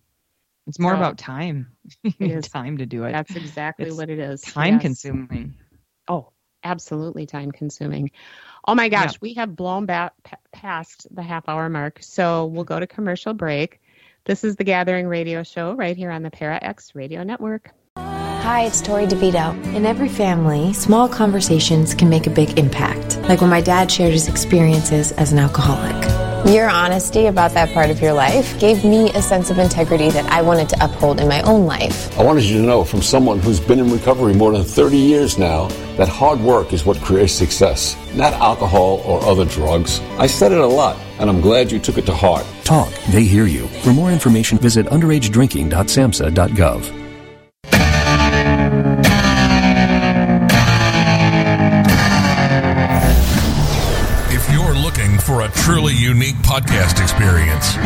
It's 0.71 0.79
more 0.79 0.93
So- 0.93 0.99
about 0.99 1.19
time. 1.19 1.67
you 2.05 2.13
need 2.21 2.45
time 2.45 2.79
to 2.79 2.87
do 2.87 3.03
it. 3.05 3.11
That's 3.13 3.35
exactly 3.35 3.87
It's 3.87 3.97
what 3.97 4.09
it 4.09 4.21
is. 4.21 4.41
time 4.41 4.75
Yes. 4.75 4.83
consuming. 4.83 5.55
Oh, 6.07 6.31
absolutely 6.63 7.27
time 7.27 7.51
consuming. 7.51 8.13
Oh 8.69 8.77
my 8.77 8.89
gosh, 8.89 9.21
we 9.21 9.35
have 9.35 9.57
blown 9.57 9.87
back 9.87 10.13
past 10.53 11.09
the 11.11 11.23
half 11.23 11.49
hour 11.49 11.69
mark. 11.69 11.99
So 12.03 12.47
we'll 12.47 12.63
go 12.65 12.79
to 12.79 12.87
commercial 12.87 13.35
break. 13.35 13.81
This 14.27 14.45
is 14.45 14.55
the 14.55 14.65
Gathering 14.65 15.09
Radio 15.09 15.43
Show 15.43 15.73
right 15.75 15.97
here 15.97 16.13
on 16.13 16.23
the 16.23 16.31
Para 16.31 16.59
X 16.63 16.95
Radio 16.95 17.25
Network. 17.25 17.73
Hi, 17.97 18.63
it's 18.63 18.81
Tori 18.81 19.07
DeVito. 19.07 19.55
In 19.75 19.85
every 19.87 20.09
family, 20.09 20.73
small 20.73 21.09
conversations 21.09 21.95
can 21.95 22.09
make 22.09 22.27
a 22.27 22.31
big 22.31 22.59
impact. 22.59 23.19
Like 23.29 23.41
when 23.41 23.51
my 23.51 23.61
dad 23.61 23.91
shared 23.91 24.13
his 24.13 24.29
experiences 24.29 25.11
as 25.13 25.33
an 25.33 25.39
alcoholic. 25.41 25.97
Your 26.47 26.69
honesty 26.69 27.27
about 27.27 27.53
that 27.53 27.73
part 27.73 27.91
of 27.91 28.01
your 28.01 28.13
life 28.13 28.59
gave 28.59 28.85
me 28.85 29.11
a 29.13 29.23
sense 29.23 29.51
of 29.51 29.59
integrity 29.59 30.11
that 30.11 30.27
I 30.27 30.43
wanted 30.43 30.69
to 30.71 30.85
uphold 30.85 31.21
in 31.21 31.29
my 31.29 31.43
own 31.43 31.67
life. 31.67 32.19
I 32.19 32.25
wanted 32.25 32.43
you 32.45 32.59
to 32.59 32.67
know 32.67 32.83
from 32.83 33.03
someone 33.03 33.39
who's 33.39 33.61
been 33.61 33.79
in 33.79 33.91
recovery 33.91 34.35
more 34.35 34.51
than 34.53 34.65
30 34.65 34.97
years 34.97 35.39
now 35.39 35.69
that 35.97 36.09
hard 36.09 36.41
work 36.41 36.73
is 36.73 36.85
what 36.85 36.97
creates 36.99 37.35
success, 37.35 37.97
not 38.15 38.33
alcohol 38.33 39.03
or 39.05 39.23
other 39.23 39.45
drugs. 39.45 40.01
I 40.19 40.27
said 40.27 40.51
it 40.51 40.59
a 40.59 40.67
lot, 40.67 40.97
and 41.19 41.31
I'm 41.31 41.41
glad 41.41 41.71
you 41.71 41.79
took 41.79 41.99
it 41.99 42.07
to 42.07 42.15
heart. 42.15 42.45
Talk, 42.65 42.93
they 43.11 43.23
hear 43.23 43.47
you. 43.47 43.69
For 43.83 43.93
more 43.93 44.11
information, 44.11 44.59
visit 44.59 44.87
underagedrinking.samhsa.gov. 44.87 47.00
truly 55.51 55.95
unique 55.95 56.37
podcast 56.37 57.01
experience, 57.03 57.77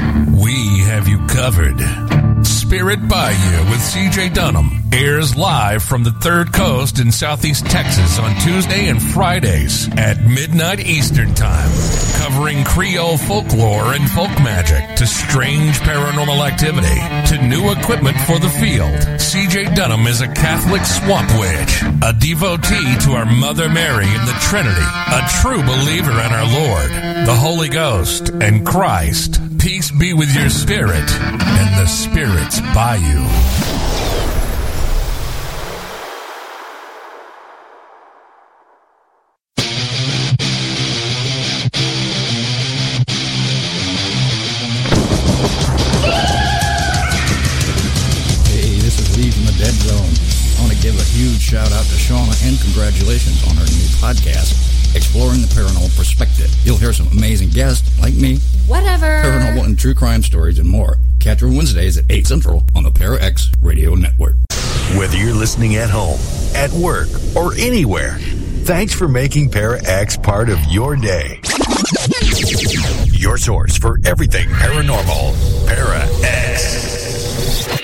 we 0.42 0.80
have 0.80 1.08
you 1.08 1.18
covered. 1.26 2.33
Spirit 2.74 3.08
Bayou 3.08 3.70
with 3.70 3.78
CJ 3.78 4.34
Dunham 4.34 4.82
airs 4.92 5.36
live 5.36 5.80
from 5.80 6.02
the 6.02 6.10
Third 6.10 6.52
Coast 6.52 6.98
in 6.98 7.12
Southeast 7.12 7.64
Texas 7.66 8.18
on 8.18 8.34
Tuesday 8.40 8.88
and 8.88 9.00
Fridays 9.00 9.88
at 9.96 10.20
midnight 10.26 10.80
Eastern 10.80 11.32
Time, 11.34 11.70
covering 12.18 12.64
Creole 12.64 13.16
folklore 13.16 13.94
and 13.94 14.10
folk 14.10 14.30
magic 14.42 14.96
to 14.96 15.06
strange 15.06 15.78
paranormal 15.86 16.44
activity 16.44 16.98
to 17.28 17.46
new 17.46 17.70
equipment 17.70 18.16
for 18.22 18.40
the 18.40 18.50
field. 18.50 18.90
CJ 19.22 19.76
Dunham 19.76 20.08
is 20.08 20.20
a 20.20 20.26
Catholic 20.26 20.84
swamp 20.84 21.30
witch, 21.38 21.80
a 22.02 22.12
devotee 22.12 22.98
to 23.04 23.12
our 23.12 23.24
Mother 23.24 23.68
Mary 23.68 24.06
and 24.08 24.26
the 24.26 24.36
Trinity, 24.40 24.82
a 24.82 25.28
true 25.40 25.62
believer 25.62 26.10
in 26.10 26.32
our 26.32 26.48
Lord, 26.50 26.90
the 27.24 27.36
Holy 27.36 27.68
Ghost, 27.68 28.30
and 28.30 28.66
Christ. 28.66 29.38
Peace 29.64 29.90
be 29.90 30.12
with 30.12 30.28
your 30.36 30.50
spirit 30.50 31.10
and 31.10 31.80
the 31.80 31.86
spirits 31.86 32.60
by 32.74 32.96
you. 32.96 33.24
Hey, 48.44 48.76
this 48.80 49.00
is 49.00 49.16
from 49.32 49.46
the 49.46 49.54
Dead 49.56 49.72
Zone. 49.72 49.96
I 49.96 50.60
want 50.60 50.76
to 50.76 50.82
give 50.82 50.94
a 51.00 51.04
huge 51.04 51.40
shout 51.40 51.72
out 51.72 51.86
to 51.86 51.96
Shauna 51.96 52.36
and 52.46 52.60
congratulations 52.60 53.42
on 53.48 53.56
her 53.56 53.64
new 53.64 53.88
podcast, 53.96 54.52
Exploring 54.94 55.40
the 55.40 55.48
Paranormal 55.48 55.96
Perspective. 55.96 56.50
You'll 56.64 56.76
hear 56.76 56.92
some 56.92 57.08
amazing 57.08 57.50
guests 57.50 57.98
like 58.00 58.14
me, 58.14 58.38
Whatever. 58.66 59.22
paranormal 59.22 59.64
and 59.64 59.78
true 59.78 59.94
crime 59.94 60.22
stories, 60.22 60.58
and 60.58 60.68
more. 60.68 60.98
Catch 61.20 61.40
her 61.40 61.48
Wednesdays 61.48 61.98
at 61.98 62.04
8 62.10 62.26
Central 62.26 62.64
on 62.74 62.82
the 62.84 62.90
Para 62.90 63.20
X 63.22 63.50
Radio 63.60 63.94
Network. 63.94 64.36
Whether 64.96 65.16
you're 65.16 65.34
listening 65.34 65.76
at 65.76 65.90
home, 65.90 66.18
at 66.54 66.70
work, 66.72 67.08
or 67.34 67.54
anywhere, 67.54 68.18
thanks 68.64 68.92
for 68.94 69.08
making 69.08 69.50
Para 69.50 69.80
X 69.84 70.16
part 70.16 70.48
of 70.48 70.58
your 70.66 70.94
day. 70.96 71.40
Your 73.12 73.36
source 73.38 73.76
for 73.76 73.98
everything 74.04 74.48
paranormal. 74.48 75.66
Para 75.66 76.06
X. 76.22 77.83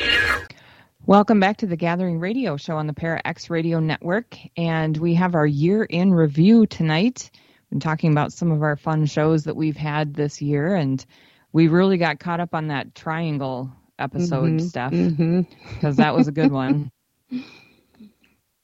Welcome 1.10 1.40
back 1.40 1.56
to 1.56 1.66
the 1.66 1.74
Gathering 1.74 2.20
Radio 2.20 2.56
Show 2.56 2.76
on 2.76 2.86
the 2.86 2.92
Para 2.92 3.20
X 3.24 3.50
Radio 3.50 3.80
Network, 3.80 4.36
and 4.56 4.96
we 4.96 5.14
have 5.14 5.34
our 5.34 5.44
year 5.44 5.82
in 5.82 6.14
review 6.14 6.66
tonight. 6.66 7.32
We've 7.34 7.70
been 7.70 7.80
talking 7.80 8.12
about 8.12 8.32
some 8.32 8.52
of 8.52 8.62
our 8.62 8.76
fun 8.76 9.06
shows 9.06 9.42
that 9.42 9.56
we've 9.56 9.76
had 9.76 10.14
this 10.14 10.40
year, 10.40 10.76
and 10.76 11.04
we 11.52 11.66
really 11.66 11.98
got 11.98 12.20
caught 12.20 12.38
up 12.38 12.54
on 12.54 12.68
that 12.68 12.94
triangle 12.94 13.72
episode 13.98 14.52
Mhm, 14.52 14.60
stuff 14.60 14.92
mhm. 14.92 15.48
because 15.74 15.96
that 15.96 16.14
was 16.14 16.28
a 16.28 16.32
good 16.32 16.52
one. 16.52 16.92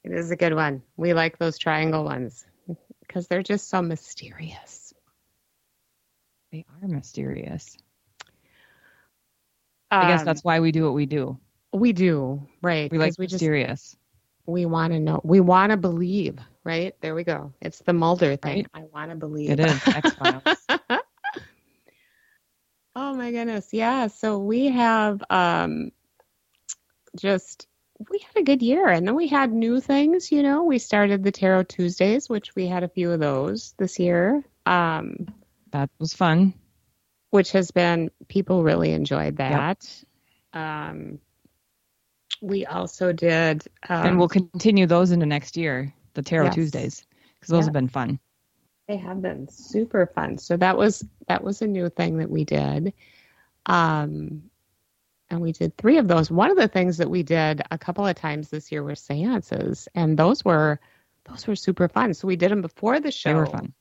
It 0.04 0.12
is 0.12 0.30
a 0.30 0.36
good 0.36 0.54
one. 0.54 0.82
We 0.96 1.14
like 1.14 1.38
those 1.38 1.58
triangle 1.58 2.04
ones 2.04 2.46
because 3.00 3.26
they're 3.26 3.42
just 3.42 3.68
so 3.68 3.82
mysterious. 3.82 4.94
They 6.52 6.64
are 6.80 6.86
mysterious. 6.86 7.76
I 9.90 10.06
guess 10.10 10.20
Um, 10.20 10.26
that's 10.26 10.44
why 10.44 10.60
we 10.60 10.70
do 10.70 10.84
what 10.84 10.94
we 10.94 11.06
do. 11.06 11.40
We 11.76 11.92
do 11.92 12.46
right. 12.62 12.90
We 12.90 12.98
like 12.98 13.14
we 13.18 13.26
just 13.26 13.34
mysterious. 13.34 13.96
we 14.46 14.66
want 14.66 14.92
to 14.92 15.00
know. 15.00 15.20
We 15.24 15.40
want 15.40 15.70
to 15.70 15.76
believe, 15.76 16.38
right? 16.64 16.94
There 17.00 17.14
we 17.14 17.24
go. 17.24 17.52
It's 17.60 17.80
the 17.80 17.92
Mulder 17.92 18.36
thing. 18.36 18.66
Right. 18.74 18.82
I 18.82 18.84
want 18.92 19.10
to 19.10 19.16
believe. 19.16 19.50
It 19.50 19.60
is 19.60 19.80
X 19.86 20.12
Files. 20.14 20.42
Oh 22.98 23.14
my 23.14 23.30
goodness. 23.30 23.68
Yeah. 23.72 24.06
So 24.06 24.38
we 24.38 24.68
have 24.68 25.22
um 25.28 25.92
just 27.14 27.66
we 28.10 28.18
had 28.20 28.40
a 28.40 28.44
good 28.44 28.62
year 28.62 28.88
and 28.88 29.06
then 29.06 29.14
we 29.14 29.28
had 29.28 29.52
new 29.52 29.80
things, 29.80 30.32
you 30.32 30.42
know. 30.42 30.64
We 30.64 30.78
started 30.78 31.22
the 31.22 31.30
Tarot 31.32 31.64
Tuesdays, 31.64 32.28
which 32.28 32.54
we 32.54 32.66
had 32.66 32.84
a 32.84 32.88
few 32.88 33.10
of 33.12 33.20
those 33.20 33.74
this 33.76 33.98
year. 33.98 34.42
Um 34.64 35.26
that 35.72 35.90
was 35.98 36.14
fun. 36.14 36.54
Which 37.30 37.52
has 37.52 37.70
been 37.70 38.10
people 38.28 38.62
really 38.62 38.92
enjoyed 38.92 39.36
that. 39.36 39.86
Yep. 40.54 40.62
Um 40.62 41.18
we 42.42 42.66
also 42.66 43.12
did 43.12 43.66
um, 43.88 44.06
and 44.06 44.18
we'll 44.18 44.28
continue 44.28 44.86
those 44.86 45.10
into 45.10 45.26
next 45.26 45.56
year, 45.56 45.92
the 46.14 46.22
Tarot 46.22 46.46
Yes. 46.46 46.54
Tuesdays, 46.54 47.06
because 47.34 47.50
those 47.50 47.60
Yes. 47.60 47.66
have 47.66 47.72
been 47.72 47.88
fun. 47.88 48.18
They 48.88 48.96
have 48.98 49.20
been 49.20 49.48
super 49.48 50.06
fun. 50.06 50.38
So 50.38 50.56
that 50.58 50.76
was 50.76 51.04
that 51.28 51.42
was 51.42 51.62
a 51.62 51.66
new 51.66 51.88
thing 51.88 52.18
that 52.18 52.30
we 52.30 52.44
did. 52.44 52.92
Um 53.66 54.50
and 55.28 55.40
we 55.40 55.50
did 55.52 55.76
three 55.76 55.98
of 55.98 56.06
those. 56.06 56.30
One 56.30 56.52
of 56.52 56.56
the 56.56 56.68
things 56.68 56.98
that 56.98 57.10
we 57.10 57.24
did 57.24 57.62
a 57.72 57.78
couple 57.78 58.06
of 58.06 58.14
times 58.14 58.48
this 58.48 58.70
year 58.70 58.84
were 58.84 58.94
seances 58.94 59.88
and 59.94 60.16
those 60.16 60.44
were 60.44 60.78
those 61.24 61.46
were 61.46 61.56
super 61.56 61.88
fun. 61.88 62.14
So 62.14 62.28
we 62.28 62.36
did 62.36 62.52
them 62.52 62.62
before 62.62 63.00
the 63.00 63.10
show. 63.10 63.30
They 63.30 63.34
were 63.34 63.46
fun. 63.46 63.72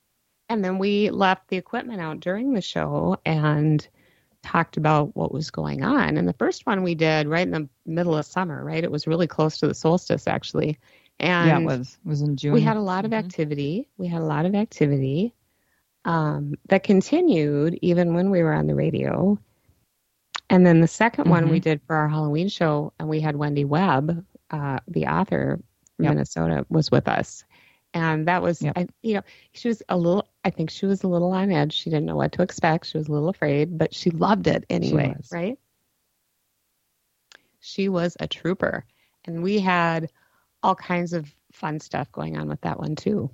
And 0.49 0.63
then 0.63 0.79
we 0.79 1.09
left 1.11 1.47
the 1.49 1.57
equipment 1.57 2.01
out 2.01 2.19
during 2.19 2.53
the 2.53 2.61
show 2.61 3.17
and 3.25 3.87
talked 4.45 4.77
about 4.77 5.15
what 5.15 5.33
was 5.33 5.49
going 5.51 5.83
on. 5.83 6.17
And 6.17 6.27
the 6.27 6.33
first 6.33 6.65
one 6.65 6.83
we 6.83 6.95
did 6.95 7.27
right 7.27 7.45
in 7.47 7.51
the 7.51 7.69
middle 7.85 8.15
of 8.15 8.25
summer, 8.25 8.63
right? 8.63 8.83
It 8.83 8.91
was 8.91 9.07
really 9.07 9.27
close 9.27 9.57
to 9.59 9.67
the 9.67 9.73
solstice 9.73 10.27
actually. 10.27 10.77
And 11.19 11.47
yeah, 11.47 11.59
it 11.59 11.65
was. 11.65 11.97
It 12.05 12.09
was 12.09 12.21
in 12.21 12.37
June. 12.37 12.53
we 12.53 12.61
had 12.61 12.77
a 12.77 12.81
lot 12.81 13.05
of 13.05 13.13
activity. 13.13 13.87
We 13.97 14.07
had 14.07 14.21
a 14.21 14.25
lot 14.25 14.45
of 14.45 14.55
activity 14.55 15.33
um, 16.05 16.55
that 16.69 16.83
continued 16.83 17.79
even 17.81 18.13
when 18.13 18.29
we 18.29 18.43
were 18.43 18.53
on 18.53 18.67
the 18.67 18.75
radio. 18.75 19.39
And 20.49 20.65
then 20.65 20.81
the 20.81 20.87
2nd 20.87 21.27
one 21.29 21.49
we 21.49 21.59
Mhm. 21.59 21.63
did 21.63 21.81
for 21.87 21.95
our 21.95 22.07
Halloween 22.07 22.47
show, 22.49 22.93
and 22.99 23.09
we 23.09 23.19
had 23.19 23.35
Wendy 23.35 23.65
Webb, 23.65 24.23
uh, 24.51 24.79
the 24.87 25.07
author 25.07 25.59
from 25.97 26.05
Yep. 26.05 26.13
Minnesota, 26.13 26.65
was 26.69 26.91
with 26.91 27.07
us. 27.07 27.43
And 27.95 28.27
that 28.27 28.43
was, 28.43 28.61
I, 28.63 28.87
you 29.01 29.15
know, 29.15 29.21
she 29.53 29.69
was 29.69 29.81
a 29.87 29.97
little, 29.97 30.27
I 30.43 30.49
think 30.49 30.69
she 30.69 30.85
was 30.85 31.03
a 31.03 31.07
little 31.07 31.31
on 31.31 31.49
edge. 31.49 31.73
She 31.73 31.89
didn't 31.89 32.05
know 32.05 32.17
what 32.17 32.33
to 32.33 32.41
expect. 32.41 32.87
She 32.87 32.97
was 32.97 33.07
a 33.07 33.11
little 33.11 33.29
afraid, 33.29 33.77
but 33.77 33.95
she 33.95 34.11
loved 34.11 34.47
it 34.47 34.65
anyway, 34.69 35.15
was. 35.17 35.29
right? 35.31 35.57
She 37.61 37.87
was 37.87 38.17
a 38.19 38.27
trooper. 38.27 38.83
And 39.23 39.41
we 39.41 39.59
had 39.59 40.11
all 40.61 40.75
kinds 40.75 41.13
of 41.13 41.33
fun 41.53 41.79
stuff 41.79 42.11
going 42.11 42.37
on 42.37 42.49
with 42.49 42.61
that 42.61 42.79
one 42.79 42.97
too. 42.97 43.31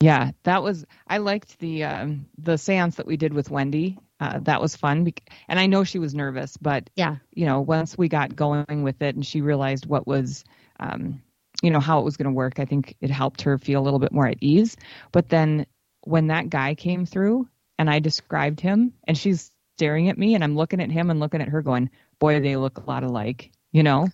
Yeah, 0.00 0.32
that 0.42 0.62
was. 0.62 0.84
I 1.08 1.18
liked 1.18 1.58
the 1.60 1.84
um, 1.84 2.26
the 2.36 2.54
séance 2.54 2.96
that 2.96 3.06
we 3.06 3.16
did 3.16 3.32
with 3.32 3.50
Wendy. 3.50 3.98
Uh, 4.20 4.40
that 4.40 4.60
was 4.60 4.76
fun, 4.76 5.10
and 5.48 5.58
I 5.58 5.66
know 5.66 5.84
she 5.84 5.98
was 5.98 6.14
nervous, 6.14 6.58
but 6.58 6.90
yeah, 6.94 7.16
you 7.32 7.46
know, 7.46 7.62
once 7.62 7.96
we 7.96 8.08
got 8.08 8.36
going 8.36 8.82
with 8.82 9.00
it 9.00 9.14
and 9.14 9.24
she 9.24 9.40
realized 9.40 9.86
what 9.86 10.06
was, 10.06 10.44
um, 10.78 11.22
you 11.62 11.70
know, 11.70 11.80
how 11.80 12.00
it 12.00 12.04
was 12.04 12.16
going 12.16 12.26
to 12.26 12.34
work, 12.34 12.58
I 12.58 12.64
think 12.64 12.96
it 13.00 13.10
helped 13.10 13.42
her 13.42 13.58
feel 13.58 13.80
a 13.80 13.84
little 13.84 13.98
bit 14.00 14.12
more 14.12 14.26
at 14.26 14.38
ease. 14.40 14.76
But 15.12 15.28
then 15.28 15.66
when 16.02 16.26
that 16.28 16.50
guy 16.50 16.74
came 16.74 17.06
through 17.06 17.48
and 17.78 17.88
I 17.88 17.98
described 18.00 18.60
him, 18.60 18.92
and 19.04 19.16
she's 19.16 19.50
staring 19.76 20.08
at 20.08 20.18
me, 20.18 20.34
and 20.34 20.44
I'm 20.44 20.56
looking 20.56 20.80
at 20.80 20.90
him 20.90 21.10
and 21.10 21.20
looking 21.20 21.40
at 21.40 21.48
her, 21.48 21.62
going, 21.62 21.90
"Boy, 22.18 22.40
they 22.40 22.56
look 22.56 22.78
a 22.78 22.84
lot 22.88 23.02
alike," 23.04 23.50
you 23.72 23.82
know. 23.82 24.08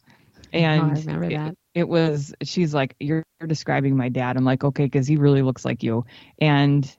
And 0.53 0.83
Oh, 0.83 0.87
I 0.87 0.99
remember 1.01 1.25
it- 1.25 1.31
that. 1.37 1.55
it 1.75 1.89
was 1.89 2.35
she's 2.43 2.75
like 2.75 2.97
you're, 2.99 3.23
you're 3.39 3.47
describing 3.47 3.97
my 3.97 4.09
dad 4.09 4.37
i'm 4.37 4.45
like 4.45 4.65
okay 4.65 4.85
because 4.85 5.07
he 5.07 5.17
really 5.17 5.43
looks 5.43 5.65
like 5.65 5.85
you 5.85 6.05
and 6.41 6.97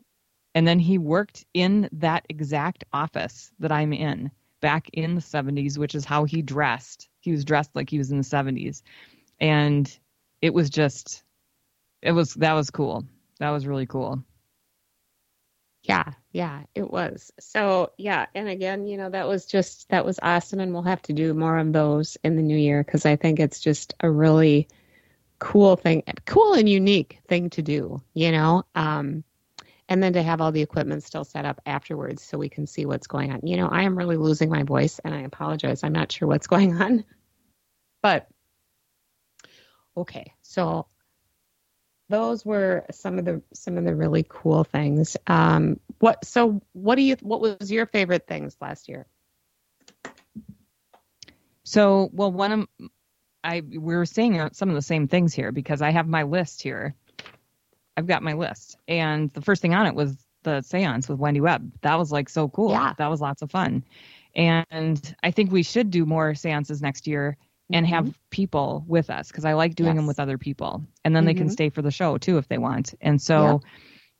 and 0.55 0.65
then 0.65 0.79
he 0.79 0.97
worked 0.97 1.43
in 1.53 1.89
that 1.91 2.25
exact 2.29 2.85
office 2.93 3.51
that 3.59 3.71
i'm 3.73 3.91
in 3.91 4.31
back 4.61 4.89
in 4.93 5.15
the 5.15 5.21
70s 5.21 5.77
which 5.77 5.93
is 5.95 6.05
how 6.05 6.23
he 6.23 6.41
dressed 6.41 7.09
he 7.19 7.31
was 7.31 7.43
dressed 7.43 7.75
like 7.75 7.89
he 7.89 7.97
was 7.97 8.11
in 8.11 8.17
the 8.17 8.23
70s 8.23 8.81
and 9.41 9.99
it 10.41 10.53
was 10.53 10.69
just 10.69 11.23
it 12.01 12.11
was 12.11 12.33
that 12.35 12.53
was 12.53 12.69
cool 12.69 13.05
that 13.39 13.49
was 13.51 13.67
really 13.67 13.85
cool 13.85 14.23
Yeah, 15.83 16.13
yeah, 16.31 16.63
it 16.75 16.91
was. 16.91 17.31
So, 17.39 17.91
yeah, 17.97 18.27
and 18.35 18.47
again, 18.47 18.85
you 18.85 18.97
know, 18.97 19.09
that 19.09 19.27
was 19.27 19.45
just 19.45 19.89
that 19.89 20.05
was 20.05 20.19
awesome 20.21 20.59
and 20.59 20.73
we'll 20.73 20.83
have 20.83 21.01
to 21.03 21.13
do 21.13 21.33
more 21.33 21.57
of 21.57 21.73
those 21.73 22.17
in 22.23 22.35
the 22.35 22.43
new 22.43 22.57
year 22.57 22.83
cuz 22.83 23.05
I 23.05 23.15
think 23.15 23.39
it's 23.39 23.59
just 23.59 23.93
a 24.01 24.09
really 24.11 24.67
cool 25.39 25.75
thing, 25.75 26.03
cool 26.25 26.53
and 26.53 26.69
unique 26.69 27.19
thing 27.27 27.49
to 27.51 27.61
do, 27.63 28.01
you 28.13 28.31
know? 28.31 28.63
Um 28.75 29.23
and 29.89 30.01
then 30.03 30.13
to 30.13 30.23
have 30.23 30.41
all 30.41 30.51
the 30.51 30.61
equipment 30.61 31.03
still 31.03 31.25
set 31.25 31.45
up 31.45 31.61
afterwards 31.65 32.23
so 32.23 32.37
we 32.37 32.49
can 32.49 32.67
see 32.67 32.85
what's 32.85 33.07
going 33.07 33.31
on. 33.31 33.41
You 33.43 33.57
know, 33.57 33.67
I 33.67 33.83
am 33.83 33.97
really 33.97 34.17
losing 34.17 34.49
my 34.49 34.63
voice 34.63 34.99
and 34.99 35.13
I 35.15 35.21
apologize. 35.21 35.83
I'm 35.83 35.93
not 35.93 36.11
sure 36.11 36.27
what's 36.27 36.47
going 36.55 36.79
on. 36.81 37.03
But 38.03 38.27
okay. 39.97 40.33
So 40.41 40.87
those 42.11 42.45
were 42.45 42.85
some 42.91 43.17
of 43.17 43.25
the 43.25 43.41
some 43.53 43.77
of 43.77 43.85
the 43.85 43.95
really 43.95 44.25
cool 44.27 44.63
things. 44.63 45.17
Um, 45.25 45.79
what 45.99 46.23
so 46.25 46.61
what 46.73 46.95
do 46.95 47.01
you 47.01 47.15
what 47.21 47.41
was 47.41 47.71
your 47.71 47.87
favorite 47.87 48.27
things 48.27 48.55
last 48.61 48.89
year? 48.89 49.07
So, 51.63 52.09
well, 52.11 52.31
one 52.31 52.51
of 52.51 52.89
I 53.43 53.61
we 53.61 53.77
were 53.79 54.05
saying 54.05 54.49
some 54.53 54.69
of 54.69 54.75
the 54.75 54.81
same 54.81 55.07
things 55.07 55.33
here 55.33 55.51
because 55.51 55.81
I 55.81 55.91
have 55.91 56.07
my 56.07 56.23
list 56.23 56.61
here. 56.61 56.95
I've 57.97 58.07
got 58.07 58.23
my 58.23 58.33
list, 58.33 58.77
and 58.87 59.31
the 59.33 59.41
first 59.41 59.61
thing 59.61 59.73
on 59.73 59.87
it 59.87 59.95
was 59.95 60.15
the 60.43 60.61
séance 60.61 61.07
with 61.07 61.19
Wendy 61.19 61.41
Webb. 61.41 61.71
That 61.81 61.97
was 61.97 62.11
like 62.11 62.29
so 62.29 62.49
cool. 62.49 62.71
Yeah. 62.71 62.93
that 62.97 63.09
was 63.09 63.21
lots 63.21 63.41
of 63.41 63.51
fun, 63.51 63.83
and 64.35 65.15
I 65.23 65.31
think 65.31 65.51
we 65.51 65.63
should 65.63 65.91
do 65.91 66.05
more 66.05 66.33
séances 66.33 66.81
next 66.81 67.07
year 67.07 67.37
and 67.74 67.88
have 67.88 68.13
people 68.30 68.84
with 68.88 69.09
us 69.09 69.28
because 69.30 69.45
I 69.45 69.53
like 69.53 69.76
doing 69.76 69.95
them 69.95 70.07
with 70.07 70.19
other 70.19 70.38
people, 70.38 70.84
and 71.03 71.15
then 71.15 71.26
they 71.26 71.34
can 71.34 71.47
Mhm. 71.47 71.51
stay 71.51 71.69
for 71.69 71.82
the 71.82 71.91
show 71.91 72.17
too 72.17 72.38
if 72.38 72.47
they 72.47 72.57
want. 72.57 72.93
And 73.01 73.22
so. 73.22 73.61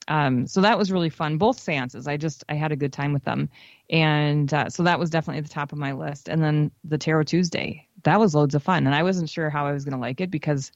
Um, 0.08 0.48
so 0.48 0.62
that 0.62 0.78
was 0.78 0.92
really 0.92 1.10
fun. 1.10 1.38
Both 1.38 1.60
seances, 1.60 2.08
I 2.08 2.18
just 2.18 2.44
I 2.50 2.56
had 2.56 2.72
a 2.72 2.76
good 2.76 2.92
time 2.92 3.14
with 3.14 3.24
them, 3.24 3.50
and 3.90 4.52
uh, 4.54 4.70
so 4.70 4.84
that 4.84 5.00
was 5.00 5.10
definitely 5.12 5.38
at 5.40 5.44
the 5.46 5.50
top 5.54 5.72
of 5.72 5.78
my 5.78 5.92
list. 5.94 6.28
And 6.28 6.42
then 6.44 6.72
the 6.84 6.98
Tarot 6.98 7.24
Tuesday, 7.24 7.88
that 8.04 8.20
was 8.20 8.34
loads 8.34 8.56
of 8.56 8.64
fun, 8.64 8.86
and 8.88 8.96
I 8.96 9.04
wasn't 9.04 9.30
sure 9.30 9.50
how 9.50 9.66
I 9.68 9.72
was 9.74 9.86
going 9.86 9.94
to 9.94 10.00
like 10.02 10.20
it 10.20 10.32
because 10.32 10.72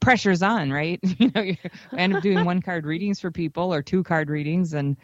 pressure's 0.00 0.42
on, 0.42 0.70
right? 0.72 0.98
you 1.18 1.30
know, 1.34 1.42
you 1.42 1.56
end 1.96 2.12
up 2.12 2.20
doing 2.20 2.44
one 2.44 2.60
card 2.60 2.84
readings 2.84 3.20
for 3.20 3.30
people 3.30 3.72
or 3.72 3.82
two 3.82 4.02
card 4.02 4.28
readings, 4.28 4.74
and 4.74 4.96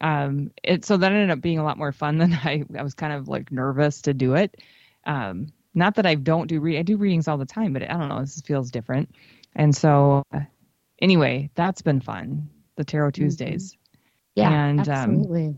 um, 0.00 0.50
it 0.62 0.84
so 0.84 0.96
that 0.96 1.12
ended 1.12 1.30
up 1.30 1.40
being 1.40 1.58
a 1.58 1.64
lot 1.64 1.78
more 1.78 1.92
fun 1.92 2.18
than 2.18 2.32
I 2.44 2.64
I 2.78 2.82
was 2.82 2.94
kind 2.94 3.12
of 3.12 3.28
like 3.28 3.50
nervous 3.50 4.02
to 4.02 4.14
do 4.14 4.34
it. 4.34 4.60
Um, 5.06 5.48
not 5.74 5.96
that 5.96 6.06
I 6.06 6.14
don't 6.14 6.46
do 6.46 6.60
read 6.60 6.78
I 6.78 6.82
do 6.82 6.96
readings 6.96 7.28
all 7.28 7.38
the 7.38 7.46
time, 7.46 7.72
but 7.72 7.82
I 7.82 7.96
don't 7.96 8.08
know, 8.08 8.20
this 8.20 8.40
feels 8.40 8.70
different, 8.70 9.14
and 9.54 9.74
so 9.74 10.22
uh, 10.32 10.40
anyway, 11.00 11.50
that's 11.54 11.82
been 11.82 12.00
fun. 12.00 12.48
The 12.76 12.84
Tarot 12.84 13.12
Tuesdays. 13.12 13.76
Yeah, 14.34 14.50
and 14.50 14.80
um, 14.88 14.88
absolutely. 14.88 15.56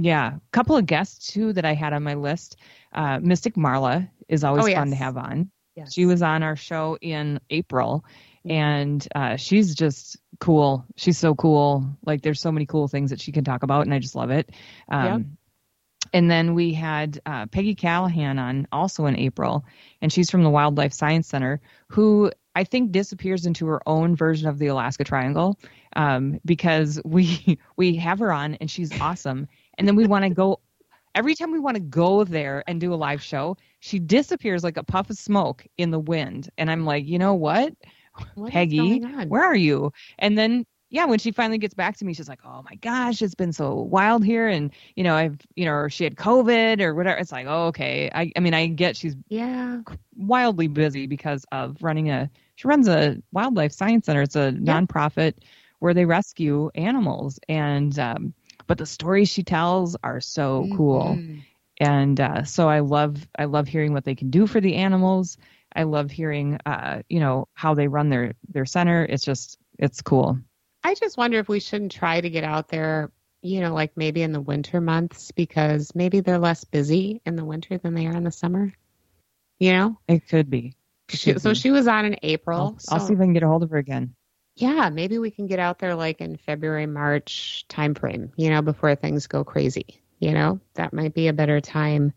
yeah, 0.00 0.36
a 0.36 0.40
couple 0.52 0.76
of 0.76 0.86
guests 0.86 1.32
too 1.32 1.52
that 1.52 1.64
I 1.64 1.74
had 1.74 1.92
on 1.92 2.02
my 2.02 2.14
list. 2.14 2.56
Uh, 2.92 3.20
Mystic 3.20 3.56
Marla 3.56 4.08
is 4.28 4.42
always 4.44 4.64
Oh, 4.66 4.74
fun 4.74 4.90
to 4.90 4.96
have 4.96 5.16
on. 5.16 5.50
Yes. 5.76 5.92
She 5.92 6.06
was 6.06 6.22
on 6.22 6.42
our 6.42 6.56
show 6.56 6.96
in 7.00 7.40
April, 7.50 8.04
and 8.44 9.06
uh, 9.14 9.36
she's 9.36 9.74
just 9.74 10.16
cool. 10.40 10.86
She's 10.96 11.18
so 11.18 11.34
cool. 11.34 11.84
Like 12.06 12.22
there's 12.22 12.40
so 12.40 12.52
many 12.52 12.64
cool 12.64 12.88
things 12.88 13.10
that 13.10 13.20
she 13.20 13.32
can 13.32 13.44
talk 13.44 13.62
about, 13.64 13.82
and 13.82 13.92
I 13.92 13.98
just 13.98 14.14
love 14.14 14.30
it. 14.30 14.50
Um. 14.88 15.36
And 16.14 16.30
then 16.30 16.54
we 16.54 16.72
had 16.72 17.20
uh, 17.26 17.46
Peggy 17.46 17.74
Callahan 17.74 18.38
on 18.38 18.68
also 18.70 19.06
in 19.06 19.18
April, 19.18 19.64
and 20.00 20.12
she's 20.12 20.30
from 20.30 20.44
the 20.44 20.48
Wildlife 20.48 20.92
Science 20.92 21.26
Center, 21.26 21.60
who 21.88 22.30
I 22.54 22.62
think 22.62 22.92
disappears 22.92 23.46
into 23.46 23.66
her 23.66 23.86
own 23.86 24.14
version 24.14 24.48
of 24.48 24.58
the 24.60 24.68
Alaska 24.68 25.02
Triangle, 25.02 25.58
um, 25.96 26.38
because 26.44 27.00
we 27.04 27.58
we 27.76 27.96
have 27.96 28.20
her 28.20 28.32
on 28.32 28.54
and 28.54 28.70
she's 28.70 28.92
awesome, 29.00 29.48
and 29.76 29.88
then 29.88 29.96
we 29.96 30.06
want 30.06 30.24
to 30.24 30.30
go. 30.30 30.60
Every 31.16 31.34
time 31.34 31.52
we 31.52 31.60
want 31.60 31.76
to 31.76 31.82
go 31.82 32.24
there 32.24 32.64
and 32.66 32.80
do 32.80 32.92
a 32.92 32.96
live 32.96 33.22
show, 33.22 33.56
she 33.80 34.00
disappears 34.00 34.64
like 34.64 34.76
a 34.76 34.82
puff 34.82 35.10
of 35.10 35.16
smoke 35.16 35.66
in 35.76 35.90
the 35.90 35.98
wind, 35.98 36.48
and 36.56 36.70
I'm 36.70 36.84
like, 36.84 37.06
you 37.06 37.18
know 37.18 37.34
what, 37.34 37.72
What 38.34 38.52
Peggy, 38.52 39.00
where 39.26 39.44
are 39.44 39.56
you? 39.56 39.92
And 40.18 40.38
then 40.38 40.64
yeah, 40.94 41.06
when 41.06 41.18
she 41.18 41.32
finally 41.32 41.58
gets 41.58 41.74
back 41.74 41.96
to 41.98 42.04
me, 42.04 42.14
she's 42.14 42.28
like, 42.28 42.40
"Oh 42.44 42.62
my 42.62 42.76
gosh, 42.76 43.20
it's 43.20 43.34
been 43.34 43.52
so 43.52 43.74
wild 43.74 44.24
here, 44.24 44.48
and 44.48 44.70
you 44.96 45.04
know, 45.04 45.14
I've 45.14 45.38
you 45.56 45.64
know, 45.66 45.72
or 45.72 45.90
she 45.90 46.04
had 46.04 46.16
COVID 46.16 46.80
or 46.80 46.94
whatever." 46.94 47.18
It's 47.18 47.32
like, 47.32 47.46
oh, 47.48 47.66
okay. 47.68 48.10
I 48.14 48.32
I 48.36 48.40
mean, 48.40 48.54
I 48.54 48.66
get 48.68 48.96
she's 48.96 49.16
Yeah. 49.28 49.80
wildly 50.16 50.68
busy 50.68 51.06
because 51.06 51.44
of 51.52 51.76
running 51.82 52.10
a 52.10 52.30
she 52.56 52.68
runs 52.68 52.88
a 52.88 53.20
wildlife 53.32 53.72
science 53.72 54.06
center. 54.06 54.22
It's 54.22 54.36
a 54.36 54.52
nonprofit 54.52 55.34
where 55.80 55.94
they 55.94 56.04
rescue 56.04 56.70
animals, 56.74 57.40
and 57.48 57.98
um, 57.98 58.34
but 58.66 58.78
the 58.78 58.86
stories 58.86 59.28
she 59.28 59.42
tells 59.42 59.96
are 60.04 60.20
so 60.20 60.68
cool 60.70 61.20
Mhm. 61.20 61.44
and 61.80 62.20
uh, 62.20 62.44
so 62.44 62.68
I 62.68 62.80
love 62.80 63.26
I 63.38 63.46
love 63.46 63.66
hearing 63.68 63.92
what 63.92 64.04
they 64.04 64.14
can 64.14 64.30
do 64.30 64.46
for 64.46 64.60
the 64.60 64.76
animals. 64.76 65.38
I 65.74 65.82
love 65.84 66.10
hearing, 66.10 66.58
uh, 66.66 67.02
you 67.08 67.18
know, 67.20 67.48
how 67.54 67.74
they 67.74 67.88
run 67.88 68.10
their 68.10 68.34
their 68.48 68.64
center. 68.66 69.04
It's 69.04 69.24
just 69.24 69.58
it's 69.78 70.02
cool. 70.02 70.38
I 70.84 70.94
just 70.94 71.16
wonder 71.16 71.38
if 71.38 71.48
we 71.48 71.60
shouldn't 71.60 71.92
try 71.92 72.20
to 72.20 72.28
get 72.28 72.44
out 72.44 72.68
there, 72.68 73.10
you 73.40 73.60
know, 73.60 73.72
like 73.72 73.96
maybe 73.96 74.22
in 74.22 74.32
the 74.32 74.40
winter 74.40 74.82
months 74.82 75.32
because 75.32 75.94
maybe 75.94 76.20
they're 76.20 76.38
less 76.38 76.64
busy 76.64 77.22
in 77.24 77.36
the 77.36 77.44
winter 77.44 77.78
than 77.78 77.94
they 77.94 78.06
are 78.06 78.12
in 78.12 78.22
the 78.22 78.30
summer. 78.30 78.70
You 79.58 79.72
know, 79.72 79.98
it 80.06 80.28
could 80.28 80.50
be. 80.50 80.74
It 81.08 81.18
she, 81.18 81.38
so 81.38 81.54
she 81.54 81.70
was 81.70 81.88
on 81.88 82.04
in 82.04 82.16
April. 82.22 82.58
I'll, 82.58 82.78
so. 82.78 82.94
I'll 82.94 83.00
see 83.00 83.14
if 83.14 83.18
I 83.18 83.22
can 83.22 83.32
get 83.32 83.42
a 83.42 83.48
hold 83.48 83.62
of 83.62 83.70
her 83.70 83.78
again. 83.78 84.14
Yeah, 84.56 84.90
maybe 84.90 85.18
we 85.18 85.30
can 85.30 85.46
get 85.46 85.58
out 85.58 85.78
there 85.78 85.94
like 85.94 86.20
in 86.20 86.36
February, 86.36 86.86
March 86.86 87.64
timeframe. 87.68 88.32
You 88.36 88.50
know, 88.50 88.60
before 88.60 88.94
things 88.94 89.26
go 89.26 89.42
crazy. 89.42 90.02
You 90.18 90.32
know, 90.32 90.60
that 90.74 90.92
might 90.92 91.14
be 91.14 91.28
a 91.28 91.32
better 91.32 91.60
time 91.60 92.12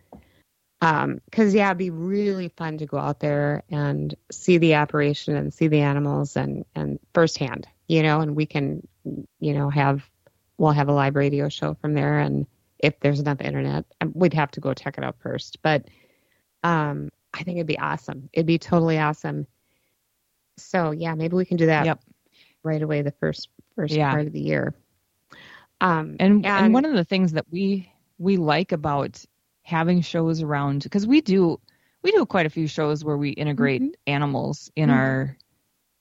um 0.80 1.20
because 1.26 1.56
yeah 1.56 1.70
it'd 1.70 1.78
be 1.80 1.90
really 1.90 2.50
fun 2.50 2.78
to 2.78 2.86
go 2.86 3.00
out 3.00 3.20
there 3.20 3.64
and 3.72 4.14
see 4.32 4.60
the 4.60 4.76
operation 4.76 5.36
and 5.36 5.52
see 5.52 5.68
the 5.68 5.80
animals 5.80 6.38
and 6.38 6.66
and 6.76 7.00
firsthand 7.16 7.68
you 7.88 8.04
know 8.04 8.22
and 8.22 8.36
we 8.36 8.46
can 8.46 8.86
you 9.40 9.54
know 9.54 9.70
have 9.70 10.10
we'll 10.58 10.72
have 10.72 10.90
a 10.90 10.94
live 10.94 11.16
radio 11.16 11.50
show 11.50 11.74
from 11.76 11.94
there 11.94 12.20
and 12.20 12.46
if 12.80 13.00
there's 13.00 13.20
enough 13.20 13.42
internet 13.42 13.86
um, 14.02 14.12
we'd 14.16 14.34
have 14.34 14.52
to 14.52 14.60
go 14.60 14.74
check 14.74 14.98
it 14.98 15.04
out 15.04 15.16
first 15.20 15.62
but 15.62 15.86
um 16.64 17.10
i 17.34 17.44
think 17.44 17.58
it'd 17.58 17.68
be 17.68 17.80
awesome 17.80 18.30
it'd 18.34 18.46
be 18.46 18.60
totally 18.60 19.00
awesome 19.00 19.48
so 20.58 20.92
yeah 20.92 21.16
maybe 21.16 21.36
we 21.36 21.46
can 21.46 21.58
do 21.58 21.68
that 21.68 21.86
yep. 21.86 22.00
right 22.64 22.82
away 22.82 23.02
the 23.02 23.12
first 23.12 23.50
first 23.76 23.94
yeah. 23.94 24.12
part 24.12 24.28
of 24.28 24.34
the 24.34 24.42
year 24.42 24.74
um 25.82 26.16
and, 26.20 26.34
and 26.34 26.46
and 26.46 26.74
one 26.74 26.86
of 26.86 26.94
the 26.94 27.06
things 27.06 27.34
that 27.34 27.46
we 27.52 27.92
we 28.18 28.38
like 28.38 28.72
about 28.72 29.24
having 29.62 30.02
shows 30.02 30.42
around 30.42 30.84
because 30.84 31.06
we 31.06 31.22
do 31.22 31.60
we 32.02 32.12
do 32.12 32.26
quite 32.26 32.46
a 32.46 32.50
few 32.50 32.68
shows 32.68 33.04
where 33.04 33.18
we 33.18 33.32
integrate 33.32 33.82
mm-hmm. 33.82 33.92
animals 34.08 34.72
in 34.76 34.90
mm-hmm. 34.90 34.98
our 34.98 35.38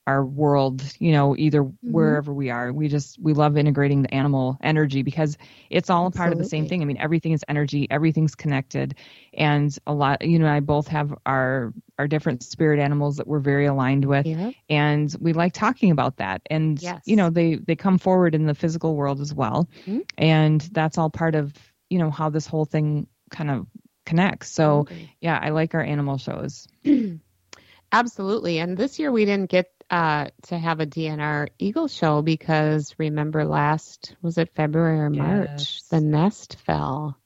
our 0.06 0.24
world 0.24 0.82
you 0.98 1.12
know 1.12 1.36
either 1.36 1.62
mm-hmm. 1.62 1.92
wherever 1.92 2.32
we 2.32 2.50
are 2.50 2.72
we 2.72 2.88
just 2.88 3.18
we 3.20 3.32
love 3.32 3.56
integrating 3.56 4.02
the 4.02 4.14
animal 4.14 4.56
energy 4.62 5.02
because 5.02 5.36
it's 5.70 5.90
all 5.90 6.06
Absolutely. 6.06 6.18
a 6.18 6.20
part 6.20 6.32
of 6.32 6.38
the 6.38 6.48
same 6.48 6.68
thing 6.68 6.82
i 6.82 6.84
mean 6.84 6.98
everything 6.98 7.32
is 7.32 7.44
energy 7.48 7.86
everything's 7.90 8.34
connected 8.34 8.94
and 9.34 9.76
a 9.86 9.92
lot 9.92 10.22
you 10.22 10.38
know 10.38 10.48
i 10.48 10.60
both 10.60 10.88
have 10.88 11.14
our 11.24 11.72
our 11.98 12.06
different 12.06 12.42
spirit 12.42 12.78
animals 12.78 13.16
that 13.16 13.26
we're 13.26 13.38
very 13.38 13.66
aligned 13.66 14.04
with 14.04 14.26
yeah. 14.26 14.50
and 14.68 15.14
we 15.20 15.32
like 15.32 15.52
talking 15.52 15.90
about 15.90 16.16
that 16.18 16.42
and 16.50 16.80
yes. 16.82 17.02
you 17.04 17.16
know 17.16 17.30
they 17.30 17.56
they 17.56 17.76
come 17.76 17.98
forward 17.98 18.34
in 18.34 18.46
the 18.46 18.54
physical 18.54 18.94
world 18.94 19.20
as 19.20 19.34
well 19.34 19.68
mm-hmm. 19.86 20.00
and 20.18 20.60
that's 20.72 20.98
all 20.98 21.10
part 21.10 21.34
of 21.34 21.52
you 21.90 21.98
know 21.98 22.10
how 22.10 22.30
this 22.30 22.46
whole 22.46 22.64
thing 22.64 23.06
kind 23.30 23.50
of 23.50 23.66
connects. 24.06 24.48
So 24.48 24.86
yeah, 25.20 25.38
I 25.42 25.50
like 25.50 25.74
our 25.74 25.82
animal 25.82 26.16
shows. 26.16 26.66
Absolutely. 27.92 28.58
And 28.58 28.76
this 28.76 28.98
year 28.98 29.12
we 29.12 29.24
didn't 29.26 29.50
get 29.50 29.70
uh, 29.90 30.26
to 30.42 30.58
have 30.58 30.80
a 30.80 30.86
DNR 30.86 31.48
Eagle 31.58 31.88
show 31.88 32.22
because 32.22 32.94
remember 32.98 33.44
last 33.44 34.16
was 34.22 34.38
it 34.38 34.54
February 34.54 35.00
or 35.00 35.10
March 35.10 35.48
yes. 35.48 35.82
the 35.90 36.00
nest 36.00 36.56
fell 36.64 37.16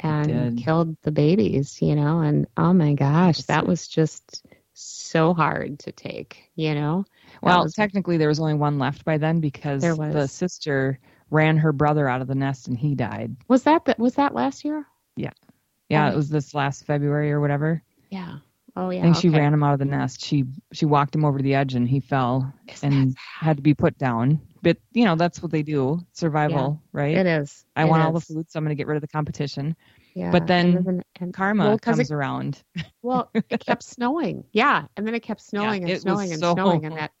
and 0.00 0.58
killed 0.58 0.96
the 1.02 1.10
babies, 1.10 1.80
you 1.80 1.96
know, 1.96 2.20
and 2.20 2.46
oh 2.56 2.72
my 2.72 2.92
gosh, 2.92 3.38
that 3.42 3.66
was 3.66 3.88
just 3.88 4.44
so 4.74 5.32
hard 5.32 5.78
to 5.80 5.92
take, 5.92 6.50
you 6.54 6.74
know. 6.74 7.04
Well, 7.42 7.64
was, 7.64 7.74
technically 7.74 8.18
there 8.18 8.28
was 8.28 8.40
only 8.40 8.54
one 8.54 8.78
left 8.78 9.04
by 9.04 9.18
then 9.18 9.40
because 9.40 9.82
the 9.82 10.26
sister 10.26 10.98
ran 11.30 11.56
her 11.56 11.72
brother 11.72 12.08
out 12.08 12.20
of 12.20 12.28
the 12.28 12.34
nest 12.34 12.68
and 12.68 12.76
he 12.76 12.94
died. 12.94 13.36
Was 13.48 13.64
that 13.64 13.84
the, 13.86 13.94
was 13.98 14.14
that 14.14 14.34
last 14.34 14.64
year? 14.64 14.86
Yeah. 15.16 15.32
Yeah, 15.88 16.08
Oh. 16.08 16.12
it 16.12 16.16
was 16.16 16.28
this 16.28 16.54
last 16.54 16.84
February 16.84 17.32
or 17.32 17.40
whatever. 17.40 17.82
Yeah. 18.10 18.38
Oh 18.76 18.90
yeah. 18.90 19.00
I 19.00 19.02
think 19.04 19.16
she 19.16 19.28
ran 19.30 19.54
him 19.54 19.62
out 19.62 19.72
of 19.72 19.78
the 19.78 19.84
nest. 19.86 20.22
She 20.24 20.44
she 20.72 20.84
walked 20.84 21.14
him 21.14 21.24
over 21.24 21.38
to 21.38 21.42
the 21.42 21.54
edge 21.54 21.74
and 21.74 21.88
he 21.88 22.00
fell 22.00 22.52
Isn't 22.68 22.92
and 22.92 23.16
had 23.18 23.56
to 23.56 23.62
be 23.62 23.74
put 23.74 23.96
down. 23.98 24.40
But 24.62 24.76
you 24.92 25.04
know 25.04 25.16
that's 25.16 25.42
what 25.42 25.50
they 25.50 25.62
do, 25.62 26.00
survival, 26.12 26.82
right? 26.92 27.16
It 27.16 27.26
is. 27.26 27.64
I 27.74 27.82
It 27.84 27.88
want 27.88 28.02
all 28.02 28.12
the 28.12 28.20
food, 28.20 28.50
so 28.50 28.58
I'm 28.58 28.64
going 28.64 28.76
to 28.76 28.80
get 28.80 28.86
rid 28.86 28.96
of 28.96 29.00
the 29.00 29.08
competition. 29.08 29.76
Yeah. 30.14 30.30
but 30.30 30.46
then 30.46 30.76
and, 30.86 31.02
and 31.20 31.34
Karma 31.34 31.64
well, 31.64 31.78
comes 31.78 31.98
it, 32.00 32.10
around. 32.10 32.62
well, 33.02 33.30
it 33.34 33.64
kept 33.64 33.82
snowing. 33.82 34.44
Yeah, 34.52 34.86
and 34.96 35.06
then 35.06 35.14
it 35.14 35.20
kept 35.22 35.42
snowing 35.42 35.86
it 35.86 35.92
and 35.92 36.00
snowing 36.00 36.32
and 36.32 36.40
so- 36.40 36.54
snowing, 36.54 36.84
and 36.86 36.96
that. 36.98 37.12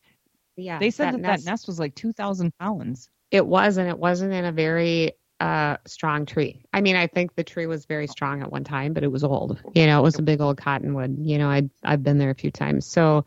Yeah. 0.56 0.78
they 0.78 0.90
said 0.90 1.12
that 1.12 1.20
nest, 1.20 1.44
that 1.44 1.50
nest 1.50 1.66
was 1.66 1.78
like 1.78 1.94
2,000 1.94 2.56
pounds. 2.58 3.10
It 3.30 3.46
was, 3.46 3.76
and 3.76 3.86
it 3.88 3.98
wasn't 3.98 4.32
in 4.32 4.46
a 4.46 4.52
very 4.52 5.12
uh 5.40 5.76
strong 5.86 6.26
tree. 6.26 6.64
I 6.72 6.80
mean, 6.80 6.96
I 6.96 7.06
think 7.06 7.34
the 7.34 7.44
tree 7.44 7.66
was 7.66 7.84
very 7.84 8.06
strong 8.06 8.42
at 8.42 8.50
one 8.50 8.64
time, 8.64 8.92
but 8.92 9.02
it 9.02 9.12
was 9.12 9.24
old. 9.24 9.58
You 9.74 9.86
know, 9.86 9.98
it 9.98 10.02
was 10.02 10.18
a 10.18 10.22
big 10.22 10.40
old 10.40 10.56
cottonwood. 10.56 11.18
You 11.18 11.38
know, 11.38 11.48
I 11.48 11.68
I've 11.84 12.02
been 12.02 12.18
there 12.18 12.30
a 12.30 12.34
few 12.34 12.50
times, 12.50 12.86
so 12.86 13.24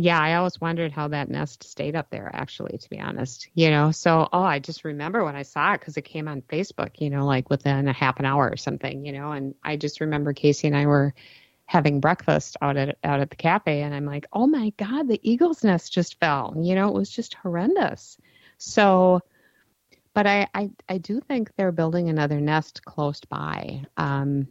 yeah, 0.00 0.20
I 0.20 0.34
always 0.36 0.60
wondered 0.60 0.92
how 0.92 1.08
that 1.08 1.28
nest 1.28 1.64
stayed 1.64 1.96
up 1.96 2.08
there. 2.10 2.30
Actually, 2.32 2.78
to 2.78 2.88
be 2.88 3.00
honest, 3.00 3.48
you 3.54 3.68
know. 3.70 3.90
So, 3.90 4.28
oh, 4.32 4.42
I 4.42 4.60
just 4.60 4.84
remember 4.84 5.24
when 5.24 5.34
I 5.34 5.42
saw 5.42 5.74
it 5.74 5.80
because 5.80 5.96
it 5.96 6.02
came 6.02 6.28
on 6.28 6.42
Facebook. 6.42 7.00
You 7.00 7.10
know, 7.10 7.26
like 7.26 7.50
within 7.50 7.88
a 7.88 7.92
half 7.92 8.20
an 8.20 8.24
hour 8.24 8.48
or 8.48 8.56
something. 8.56 9.04
You 9.04 9.12
know, 9.12 9.32
and 9.32 9.56
I 9.64 9.76
just 9.76 10.00
remember 10.00 10.32
Casey 10.32 10.68
and 10.68 10.76
I 10.76 10.86
were 10.86 11.14
having 11.66 12.00
breakfast 12.00 12.56
out 12.62 12.76
at 12.76 12.96
out 13.02 13.18
at 13.18 13.30
the 13.30 13.36
cafe, 13.36 13.82
and 13.82 13.92
I'm 13.92 14.06
like, 14.06 14.26
oh 14.32 14.46
my 14.46 14.70
god, 14.76 15.08
the 15.08 15.20
eagle's 15.28 15.64
nest 15.64 15.92
just 15.92 16.20
fell. 16.20 16.54
You 16.56 16.76
know, 16.76 16.86
it 16.88 16.94
was 16.94 17.10
just 17.10 17.34
horrendous. 17.34 18.18
So, 18.58 19.20
but 20.18 20.26
I 20.26 20.48
I, 20.52 20.70
I 20.88 20.98
do 20.98 21.20
think 21.20 21.52
they're 21.56 21.70
building 21.70 22.08
another 22.08 22.40
nest 22.40 22.84
close 22.84 23.20
by. 23.20 23.84
Um, 23.96 24.48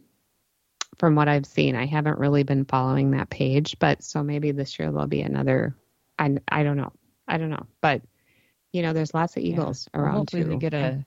from 0.96 1.14
what 1.14 1.28
I've 1.28 1.44
seen, 1.44 1.76
I 1.76 1.84
haven't 1.84 2.18
really 2.18 2.42
been 2.42 2.64
following 2.64 3.10
that 3.10 3.28
page, 3.28 3.78
but 3.78 4.02
so 4.02 4.22
maybe 4.22 4.50
this 4.52 4.78
year 4.78 4.90
there'll 4.90 5.06
be 5.06 5.20
another. 5.20 5.76
I 6.18 6.38
I 6.48 6.62
don't 6.62 6.78
know. 6.78 6.90
I 7.28 7.36
don't 7.36 7.50
know, 7.50 7.66
but 7.82 8.00
you 8.72 8.80
know, 8.80 8.94
there's 8.94 9.12
lots 9.12 9.36
of 9.36 9.42
eagles 9.42 9.90
Well, 9.92 10.04
around 10.04 10.18
hopefully 10.20 10.42
too. 10.44 10.48
they 10.48 10.56
get 10.56 10.72
a 10.72 11.04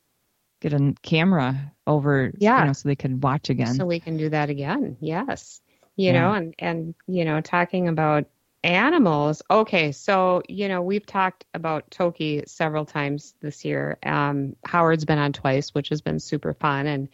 get 0.62 0.74
a 0.74 0.94
camera 1.02 1.74
over, 1.88 2.32
Yeah. 2.38 2.60
you 2.60 2.68
know, 2.68 2.74
so 2.74 2.88
they 2.88 2.96
can 2.96 3.20
watch 3.20 3.50
again. 3.50 3.74
So 3.74 3.88
we 3.88 4.00
can 4.00 4.16
do 4.16 4.30
that 4.30 4.52
again. 4.52 4.96
Yes. 5.02 5.60
You 5.96 6.14
Yeah. 6.14 6.22
know, 6.22 6.34
and 6.34 6.54
and 6.60 6.96
you 7.08 7.26
know, 7.26 7.42
talking 7.42 7.88
about 7.88 8.26
animals. 8.64 9.42
Okay, 9.50 9.92
so 9.92 10.44
you 10.48 10.68
know, 10.68 10.82
we've 10.82 11.06
talked 11.06 11.46
about 11.54 11.90
Toki 11.92 12.44
several 12.48 12.86
times 12.86 13.34
this 13.42 13.66
year. 13.66 13.98
Um 14.04 14.56
Howard's 14.66 15.06
been 15.06 15.20
on 15.20 15.34
twice, 15.34 15.74
which 15.74 15.90
has 15.90 16.02
been 16.02 16.20
super 16.20 16.54
fun 16.54 16.88
and 16.88 17.10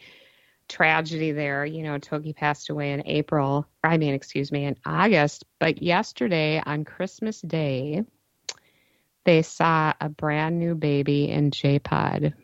tragedy 0.68 1.32
there. 1.32 1.64
You 1.64 1.82
know, 1.82 1.98
Toki 1.98 2.32
passed 2.32 2.70
away 2.70 2.92
in 2.92 3.06
April. 3.06 3.66
I 3.82 3.96
mean, 3.96 4.14
excuse 4.14 4.52
me, 4.52 4.64
in 4.64 4.76
August, 4.84 5.44
but 5.58 5.82
yesterday 5.82 6.62
on 6.64 6.84
Christmas 6.84 7.40
Day, 7.40 8.04
they 9.24 9.42
saw 9.42 9.92
a 10.00 10.08
brand 10.08 10.58
new 10.58 10.74
baby 10.74 11.28
in 11.28 11.50
J-Pod 11.50 12.34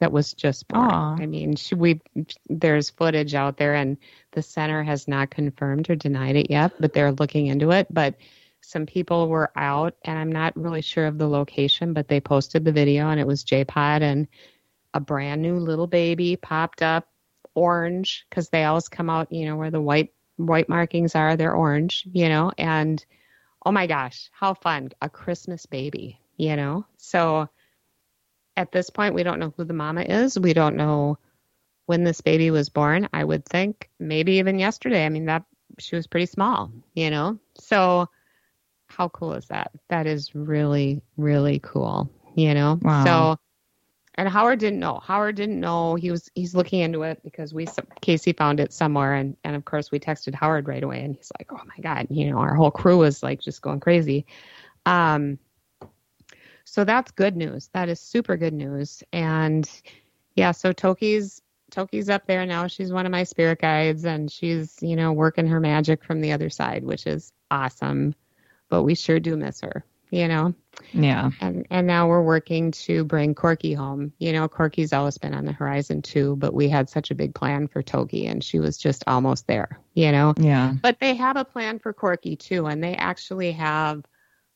that 0.00 0.12
was 0.12 0.32
just 0.32 0.66
born. 0.68 0.90
Aw. 0.90 1.16
I 1.20 1.26
mean, 1.26 1.56
she, 1.56 1.74
we 1.74 2.00
there's 2.48 2.90
footage 2.90 3.34
out 3.34 3.56
there, 3.56 3.74
and 3.74 3.98
the 4.32 4.42
center 4.42 4.82
has 4.82 5.06
not 5.06 5.30
confirmed 5.30 5.90
or 5.90 5.94
denied 5.94 6.36
it 6.36 6.50
yet, 6.50 6.72
but 6.80 6.92
they're 6.92 7.12
looking 7.12 7.46
into 7.46 7.70
it. 7.70 7.86
But 7.90 8.16
some 8.60 8.86
people 8.86 9.28
were 9.28 9.50
out, 9.56 9.94
and 10.04 10.18
I'm 10.18 10.32
not 10.32 10.56
really 10.56 10.82
sure 10.82 11.06
of 11.06 11.18
the 11.18 11.28
location, 11.28 11.92
but 11.92 12.08
they 12.08 12.20
posted 12.20 12.64
the 12.64 12.72
video, 12.72 13.08
and 13.08 13.20
it 13.20 13.26
was 13.26 13.44
J-Pod, 13.44 14.02
and 14.02 14.28
a 14.94 15.00
brand 15.00 15.42
new 15.42 15.58
little 15.58 15.86
baby 15.86 16.36
popped 16.36 16.82
up, 16.82 17.08
orange, 17.54 18.26
because 18.28 18.48
they 18.48 18.64
always 18.64 18.88
come 18.88 19.10
out, 19.10 19.32
you 19.32 19.46
know, 19.46 19.56
where 19.56 19.70
the 19.70 19.80
white 19.80 20.12
white 20.36 20.68
markings 20.68 21.14
are, 21.14 21.36
they're 21.36 21.54
orange, 21.54 22.06
you 22.12 22.28
know, 22.28 22.50
and 22.56 23.04
oh 23.64 23.72
my 23.72 23.86
gosh, 23.86 24.30
how 24.32 24.54
fun! 24.54 24.90
A 25.02 25.08
Christmas 25.08 25.66
baby, 25.66 26.20
you 26.36 26.56
know, 26.56 26.86
so 26.96 27.48
at 28.56 28.72
this 28.72 28.90
point, 28.90 29.14
we 29.14 29.22
don't 29.22 29.38
know 29.38 29.54
who 29.56 29.64
the 29.64 29.72
mama 29.72 30.02
is. 30.02 30.38
We 30.38 30.52
don't 30.52 30.76
know 30.76 31.18
when 31.86 32.04
this 32.04 32.20
baby 32.20 32.50
was 32.50 32.68
born. 32.68 33.08
I 33.12 33.24
would 33.24 33.46
think 33.46 33.88
maybe 33.98 34.34
even 34.34 34.58
yesterday. 34.58 35.04
I 35.04 35.08
mean, 35.08 35.26
that 35.26 35.44
she 35.78 35.96
was 35.96 36.06
pretty 36.06 36.26
small, 36.26 36.70
you 36.94 37.10
know? 37.10 37.38
So, 37.58 38.08
how 38.90 39.08
cool 39.08 39.32
is 39.34 39.46
that? 39.46 39.70
That 39.88 40.06
is 40.06 40.34
really, 40.34 41.02
really 41.16 41.60
cool, 41.62 42.10
you 42.34 42.54
know? 42.54 42.78
Wow. 42.82 43.04
So, 43.04 43.40
and 44.16 44.28
Howard 44.28 44.58
didn't 44.58 44.80
know. 44.80 44.98
Howard 44.98 45.36
didn't 45.36 45.60
know. 45.60 45.94
He 45.94 46.10
was 46.10 46.30
he's 46.34 46.54
looking 46.54 46.80
into 46.80 47.02
it 47.02 47.22
because 47.22 47.54
we 47.54 47.66
Casey 48.02 48.32
found 48.32 48.60
it 48.60 48.72
somewhere, 48.72 49.14
and 49.14 49.36
and 49.44 49.56
of 49.56 49.64
course 49.64 49.90
we 49.90 50.00
texted 50.00 50.34
Howard 50.34 50.68
right 50.68 50.82
away, 50.82 51.02
and 51.02 51.14
he's 51.14 51.30
like, 51.38 51.50
oh 51.52 51.64
my 51.64 51.80
god, 51.80 52.08
you 52.10 52.30
know, 52.30 52.38
our 52.38 52.54
whole 52.54 52.72
crew 52.72 52.98
was 52.98 53.22
like 53.22 53.40
just 53.40 53.62
going 53.62 53.80
crazy. 53.80 54.26
Um, 54.84 55.38
so 56.64 56.84
that's 56.84 57.12
good 57.12 57.36
news. 57.36 57.70
That 57.72 57.88
is 57.88 58.00
super 58.00 58.36
good 58.36 58.52
news. 58.52 59.02
And 59.12 59.68
yeah, 60.34 60.52
so 60.52 60.72
Toki's 60.72 61.40
Toki's 61.70 62.10
up 62.10 62.26
there 62.26 62.44
now. 62.46 62.66
She's 62.66 62.92
one 62.92 63.06
of 63.06 63.12
my 63.12 63.24
spirit 63.24 63.60
guides 63.60 64.04
and 64.04 64.30
she's, 64.30 64.76
you 64.82 64.96
know, 64.96 65.12
working 65.12 65.46
her 65.46 65.60
magic 65.60 66.04
from 66.04 66.20
the 66.20 66.32
other 66.32 66.50
side, 66.50 66.84
which 66.84 67.06
is 67.06 67.32
awesome. 67.50 68.14
But 68.70 68.84
we 68.84 68.94
sure 68.94 69.20
do 69.20 69.36
miss 69.36 69.60
her, 69.60 69.84
you 70.10 70.26
know. 70.28 70.54
Yeah. 70.92 71.30
And 71.40 71.66
and 71.70 71.86
now 71.86 72.08
we're 72.08 72.22
working 72.22 72.70
to 72.72 73.04
bring 73.04 73.34
Corky 73.34 73.74
home. 73.74 74.12
You 74.18 74.32
know, 74.32 74.48
Corky's 74.48 74.92
always 74.92 75.18
been 75.18 75.34
on 75.34 75.44
the 75.44 75.52
horizon 75.52 76.00
too, 76.00 76.36
but 76.36 76.54
we 76.54 76.68
had 76.68 76.88
such 76.88 77.10
a 77.10 77.14
big 77.14 77.34
plan 77.34 77.68
for 77.68 77.82
Toki 77.82 78.26
and 78.26 78.42
she 78.42 78.58
was 78.58 78.78
just 78.78 79.04
almost 79.06 79.46
there, 79.46 79.78
you 79.92 80.12
know. 80.12 80.32
Yeah. 80.38 80.72
But 80.80 81.00
they 81.00 81.14
have 81.16 81.36
a 81.36 81.44
plan 81.44 81.78
for 81.78 81.92
Corky 81.92 82.36
too, 82.36 82.66
and 82.66 82.82
they 82.82 82.94
actually 82.94 83.52
have 83.52 84.04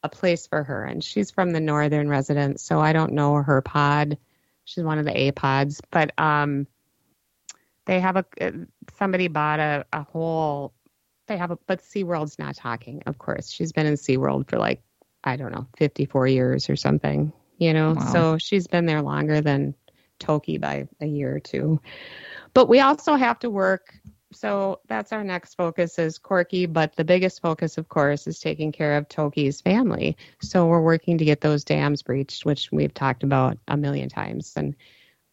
a 0.02 0.08
place 0.08 0.46
for 0.46 0.62
her. 0.62 0.84
And 0.84 1.02
she's 1.02 1.30
from 1.30 1.50
the 1.50 1.60
northern 1.60 2.08
residence, 2.08 2.62
so 2.62 2.80
I 2.80 2.92
don't 2.92 3.12
know 3.12 3.34
her 3.34 3.60
pod. 3.60 4.16
She's 4.64 4.84
one 4.84 4.98
of 4.98 5.04
the 5.04 5.18
A 5.18 5.32
pods, 5.32 5.80
but 5.90 6.18
um, 6.18 6.66
they 7.86 8.00
have 8.00 8.16
a 8.16 8.24
somebody 8.98 9.28
bought 9.28 9.60
a, 9.60 9.86
a 9.92 10.02
whole. 10.02 10.72
They 11.27 11.37
have 11.37 11.51
a, 11.51 11.59
but 11.66 11.81
SeaWorld's 11.81 12.39
not 12.39 12.57
talking. 12.57 13.03
Of 13.07 13.18
course, 13.18 13.51
she's 13.51 13.72
been 13.72 13.87
in 13.87 13.95
SeaWorld 13.95 14.49
for 14.49 14.59
like 14.59 14.83
I 15.27 15.37
don't 15.37 15.53
know, 15.53 15.66
54 15.79 16.27
years 16.27 16.68
or 16.68 16.77
something. 16.77 17.33
You 17.59 17.72
know, 17.72 17.95
Wow. 17.95 18.12
so 18.12 18.39
she's 18.39 18.66
been 18.66 18.85
there 18.87 19.01
longer 19.01 19.41
than 19.41 19.75
Toki 20.18 20.59
by 20.59 20.87
a 21.01 21.07
year 21.07 21.35
or 21.35 21.41
two. 21.41 21.81
But 22.53 22.68
we 22.68 22.81
also 22.81 23.14
have 23.14 23.39
to 23.41 23.51
work 23.51 23.95
so 24.35 24.81
that's 24.89 25.12
our 25.12 25.25
next 25.25 25.55
focus 25.55 25.99
is 25.99 26.18
Corky, 26.18 26.66
but 26.66 26.97
the 26.97 27.05
biggest 27.05 27.41
focus, 27.41 27.79
of 27.79 27.89
course, 27.89 28.27
is 28.27 28.41
taking 28.41 28.72
care 28.72 28.97
of 28.97 29.09
Toki's 29.09 29.61
family. 29.61 30.16
So 30.41 30.66
we're 30.66 30.83
working 30.83 31.18
to 31.18 31.25
get 31.25 31.41
those 31.41 31.64
dams 31.64 32.03
breached, 32.03 32.45
which 32.45 32.70
we've 32.72 32.93
talked 32.93 33.22
about 33.22 33.59
a 33.68 33.77
million 33.77 34.09
times, 34.09 34.53
and 34.57 34.75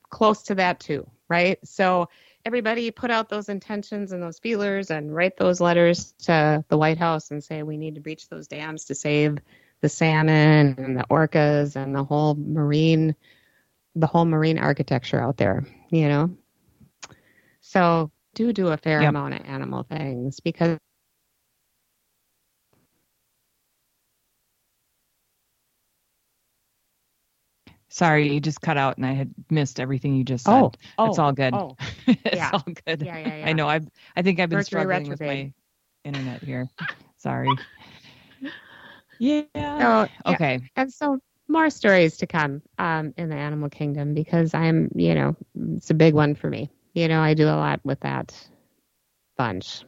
close 0.09 0.43
to 0.43 0.55
that 0.55 0.79
too, 0.79 1.09
right? 1.29 1.57
So 1.67 2.09
everybody 2.45 2.91
put 2.91 3.11
out 3.11 3.29
those 3.29 3.49
intentions 3.49 4.11
and 4.11 4.21
those 4.21 4.39
feelers 4.39 4.91
and 4.91 5.13
write 5.13 5.37
those 5.37 5.61
letters 5.61 6.13
to 6.23 6.63
the 6.67 6.77
White 6.77 6.97
House 6.97 7.31
and 7.31 7.43
say 7.43 7.63
we 7.63 7.77
need 7.77 7.95
to 7.95 8.01
breach 8.01 8.29
those 8.29 8.47
dams 8.47 8.85
to 8.85 8.95
save 8.95 9.37
the 9.81 9.89
salmon 9.89 10.75
and 10.77 10.97
the 10.97 11.05
orcas 11.09 11.75
and 11.75 11.95
the 11.95 12.03
whole 12.03 12.35
marine 12.35 13.15
the 13.95 14.07
whole 14.07 14.25
marine 14.25 14.57
architecture 14.57 15.21
out 15.21 15.37
there, 15.37 15.65
you 15.89 16.07
know. 16.07 16.35
So 17.59 18.11
do 18.35 18.53
do 18.53 18.67
a 18.69 18.77
fair 18.77 19.01
Yep. 19.01 19.09
amount 19.09 19.33
of 19.33 19.41
animal 19.45 19.83
things 19.83 20.39
because 20.39 20.77
Sorry, 27.91 28.31
you 28.31 28.39
just 28.39 28.61
cut 28.61 28.77
out 28.77 28.95
and 28.95 29.05
I 29.05 29.11
had 29.11 29.33
missed 29.49 29.77
everything 29.77 30.15
you 30.15 30.23
just 30.23 30.45
said. 30.45 30.53
Oh, 30.53 30.71
it's 31.07 31.19
oh, 31.19 31.23
all 31.23 31.33
good. 31.33 31.53
oh, 31.53 31.75
it's 32.07 32.35
yeah. 32.37 32.51
all 32.53 32.63
good. 32.85 33.01
Yeah, 33.01 33.17
yeah, 33.17 33.37
yeah. 33.39 33.47
I 33.47 33.53
know. 33.53 33.67
I've 33.67 33.85
I 34.15 34.21
think 34.21 34.39
I've 34.39 34.49
been 34.49 34.59
Mercury 34.59 34.65
struggling 34.65 35.09
with 35.09 35.19
my 35.19 35.51
internet 36.05 36.41
here. 36.41 36.69
Sorry. 37.17 37.49
Yeah. 39.19 39.43
So, 39.53 39.59
yeah. 39.59 40.07
Okay. 40.25 40.61
And 40.77 40.91
so 40.91 41.19
more 41.49 41.69
stories 41.69 42.15
to 42.17 42.27
come 42.27 42.61
um, 42.79 43.13
in 43.17 43.27
the 43.27 43.35
animal 43.35 43.69
kingdom 43.69 44.13
because 44.13 44.53
I'm, 44.53 44.89
you 44.95 45.13
know, 45.13 45.35
it's 45.75 45.89
a 45.89 45.93
big 45.93 46.13
one 46.13 46.33
for 46.33 46.49
me. 46.49 46.69
You 46.93 47.09
know, 47.09 47.19
I 47.19 47.33
do 47.33 47.45
a 47.45 47.59
lot 47.59 47.81
with 47.83 47.99
that 47.99 48.33
bunch. 49.37 49.83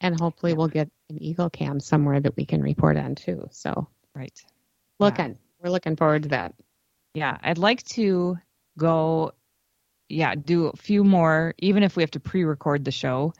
And 0.00 0.20
hopefully 0.20 0.52
we'll 0.52 0.68
get 0.68 0.90
an 1.10 1.22
eagle 1.22 1.48
cam 1.48 1.78
somewhere 1.78 2.18
that 2.20 2.36
we 2.36 2.44
can 2.44 2.60
report 2.60 2.96
on 2.96 3.14
too. 3.14 3.46
So 3.52 3.88
Right. 4.16 4.38
looking, 4.98 5.38
we're 5.64 5.70
looking 5.70 5.96
forward 5.96 6.24
to 6.24 6.28
that. 6.28 6.54
Yeah, 7.14 7.38
I'd 7.42 7.58
like 7.58 7.82
to 7.84 8.36
go, 8.78 9.32
yeah, 10.08 10.34
do 10.34 10.66
a 10.66 10.76
few 10.76 11.02
more, 11.02 11.54
even 11.58 11.82
if 11.82 11.96
we 11.96 12.02
have 12.02 12.10
to 12.12 12.20
pre-record 12.20 12.84
the 12.84 12.90
show 12.90 13.32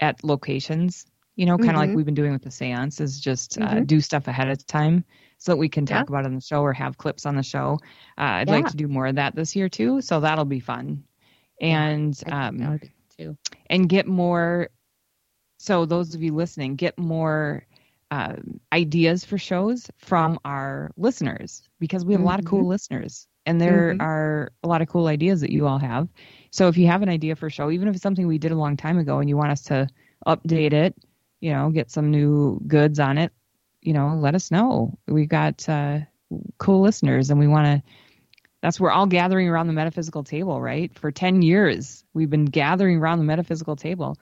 at 0.00 0.22
locations. 0.24 1.06
You 1.36 1.46
know, 1.46 1.56
kind 1.56 1.70
of 1.70 1.76
like 1.76 1.90
Mhm. 1.90 1.94
we've 1.94 2.04
been 2.04 2.14
doing 2.14 2.32
with 2.32 2.42
the 2.42 2.50
seance, 2.50 3.00
is 3.00 3.20
just 3.20 3.58
uh, 3.58 3.76
Mhm. 3.76 3.86
do 3.86 4.00
stuff 4.00 4.26
ahead 4.26 4.48
of 4.48 4.66
time 4.66 5.04
so 5.36 5.52
that 5.52 5.56
we 5.56 5.68
can 5.68 5.86
talk 5.86 5.98
Yeah. 5.98 6.02
about 6.14 6.24
it 6.24 6.26
on 6.26 6.34
the 6.34 6.40
show 6.40 6.62
or 6.62 6.72
have 6.72 6.98
clips 6.98 7.26
on 7.26 7.36
the 7.36 7.44
show. 7.44 7.78
Uh, 8.18 8.42
I'd 8.42 8.48
like 8.48 8.66
to 8.66 8.76
do 8.76 8.88
more 8.88 9.06
of 9.06 9.14
that 9.14 9.36
this 9.36 9.54
year 9.54 9.68
too, 9.68 10.00
so 10.00 10.18
that'll 10.18 10.44
be 10.44 10.58
fun. 10.58 11.04
And 11.60 12.16
think 12.16 12.32
um, 12.34 12.80
too. 13.16 13.36
and 13.70 13.88
get 13.88 14.08
more. 14.08 14.68
So 15.60 15.86
those 15.86 16.14
of 16.14 16.22
you 16.22 16.34
listening, 16.34 16.74
get 16.74 16.98
more 16.98 17.64
um, 18.10 18.60
ideas 18.72 19.24
for 19.24 19.38
shows 19.38 19.90
from 19.98 20.38
our 20.44 20.90
listeners 20.96 21.62
because 21.78 22.04
we 22.04 22.12
have 22.12 22.22
a 22.22 22.24
lot 22.24 22.38
of 22.38 22.44
cool 22.44 22.66
listeners, 22.66 23.26
and 23.46 23.60
there 23.60 23.94
Mhm. 23.94 24.00
are 24.00 24.52
a 24.62 24.68
lot 24.68 24.82
of 24.82 24.88
cool 24.88 25.06
ideas 25.06 25.40
that 25.40 25.50
you 25.50 25.66
all 25.66 25.78
have. 25.78 26.08
So 26.50 26.68
if 26.68 26.76
you 26.76 26.86
have 26.86 27.02
an 27.02 27.08
idea 27.08 27.36
for 27.36 27.46
a 27.46 27.50
show, 27.50 27.70
even 27.70 27.88
if 27.88 27.94
it's 27.94 28.02
something 28.02 28.26
we 28.26 28.38
did 28.38 28.52
a 28.52 28.56
long 28.56 28.76
time 28.76 28.98
ago, 28.98 29.18
and 29.18 29.28
you 29.28 29.36
want 29.36 29.52
us 29.52 29.62
to 29.64 29.88
update 30.26 30.72
it, 30.72 30.94
you 31.40 31.52
know, 31.52 31.70
get 31.70 31.90
some 31.90 32.10
new 32.10 32.60
goods 32.66 32.98
on 32.98 33.18
it, 33.18 33.32
you 33.82 33.92
know, 33.92 34.14
let 34.16 34.34
us 34.34 34.50
know. 34.50 34.98
We've 35.06 35.28
got 35.28 35.68
uh, 35.68 36.00
cool 36.58 36.80
listeners, 36.80 37.30
and 37.30 37.38
we 37.38 37.46
want 37.46 37.66
to 37.66 37.82
that's 38.60 38.80
we're 38.80 38.90
all 38.90 39.06
gathering 39.06 39.48
around 39.48 39.66
the 39.68 39.72
metaphysical 39.72 40.24
table, 40.24 40.60
right? 40.60 40.92
For 40.98 41.10
10 41.12 41.42
years, 41.42 42.04
we've 42.14 42.30
been 42.30 42.46
gathering 42.46 42.98
around 42.98 43.18
the 43.18 43.24
metaphysical 43.24 43.76
table. 43.76 44.16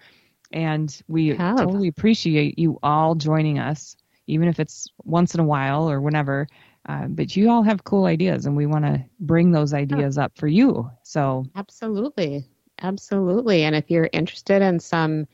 And 0.57 1.03
we 1.07 1.37
Have. 1.37 1.59
totally 1.59 1.89
appreciate 1.89 2.59
you 2.59 2.79
all 2.83 3.15
joining 3.15 3.59
us, 3.59 3.95
even 4.27 4.49
if 4.49 4.59
it's 4.59 4.89
once 5.05 5.35
in 5.35 5.41
a 5.41 5.45
while 5.45 5.89
or 5.91 6.01
whenever. 6.01 6.49
Uh, 6.89 7.09
but 7.09 7.37
you 7.37 7.51
all 7.51 7.63
have 7.63 7.85
cool 7.85 8.07
ideas, 8.07 8.47
and 8.47 8.57
we 8.57 8.65
want 8.65 8.85
to 8.87 9.05
bring 9.21 9.51
those 9.51 9.75
ideas 9.75 10.17
up 10.17 10.33
for 10.39 10.47
you. 10.47 10.91
So, 11.03 11.45
Absolutely. 11.55 12.47
Absolutely. 12.81 13.65
And 13.65 13.77
if 13.77 13.91
you're 13.91 14.09
interested 14.13 14.63
in 14.63 14.81
some 14.81 15.27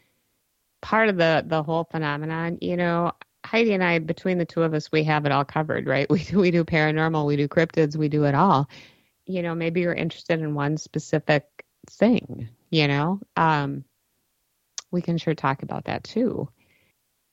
part 0.80 1.08
of 1.08 1.16
the 1.16 1.44
the 1.46 1.62
whole 1.62 1.84
phenomenon, 1.84 2.58
you 2.60 2.76
know, 2.76 3.12
Heidi 3.44 3.74
and 3.74 3.84
I 3.84 3.98
between 4.00 4.38
the 4.38 4.44
two 4.44 4.62
of 4.62 4.74
us 4.74 4.90
we 4.90 5.04
have 5.04 5.24
it 5.24 5.32
all 5.32 5.44
covered, 5.44 5.86
right? 5.86 6.06
We 6.10 6.24
do 6.24 6.38
we 6.38 6.50
do 6.50 6.64
paranormal, 6.64 7.26
we 7.26 7.36
do 7.36 7.48
cryptids, 7.48 7.96
we 7.96 8.08
do 8.08 8.24
it 8.24 8.34
all. 8.34 8.68
You 9.26 9.42
know, 9.42 9.54
maybe 9.54 9.82
you're 9.82 9.94
interested 9.94 10.40
in 10.40 10.54
one 10.54 10.76
specific 10.78 11.44
thing, 11.88 12.48
you 12.70 12.88
know? 12.88 13.20
Um 13.36 13.84
we 14.92 15.02
can 15.02 15.18
sure 15.18 15.34
talk 15.34 15.62
about 15.62 15.86
that 15.86 16.04
too. 16.04 16.48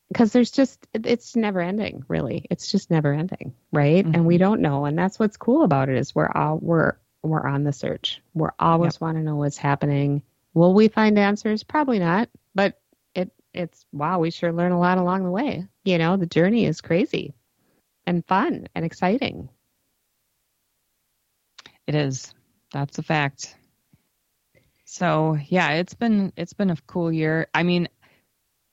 Because 0.08 0.34
there's 0.34 0.50
just 0.50 0.88
it's 0.94 1.36
never 1.36 1.62
ending, 1.62 2.04
really. 2.08 2.48
It's 2.50 2.72
just 2.72 2.90
never 2.90 3.14
ending, 3.14 3.54
right? 3.72 4.04
And 4.04 4.26
we 4.26 4.36
mm-hmm. 4.36 4.42
don't 4.42 4.62
know, 4.62 4.86
and 4.86 4.98
that's 4.98 5.20
what's 5.20 5.38
cool 5.38 5.64
about 5.64 5.90
it 5.90 5.98
is 5.98 6.16
we're 6.16 6.32
all 6.34 6.58
we're 6.58 6.94
we're 7.22 7.46
on 7.46 7.64
the 7.64 7.74
search. 7.74 8.20
We're 8.34 8.54
always 8.58 9.00
want 9.00 9.18
to 9.18 9.24
know 9.24 9.36
what's 9.36 9.58
happening. 9.58 10.24
Will 10.56 10.74
we 10.74 10.88
find 10.88 11.20
answers? 11.20 11.64
Probably 11.64 12.00
not, 12.00 12.30
but 12.56 12.80
it 13.14 13.32
it's 13.54 13.86
wow, 13.92 14.18
we 14.18 14.32
sure 14.32 14.52
learn 14.52 14.72
a 14.72 14.80
lot 14.80 14.98
along 14.98 15.26
the 15.26 15.32
way. 15.32 15.68
You 15.84 16.00
know, 16.00 16.18
the 16.18 16.26
journey 16.26 16.66
is 16.66 16.82
crazy 16.82 17.36
and 18.08 18.26
fun 18.26 18.68
and 18.74 18.84
exciting. 18.84 19.50
It 21.86 21.94
is. 21.94 22.34
That's 22.72 22.98
a 22.98 23.04
fact. 23.04 23.56
So 24.90 25.38
yeah, 25.50 25.74
it's 25.74 25.94
been 25.94 26.34
it's 26.36 26.54
been 26.54 26.72
a 26.72 26.76
cool 26.88 27.12
year. 27.12 27.48
I 27.54 27.64
mean, 27.64 27.90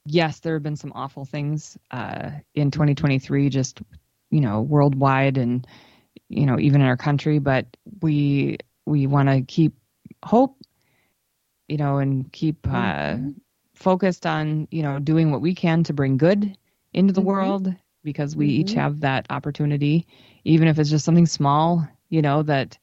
yes, 0.06 0.40
there 0.40 0.54
have 0.54 0.62
been 0.62 0.76
some 0.76 0.92
awful 0.94 1.26
things 1.26 1.76
uh, 1.90 2.30
in 2.54 2.70
2023, 2.70 3.50
just 3.50 3.82
you 4.30 4.40
know, 4.40 4.62
worldwide 4.62 5.36
and 5.36 5.66
you 6.28 6.46
know, 6.46 6.58
even 6.58 6.80
in 6.80 6.86
our 6.86 6.96
country. 6.96 7.38
But 7.38 7.66
we 8.00 8.56
we 8.86 9.06
want 9.06 9.28
to 9.28 9.42
keep 9.42 9.74
hope, 10.24 10.56
you 11.68 11.76
know, 11.76 11.98
and 11.98 12.32
keep 12.32 12.66
uh, 12.70 13.18
focused 13.74 14.26
on 14.26 14.68
you 14.70 14.82
know 14.82 14.98
doing 14.98 15.30
what 15.30 15.42
we 15.42 15.54
can 15.54 15.84
to 15.84 15.92
bring 15.92 16.16
good 16.16 16.56
into 16.94 17.12
the 17.12 17.20
Mhm. 17.20 17.22
world 17.22 17.74
because 18.04 18.36
we 18.36 18.48
each 18.48 18.72
Mhm. 18.72 18.74
have 18.74 19.00
that 19.00 19.26
opportunity, 19.30 20.06
even 20.44 20.68
if 20.68 20.78
it's 20.78 20.90
just 20.90 21.04
something 21.04 21.26
small, 21.26 21.86
you 22.08 22.22
know, 22.22 22.42
that 22.42 22.78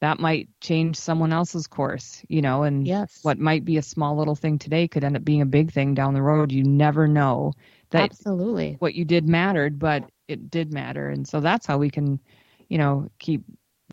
that 0.00 0.18
might 0.20 0.48
change 0.60 0.96
someone 0.96 1.32
else's 1.32 1.66
course, 1.66 2.24
you 2.28 2.42
know, 2.42 2.62
and 2.62 2.90
Yes. 2.90 3.22
what 3.22 3.38
might 3.38 3.64
be 3.64 3.76
a 3.78 3.82
small 3.82 4.16
little 4.16 4.34
thing 4.36 4.58
today 4.58 4.88
could 4.88 5.04
end 5.04 5.16
up 5.16 5.24
being 5.24 5.42
a 5.42 5.46
big 5.46 5.72
thing 5.72 5.94
down 5.94 6.14
the 6.14 6.22
road. 6.22 6.52
You 6.52 6.64
never 6.64 7.06
know 7.06 7.52
that 7.90 8.12
Absolutely. 8.12 8.78
what 8.78 8.94
you 8.94 9.04
did 9.04 9.26
mattered, 9.28 9.78
but 9.78 10.04
it 10.28 10.50
did 10.50 10.72
matter. 10.72 11.08
And 11.08 11.26
so 11.26 11.40
that's 11.40 11.66
how 11.66 11.78
we 11.78 11.90
can, 11.90 12.20
you 12.68 12.78
know, 12.78 13.08
keep 13.18 13.42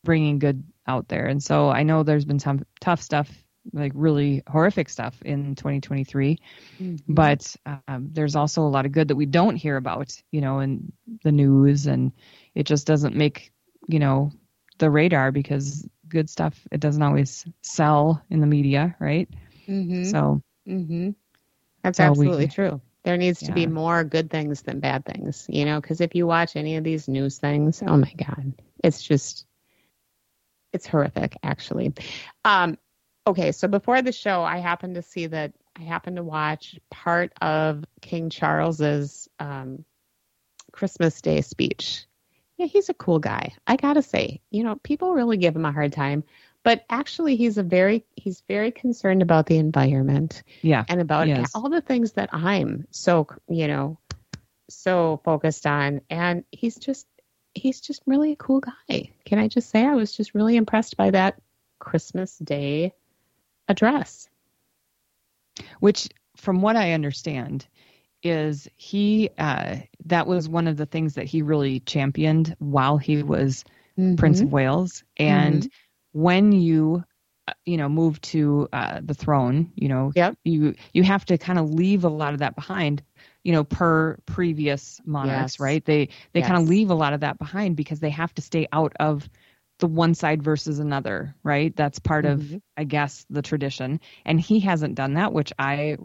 bringing 0.04 0.39
good 0.39 0.64
out 0.88 1.08
there. 1.08 1.28
And 1.28 1.41
so 1.41 1.70
I 1.70 1.84
know 1.84 2.04
there's 2.04 2.26
been 2.26 2.39
some 2.39 2.64
tough 2.82 3.01
stuff, 3.01 3.30
like 3.74 3.91
really 3.95 4.43
horrific 4.47 4.89
stuff 4.89 5.22
in 5.24 5.56
2023, 5.56 6.39
Mhm. 6.80 7.26
but 7.26 7.56
um, 7.66 8.10
there's 8.12 8.36
also 8.36 8.62
a 8.64 8.70
lot 8.70 8.86
of 8.86 8.91
good 8.91 9.08
that 9.10 9.16
we 9.16 9.26
don't 9.26 9.56
hear 9.56 9.78
about, 9.78 10.22
you 10.32 10.41
know, 10.41 10.60
in 10.60 10.91
the 11.24 11.32
news. 11.32 11.86
And 11.88 12.12
it 12.56 12.66
just 12.66 12.86
doesn't 12.88 13.16
make, 13.16 13.51
you 13.88 13.99
know, 13.99 14.32
the 14.78 14.89
radar 14.89 15.32
because 15.32 15.88
good 16.07 16.30
stuff, 16.30 16.67
it 16.71 16.80
doesn't 16.80 17.01
always 17.01 17.45
sell 17.61 18.21
in 18.30 18.39
the 18.39 18.47
media, 18.47 18.95
right? 18.99 19.30
Mhm. 19.67 20.05
So, 20.05 20.41
hmm 20.65 21.09
That's 21.84 21.97
So 21.97 22.03
we- 22.05 22.09
absolutely 22.09 22.47
true. 22.47 22.82
There 23.03 23.17
needs 23.17 23.41
to 23.43 23.51
be 23.51 23.65
more 23.67 24.03
good 24.03 24.30
things 24.30 24.61
than 24.61 24.80
bad 24.80 25.05
things, 25.05 25.45
you 25.49 25.65
know, 25.65 25.82
because 25.82 25.99
if 25.99 26.15
you 26.15 26.26
watch 26.26 26.55
any 26.55 26.78
of 26.78 26.84
these 26.84 27.07
news 27.07 27.38
things, 27.38 27.84
oh 27.86 27.97
my 27.97 28.11
God, 28.17 28.53
it's 28.84 29.03
just, 29.03 29.45
it's 30.71 30.88
horrific, 30.88 31.38
actually. 31.43 31.93
Um, 32.45 32.78
okay, 33.28 33.51
so 33.51 33.67
before 33.67 34.01
the 34.01 34.13
show, 34.13 34.43
I 34.43 34.57
happened 34.59 34.95
to 34.95 35.01
see 35.01 35.28
that 35.28 35.53
I 35.76 35.82
happened 35.82 36.15
to 36.17 36.24
watch 36.24 36.80
part 36.89 37.34
of 37.41 37.84
King 38.01 38.30
Charles's 38.30 39.28
um, 39.39 39.84
Christmas 40.71 41.21
Day 41.21 41.41
speech. 41.41 42.05
Yeah, 42.58 42.68
he's 42.68 42.89
a 42.89 42.93
cool 42.93 43.20
guy. 43.20 43.54
I 43.66 43.76
gotta 43.76 44.01
say, 44.01 44.41
you 44.51 44.64
know, 44.64 44.76
people 44.76 45.14
really 45.14 45.38
give 45.38 45.56
him 45.56 45.66
a 45.66 45.72
hard 45.72 45.93
time, 45.93 46.24
but 46.64 46.86
actually, 46.89 47.36
he's 47.36 47.58
a 47.58 47.64
very 47.64 48.06
he's 48.16 48.41
very 48.47 48.72
concerned 48.72 49.22
about 49.22 49.47
the 49.47 49.58
environment. 49.58 50.43
Yeah, 50.62 50.86
and 50.88 51.01
about 51.01 51.28
yes. 51.28 51.51
all 51.56 51.70
the 51.70 51.82
things 51.82 52.14
that 52.14 52.30
I'm 52.32 52.88
so 52.91 53.28
you 53.49 53.68
know 53.68 53.99
so 54.70 55.22
focused 55.26 55.66
on, 55.66 56.01
and 56.10 56.43
he's 56.51 56.76
just 56.76 57.08
he's 57.54 57.82
just 57.82 58.01
really 58.06 58.34
a 58.34 58.38
cool 58.38 58.62
guy. 58.62 59.12
Can 59.26 59.39
I 59.39 59.47
just 59.47 59.70
say 59.70 59.86
I 59.86 59.95
was 59.95 60.12
just 60.12 60.34
really 60.34 60.56
impressed 60.56 60.95
by 60.95 61.12
that 61.12 61.39
Christmas 61.84 62.38
Day 62.38 62.93
address. 63.68 64.28
Which, 65.80 66.10
from 66.38 66.62
what 66.62 66.76
I 66.76 66.93
understand, 66.93 67.68
is 68.24 68.67
he 68.76 69.30
uh, 69.38 69.78
that 70.05 70.28
was 70.28 70.49
one 70.49 70.67
of 70.67 70.78
the 70.78 70.86
things 70.86 71.15
that 71.15 71.26
he 71.26 71.41
really 71.41 71.82
championed 71.82 72.55
while 72.59 72.97
he 72.97 73.21
was 73.21 73.63
mm-hmm. 73.97 74.15
Prince 74.15 74.41
of 74.41 74.51
Wales. 74.51 75.03
And 75.17 75.63
mm-hmm. 75.63 76.21
when 76.21 76.51
you 76.51 77.03
uh, 77.47 77.53
you 77.65 77.78
know 77.78 77.89
move 77.89 78.19
to 78.21 78.69
uh, 78.74 79.01
the 79.03 79.13
throne, 79.13 79.71
you 79.76 79.89
know, 79.89 80.11
yep. 80.15 80.38
you 80.43 80.76
you 80.93 81.03
have 81.03 81.26
to 81.26 81.38
kind 81.38 81.59
of 81.59 81.69
leave 81.69 82.05
a 82.05 82.09
lot 82.09 82.34
of 82.34 82.39
that 82.39 82.55
behind 82.55 83.03
you 83.43 83.51
know 83.51 83.63
per 83.63 84.17
previous 84.26 85.01
monarchs 85.05 85.55
yes. 85.55 85.59
right 85.59 85.86
they 85.86 86.09
they 86.32 86.39
yes. 86.39 86.47
kind 86.47 86.61
of 86.61 86.67
leave 86.67 86.89
a 86.89 86.95
lot 86.95 87.13
of 87.13 87.21
that 87.21 87.38
behind 87.38 87.76
because 87.76 87.99
they 87.99 88.09
have 88.09 88.34
to 88.34 88.41
stay 88.41 88.67
out 88.71 88.93
of 88.99 89.30
the 89.80 89.88
one 89.88 90.13
side 90.13 90.41
versus 90.41 90.80
another 90.80 91.36
right 91.43 91.76
that's 91.76 91.99
part 91.99 92.26
mm-hmm. 92.26 92.55
of 92.55 92.61
i 92.78 92.84
guess 92.84 93.26
the 93.30 93.41
tradition 93.41 93.99
and 94.26 94.39
he 94.39 94.59
hasn't 94.59 94.95
done 94.95 95.15
that 95.15 95.34
which 95.34 95.51
i 95.59 95.97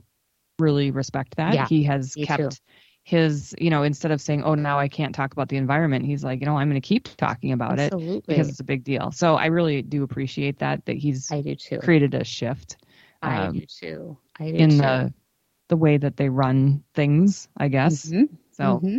really 0.58 0.90
respect 0.90 1.36
that 1.36 1.54
yeah, 1.54 1.66
he 1.66 1.84
has 1.84 2.14
kept 2.14 2.42
too. 2.42 2.58
his 3.04 3.54
you 3.58 3.70
know 3.70 3.82
instead 3.82 4.10
of 4.10 4.20
saying 4.20 4.42
oh 4.42 4.54
now 4.54 4.78
i 4.78 4.88
can't 4.88 5.14
talk 5.14 5.32
about 5.32 5.48
the 5.48 5.56
environment 5.56 6.04
he's 6.04 6.24
like 6.24 6.40
you 6.40 6.46
know 6.46 6.56
i'm 6.56 6.68
going 6.68 6.80
to 6.80 6.86
keep 6.86 7.08
talking 7.16 7.52
about 7.52 7.78
Absolutely. 7.78 8.16
it 8.16 8.26
because 8.26 8.48
it's 8.48 8.60
a 8.60 8.64
big 8.64 8.84
deal 8.84 9.12
so 9.12 9.36
i 9.36 9.46
really 9.46 9.82
do 9.82 10.02
appreciate 10.02 10.58
that 10.58 10.84
that 10.86 10.96
he's 10.96 11.30
I 11.30 11.42
do 11.42 11.54
too. 11.54 11.78
created 11.78 12.14
a 12.14 12.24
shift 12.24 12.76
I 13.22 13.46
um, 13.46 13.58
do 13.58 13.66
too. 13.66 14.18
I 14.38 14.50
do 14.50 14.56
in 14.56 14.70
too. 14.70 14.76
the 14.78 15.14
the 15.68 15.76
way 15.76 15.96
that 15.96 16.16
they 16.16 16.28
run 16.28 16.82
things, 16.94 17.48
I 17.56 17.68
guess. 17.68 18.06
Mm-hmm. 18.06 18.34
So 18.52 18.64
mm-hmm. 18.64 18.98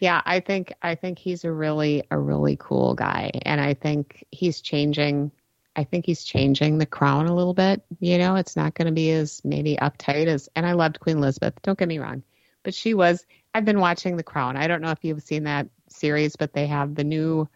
yeah, 0.00 0.22
I 0.24 0.40
think 0.40 0.72
I 0.82 0.94
think 0.94 1.18
he's 1.18 1.44
a 1.44 1.52
really 1.52 2.04
a 2.10 2.18
really 2.18 2.56
cool 2.58 2.94
guy, 2.94 3.30
and 3.42 3.60
I 3.60 3.74
think 3.74 4.24
he's 4.30 4.60
changing. 4.60 5.30
I 5.78 5.84
think 5.84 6.06
he's 6.06 6.24
changing 6.24 6.78
the 6.78 6.86
crown 6.86 7.26
a 7.26 7.34
little 7.34 7.54
bit. 7.54 7.84
You 8.00 8.18
know, 8.18 8.34
it's 8.34 8.56
not 8.56 8.74
going 8.74 8.86
to 8.86 8.92
be 8.92 9.12
as 9.12 9.40
maybe 9.44 9.76
uptight 9.76 10.26
as. 10.26 10.48
And 10.56 10.66
I 10.66 10.72
loved 10.72 10.98
Queen 10.98 11.18
Elizabeth. 11.18 11.54
Don't 11.62 11.78
get 11.78 11.86
me 11.86 12.00
wrong, 12.00 12.24
but 12.64 12.74
she 12.74 12.94
was. 12.94 13.24
I've 13.54 13.64
been 13.64 13.78
watching 13.78 14.16
The 14.16 14.24
Crown. 14.24 14.56
I 14.56 14.66
don't 14.66 14.82
know 14.82 14.90
if 14.90 14.98
you've 15.02 15.22
seen 15.22 15.44
that 15.44 15.68
series, 15.88 16.34
but 16.34 16.52
they 16.52 16.66
have 16.66 16.96
the 16.96 17.04
new 17.04 17.48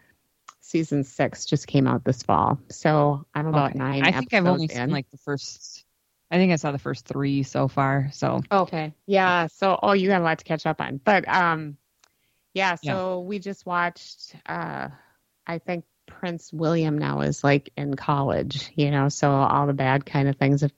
season 0.61 1.03
six 1.03 1.47
just 1.47 1.67
came 1.67 1.89
out 1.89 2.05
this 2.05 2.23
fall. 2.23 2.61
So 2.71 3.27
I'm 3.35 3.49
about 3.49 3.71
okay. 3.71 3.81
nine. 3.81 4.05
I 4.05 4.13
think 4.13 4.33
I've 4.33 4.47
only 4.47 4.65
in. 4.65 4.71
seen 4.71 4.91
like 4.91 5.11
the 5.11 5.19
first 5.19 5.85
I 6.31 6.37
think 6.37 6.53
I 6.53 6.57
saw 6.57 6.71
the 6.71 6.79
first 6.79 7.05
three 7.07 7.43
so 7.43 7.67
far. 7.67 8.09
So 8.13 8.41
okay, 8.53 8.95
yeah. 9.05 9.49
So 9.49 9.77
oh, 9.83 9.95
you 9.95 10.07
got 10.07 10.21
a 10.21 10.25
lot 10.25 10.39
to 10.39 10.45
catch 10.45 10.65
up 10.65 10.81
on, 10.81 11.01
but 11.05 11.27
um, 11.29 11.77
yeah. 12.55 12.77
So 12.77 13.21
yeah. 13.21 13.29
we 13.29 13.41
just 13.41 13.67
watched. 13.67 14.37
Uh, 14.47 14.91
I 15.45 15.59
think 15.59 15.85
Prince 16.19 16.53
William 16.53 16.99
now 16.99 17.21
is 17.21 17.43
like 17.45 17.71
in 17.77 17.95
college, 17.95 18.71
you 18.75 18.91
know. 18.91 19.09
So 19.09 19.31
all 19.31 19.67
the 19.67 19.73
bad 19.73 20.07
kind 20.07 20.29
of 20.29 20.37
things 20.37 20.61
have 20.63 20.73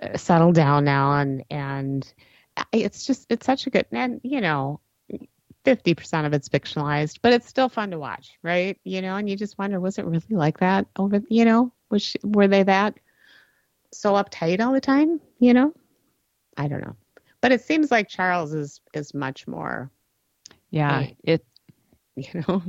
uh, 0.00 0.16
settled 0.16 0.54
down 0.54 0.84
now, 0.84 1.14
and 1.14 1.44
and 1.50 2.12
it's 2.72 3.06
just 3.06 3.26
it's 3.30 3.46
such 3.46 3.66
a 3.66 3.70
good 3.70 3.86
and 3.92 4.20
you 4.22 4.40
know. 4.40 4.80
50% 5.64 6.26
of 6.26 6.32
it's 6.32 6.48
fictionalized, 6.48 7.18
but 7.20 7.34
it's 7.34 7.46
still 7.46 7.68
fun 7.68 7.90
to 7.90 7.98
watch, 7.98 8.38
right? 8.42 8.80
You 8.84 9.02
know, 9.02 9.16
and 9.16 9.28
you 9.28 9.36
just 9.36 9.58
wonder, 9.58 9.78
was 9.78 9.98
it 9.98 10.06
really 10.06 10.22
like 10.30 10.58
that 10.60 10.86
over, 10.96 11.20
you 11.28 11.44
know, 11.44 11.70
was 11.90 12.02
she, 12.02 12.18
were 12.24 12.48
they 12.48 12.62
that 12.62 12.98
so 13.92 14.14
uptight 14.14 14.60
all 14.64 14.72
the 14.72 14.80
time, 14.80 15.20
you 15.38 15.52
know? 15.52 15.74
I 16.56 16.68
don't 16.68 16.80
know. 16.80 16.96
But 17.40 17.52
it 17.52 17.60
seems 17.62 17.90
like 17.90 18.08
Charles 18.08 18.54
is 18.54 18.80
is 18.94 19.12
much 19.14 19.46
more 19.46 19.90
Yeah, 20.70 21.06
it 21.24 21.44
you 22.16 22.44
know. 22.46 22.62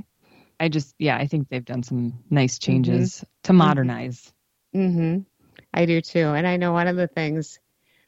I 0.61 0.69
just 0.69 0.93
yeah, 0.99 1.17
I 1.17 1.25
think 1.25 1.49
they've 1.49 1.65
done 1.65 1.81
some 1.81 2.19
nice 2.29 2.59
changes 2.59 3.15
mm-hmm. 3.15 3.25
to 3.45 3.53
modernize. 3.53 4.31
Mhm. 4.75 5.25
I 5.73 5.85
do 5.85 6.01
too. 6.01 6.27
And 6.27 6.45
I 6.45 6.57
know 6.57 6.71
one 6.71 6.87
of 6.87 6.95
the 6.95 7.07
things 7.07 7.59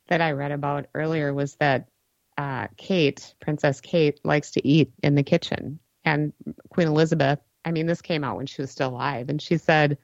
that 0.08 0.22
I 0.22 0.34
read 0.34 0.52
about 0.52 0.86
earlier 0.94 1.34
was 1.34 1.56
that 1.56 1.88
uh, 2.38 2.68
Kate, 2.78 3.34
Princess 3.40 3.82
Kate, 3.82 4.20
likes 4.24 4.52
to 4.52 4.68
eat 4.68 4.94
in 5.02 5.16
the 5.16 5.24
kitchen. 5.24 5.80
And 6.06 6.32
Queen 6.70 6.88
Elizabeth, 6.88 7.40
I 7.66 7.72
mean, 7.72 7.88
this 7.88 8.02
came 8.04 8.24
out 8.24 8.38
when 8.38 8.46
she 8.46 8.62
was 8.62 8.70
still 8.70 8.90
alive, 8.90 9.30
and 9.30 9.42
she 9.42 9.58
said, 9.58 9.98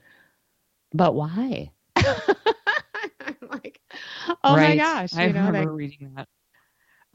"But 0.91 1.13
why?" 1.13 1.71
I'm 1.97 3.35
like, 3.49 3.79
oh 4.43 4.55
right. 4.55 4.69
my 4.69 4.75
gosh. 4.77 5.13
I 5.13 5.27
you 5.27 5.33
know, 5.33 5.45
remember 5.45 5.71
like, 5.71 5.77
reading 5.77 6.13
that. 6.15 6.27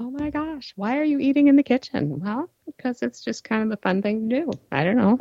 Oh 0.00 0.10
my 0.10 0.30
gosh, 0.30 0.72
why 0.76 0.98
are 0.98 1.04
you 1.04 1.20
eating 1.20 1.46
in 1.46 1.56
the 1.56 1.62
kitchen? 1.62 2.20
Well, 2.20 2.50
because 2.66 3.02
it's 3.02 3.22
just 3.22 3.44
kind 3.44 3.62
of 3.62 3.68
the 3.70 3.76
fun 3.76 4.02
thing 4.02 4.28
to 4.28 4.42
do. 4.42 4.50
I 4.72 4.82
don't 4.82 4.96
know. 4.96 5.18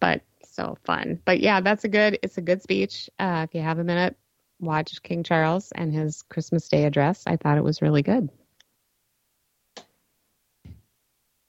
But 0.00 0.22
so 0.44 0.76
fun. 0.84 1.20
But 1.24 1.40
yeah, 1.40 1.60
that's 1.60 1.84
a 1.84 1.88
good 1.88 2.18
it's 2.22 2.38
a 2.38 2.42
good 2.42 2.62
speech. 2.62 3.08
Uh, 3.18 3.46
if 3.48 3.54
you 3.54 3.60
have 3.60 3.78
a 3.78 3.84
minute, 3.84 4.16
watch 4.58 5.02
King 5.02 5.22
Charles 5.22 5.70
and 5.72 5.94
his 5.94 6.22
Christmas 6.22 6.68
Day 6.68 6.84
address. 6.84 7.22
I 7.26 7.36
thought 7.36 7.58
it 7.58 7.64
was 7.64 7.82
really 7.82 8.02
good. 8.02 8.28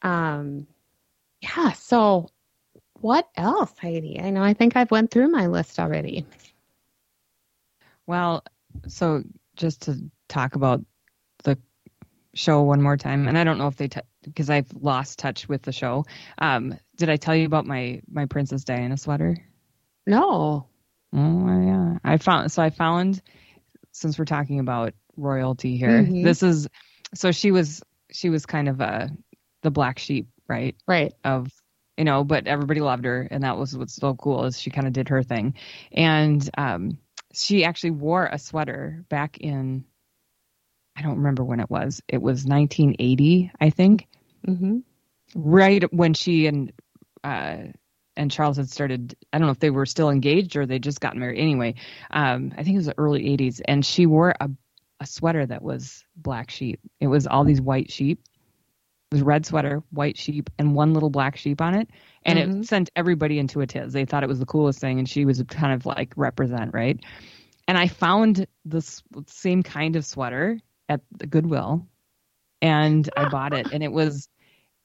Um 0.03 0.67
yeah, 1.41 1.71
so 1.71 2.29
what 3.01 3.29
else, 3.35 3.73
Heidi? 3.79 4.19
I 4.19 4.29
know 4.29 4.43
I 4.43 4.53
think 4.53 4.75
I've 4.75 4.91
went 4.91 5.09
through 5.11 5.29
my 5.29 5.47
list 5.47 5.79
already. 5.79 6.25
Well, 8.05 8.43
so 8.87 9.23
just 9.55 9.81
to 9.83 9.99
talk 10.27 10.55
about 10.55 10.83
show 12.37 12.61
one 12.61 12.81
more 12.81 12.97
time, 12.97 13.27
and 13.27 13.37
I 13.37 13.43
don't 13.43 13.57
know 13.57 13.67
if 13.67 13.75
they 13.75 13.89
because 14.23 14.47
t- 14.47 14.53
I've 14.53 14.71
lost 14.73 15.19
touch 15.19 15.49
with 15.49 15.63
the 15.63 15.71
show. 15.71 16.05
Um, 16.37 16.77
did 16.95 17.09
I 17.09 17.17
tell 17.17 17.35
you 17.35 17.45
about 17.45 17.65
my 17.65 18.01
my 18.09 18.25
Princess 18.25 18.63
Diana 18.63 18.97
sweater? 18.97 19.37
No. 20.05 20.67
Oh 21.13 21.61
yeah, 21.61 21.97
I 22.03 22.17
found 22.17 22.51
so 22.51 22.61
I 22.61 22.69
found 22.69 23.21
since 23.91 24.19
we're 24.19 24.25
talking 24.25 24.59
about 24.59 24.93
royalty 25.15 25.77
here, 25.77 26.03
Mhm. 26.03 26.23
this 26.23 26.43
is 26.43 26.67
so 27.13 27.31
she 27.31 27.51
was 27.51 27.81
she 28.11 28.29
was 28.29 28.45
kind 28.45 28.69
of 28.69 28.79
a 28.81 29.09
the 29.63 29.71
black 29.71 29.99
sheep, 29.99 30.27
right? 30.47 30.75
Right. 30.87 31.13
Of 31.23 31.51
you 31.97 32.03
know, 32.03 32.23
but 32.23 32.45
everybody 32.45 32.79
loved 32.79 33.05
her, 33.05 33.27
and 33.31 33.43
that 33.43 33.57
was 33.57 33.75
what's 33.75 33.95
so 33.95 34.13
cool 34.15 34.45
is 34.45 34.59
she 34.59 34.69
kind 34.69 34.85
of 34.85 34.93
did 34.93 35.09
her 35.09 35.23
thing, 35.23 35.55
and 35.91 36.47
um, 36.57 36.99
she 37.33 37.65
actually 37.65 37.91
wore 37.91 38.25
a 38.27 38.37
sweater 38.37 39.03
back 39.09 39.39
in 39.39 39.85
I 40.97 41.03
don't 41.03 41.17
remember 41.17 41.43
when 41.43 41.59
it 41.59 41.69
was. 41.69 42.01
It 42.07 42.21
was 42.21 42.45
1980, 42.45 43.51
I 43.61 43.69
think, 43.69 44.07
Mm-hmm. 44.47 44.79
right 45.35 45.83
when 45.93 46.13
she 46.13 46.47
and 46.47 46.71
uh, 47.23 47.57
and 48.15 48.31
Charles 48.31 48.57
had 48.57 48.69
started. 48.69 49.15
I 49.33 49.37
don't 49.37 49.47
know 49.47 49.51
if 49.51 49.59
they 49.59 49.69
were 49.69 49.85
still 49.85 50.09
engaged 50.09 50.55
or 50.55 50.65
they 50.65 50.79
just 50.79 50.99
got 51.01 51.15
married. 51.15 51.39
Anyway, 51.39 51.75
um, 52.11 52.53
I 52.57 52.63
think 52.63 52.75
it 52.75 52.79
was 52.79 52.87
the 52.87 52.97
early 52.97 53.23
80s, 53.37 53.61
and 53.67 53.85
she 53.85 54.05
wore 54.05 54.33
a 54.39 54.49
a 54.99 55.05
sweater 55.05 55.45
that 55.45 55.61
was 55.61 56.03
black 56.15 56.49
sheep. 56.49 56.79
It 56.99 57.07
was 57.07 57.27
all 57.27 57.43
these 57.43 57.61
white 57.61 57.91
sheep. 57.91 58.19
It 59.11 59.15
was 59.15 59.21
red 59.21 59.45
sweater, 59.45 59.83
white 59.91 60.17
sheep, 60.17 60.49
and 60.57 60.73
one 60.75 60.93
little 60.93 61.11
black 61.11 61.37
sheep 61.37 61.61
on 61.61 61.75
it. 61.75 61.89
And 62.23 62.39
Mhm. 62.39 62.61
it 62.61 62.65
sent 62.65 62.89
everybody 62.95 63.37
into 63.37 63.61
a 63.61 63.67
tiz. 63.67 63.93
They 63.93 64.05
thought 64.05 64.23
it 64.23 64.29
was 64.29 64.39
the 64.39 64.45
coolest 64.47 64.79
thing, 64.79 64.97
and 64.99 65.07
she 65.07 65.25
was 65.25 65.41
kind 65.47 65.73
of 65.73 65.85
like 65.85 66.13
represent, 66.17 66.73
right? 66.73 66.99
And 67.67 67.77
I 67.77 67.87
found 67.87 68.47
this 68.65 69.03
same 69.27 69.61
kind 69.61 69.95
of 69.95 70.05
sweater 70.05 70.59
at 70.89 71.01
the 71.17 71.27
Goodwill, 71.27 71.87
and 72.61 73.09
I 73.17 73.29
bought 73.29 73.53
it, 73.53 73.71
and 73.71 73.83
it 73.83 73.91
was 73.91 74.29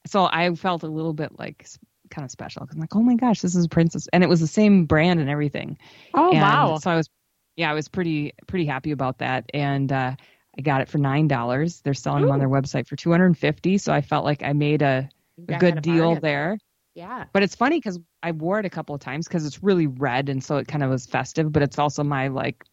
so 0.05 0.25
I 0.31 0.53
felt 0.55 0.83
a 0.83 0.87
little 0.87 1.13
bit 1.13 1.37
like 1.39 1.67
kind 2.09 2.25
of 2.25 2.31
special. 2.31 2.67
I'm 2.69 2.79
like, 2.79 2.95
oh 2.95 3.01
my 3.01 3.15
gosh, 3.15 3.41
this 3.41 3.55
is 3.55 3.65
a 3.65 3.69
Princess, 3.69 4.07
and 4.13 4.23
it 4.23 4.27
was 4.27 4.39
the 4.39 4.47
same 4.47 4.85
brand 4.85 5.19
and 5.19 5.29
everything. 5.29 5.77
Oh 6.13 6.31
And 6.31 6.41
wow. 6.41 6.77
So 6.77 6.91
I 6.91 6.95
was, 6.95 7.09
yeah, 7.55 7.71
I 7.71 7.73
was 7.73 7.87
pretty 7.87 8.33
pretty 8.47 8.65
happy 8.65 8.91
about 8.91 9.19
that, 9.19 9.49
and 9.53 9.91
uh, 9.91 10.15
I 10.57 10.61
got 10.61 10.81
it 10.81 10.89
for 10.89 10.97
nine 10.97 11.27
dollars. 11.27 11.81
They're 11.81 11.93
selling 11.93 12.23
them 12.23 12.31
on 12.31 12.39
their 12.39 12.49
website 12.49 12.87
for 12.87 12.95
two 12.95 13.11
hundred 13.11 13.27
and 13.27 13.37
fifty. 13.37 13.77
So 13.77 13.93
I 13.93 14.01
felt 14.01 14.25
like 14.25 14.43
I 14.43 14.53
made 14.53 14.81
a, 14.81 15.09
a 15.47 15.57
good 15.57 15.81
deal 15.81 16.15
there. 16.15 16.57
Yeah. 16.95 17.25
But 17.33 17.41
it's 17.41 17.55
funny 17.55 17.77
because 17.77 17.99
I 18.21 18.31
wore 18.31 18.59
it 18.59 18.65
a 18.65 18.69
couple 18.69 18.93
of 18.93 19.01
times 19.01 19.27
because 19.27 19.45
it's 19.45 19.63
really 19.63 19.87
red, 19.87 20.29
and 20.29 20.43
so 20.43 20.57
it 20.57 20.67
kind 20.67 20.83
of 20.83 20.91
was 20.91 21.05
festive. 21.05 21.51
But 21.51 21.63
it's 21.63 21.79
also 21.79 22.03
my 22.03 22.27
like, 22.27 22.63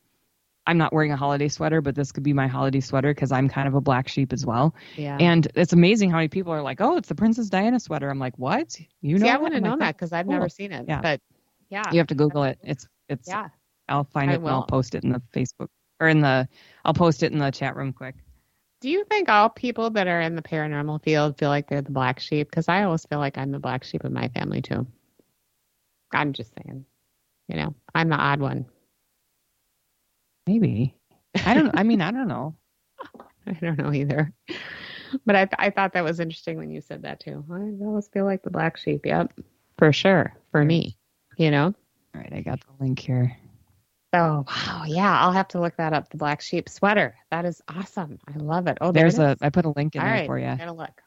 I'm 0.66 0.78
not 0.78 0.92
wearing 0.92 1.10
a 1.10 1.16
holiday 1.16 1.48
sweater, 1.48 1.80
but 1.80 1.94
this 1.94 2.12
could 2.12 2.22
be 2.22 2.32
my 2.32 2.46
holiday 2.46 2.80
sweater 2.80 3.12
because 3.12 3.32
I'm 3.32 3.48
kind 3.48 3.66
of 3.66 3.74
a 3.74 3.80
black 3.80 4.08
sheep 4.08 4.32
as 4.32 4.44
well. 4.44 4.74
Yeah. 4.96 5.16
And 5.18 5.48
it's 5.54 5.72
amazing 5.72 6.10
how 6.10 6.16
many 6.16 6.28
people 6.28 6.52
are 6.52 6.62
like, 6.62 6.80
"Oh, 6.80 6.96
it's 6.96 7.08
the 7.08 7.14
Princess 7.14 7.48
Diana 7.48 7.80
sweater." 7.80 8.10
I'm 8.10 8.18
like, 8.18 8.38
"What? 8.38 8.78
You 9.00 9.18
know?" 9.18 9.26
See, 9.26 9.30
I 9.30 9.36
wouldn't 9.36 9.54
have 9.54 9.62
like, 9.62 9.70
known 9.70 9.78
that 9.80 9.96
because 9.96 10.12
I've 10.12 10.26
cool." 10.26 10.34
never 10.34 10.48
seen 10.48 10.72
it. 10.72 10.84
Yeah. 10.86 11.00
But 11.00 11.20
yeah. 11.70 11.90
You 11.92 11.98
have 11.98 12.08
to 12.08 12.14
Google 12.14 12.44
it. 12.44 12.58
It's 12.62 12.86
it's. 13.08 13.28
Yeah. 13.28 13.48
I'll 13.88 14.04
find 14.04 14.30
I 14.30 14.34
it 14.34 14.40
and 14.40 14.48
I'll 14.48 14.66
post 14.66 14.94
it 14.94 15.02
in 15.02 15.10
the 15.10 15.22
Facebook 15.34 15.68
or 15.98 16.08
in 16.08 16.20
the. 16.20 16.48
I'll 16.84 16.94
post 16.94 17.22
it 17.22 17.32
in 17.32 17.38
the 17.38 17.50
chat 17.50 17.74
room 17.74 17.92
quick. 17.92 18.14
Do 18.80 18.88
you 18.88 19.04
think 19.04 19.28
all 19.28 19.50
people 19.50 19.90
that 19.90 20.06
are 20.06 20.20
in 20.20 20.36
the 20.36 20.42
paranormal 20.42 21.02
field 21.02 21.38
feel 21.38 21.50
like 21.50 21.68
they're 21.68 21.82
the 21.82 21.90
black 21.90 22.18
sheep? 22.18 22.48
Because 22.48 22.68
I 22.68 22.84
always 22.84 23.04
feel 23.04 23.18
like 23.18 23.36
I'm 23.36 23.50
the 23.50 23.58
black 23.58 23.84
sheep 23.84 24.04
of 24.04 24.12
my 24.12 24.28
family 24.28 24.62
too. 24.62 24.86
I'm 26.12 26.32
just 26.32 26.52
saying, 26.56 26.86
you 27.48 27.56
know, 27.56 27.74
I'm 27.94 28.08
the 28.08 28.16
odd 28.16 28.40
one. 28.40 28.66
Maybe. 30.46 30.94
I 31.44 31.54
don't. 31.54 31.70
I 31.74 31.82
mean, 31.82 32.00
I 32.00 32.10
don't 32.10 32.28
know. 32.28 32.56
I 33.46 33.52
don't 33.52 33.78
know 33.78 33.92
either. 33.92 34.32
But 35.26 35.36
I, 35.36 35.48
I 35.58 35.70
thought 35.70 35.92
that 35.94 36.04
was 36.04 36.20
interesting 36.20 36.56
when 36.56 36.70
you 36.70 36.80
said 36.80 37.02
that 37.02 37.20
too. 37.20 37.44
I 37.50 37.84
always 37.84 38.08
feel 38.08 38.24
like 38.24 38.42
the 38.42 38.50
black 38.50 38.76
sheep. 38.76 39.04
Yep, 39.06 39.40
for 39.78 39.92
sure. 39.92 40.34
For 40.52 40.64
me, 40.64 40.96
you 41.36 41.50
know. 41.50 41.74
All 42.14 42.20
right, 42.20 42.32
I 42.32 42.40
got 42.40 42.60
the 42.60 42.84
link 42.84 42.98
here. 42.98 43.36
Oh 44.12 44.44
wow, 44.48 44.84
yeah, 44.86 45.20
I'll 45.20 45.32
have 45.32 45.48
to 45.48 45.60
look 45.60 45.76
that 45.76 45.92
up. 45.92 46.10
The 46.10 46.16
black 46.16 46.40
sheep 46.40 46.68
sweater. 46.68 47.16
That 47.30 47.44
is 47.44 47.62
awesome. 47.68 48.18
I 48.28 48.38
love 48.38 48.66
it. 48.66 48.78
Oh, 48.80 48.92
there's 48.92 49.16
there 49.16 49.30
a. 49.30 49.36
I 49.40 49.50
put 49.50 49.64
a 49.66 49.70
link 49.70 49.94
in 49.94 50.00
All 50.00 50.06
there 50.06 50.14
right, 50.14 50.26
for 50.26 50.38
you 50.38 50.56
Gotta 50.56 50.72
look. 50.72 51.00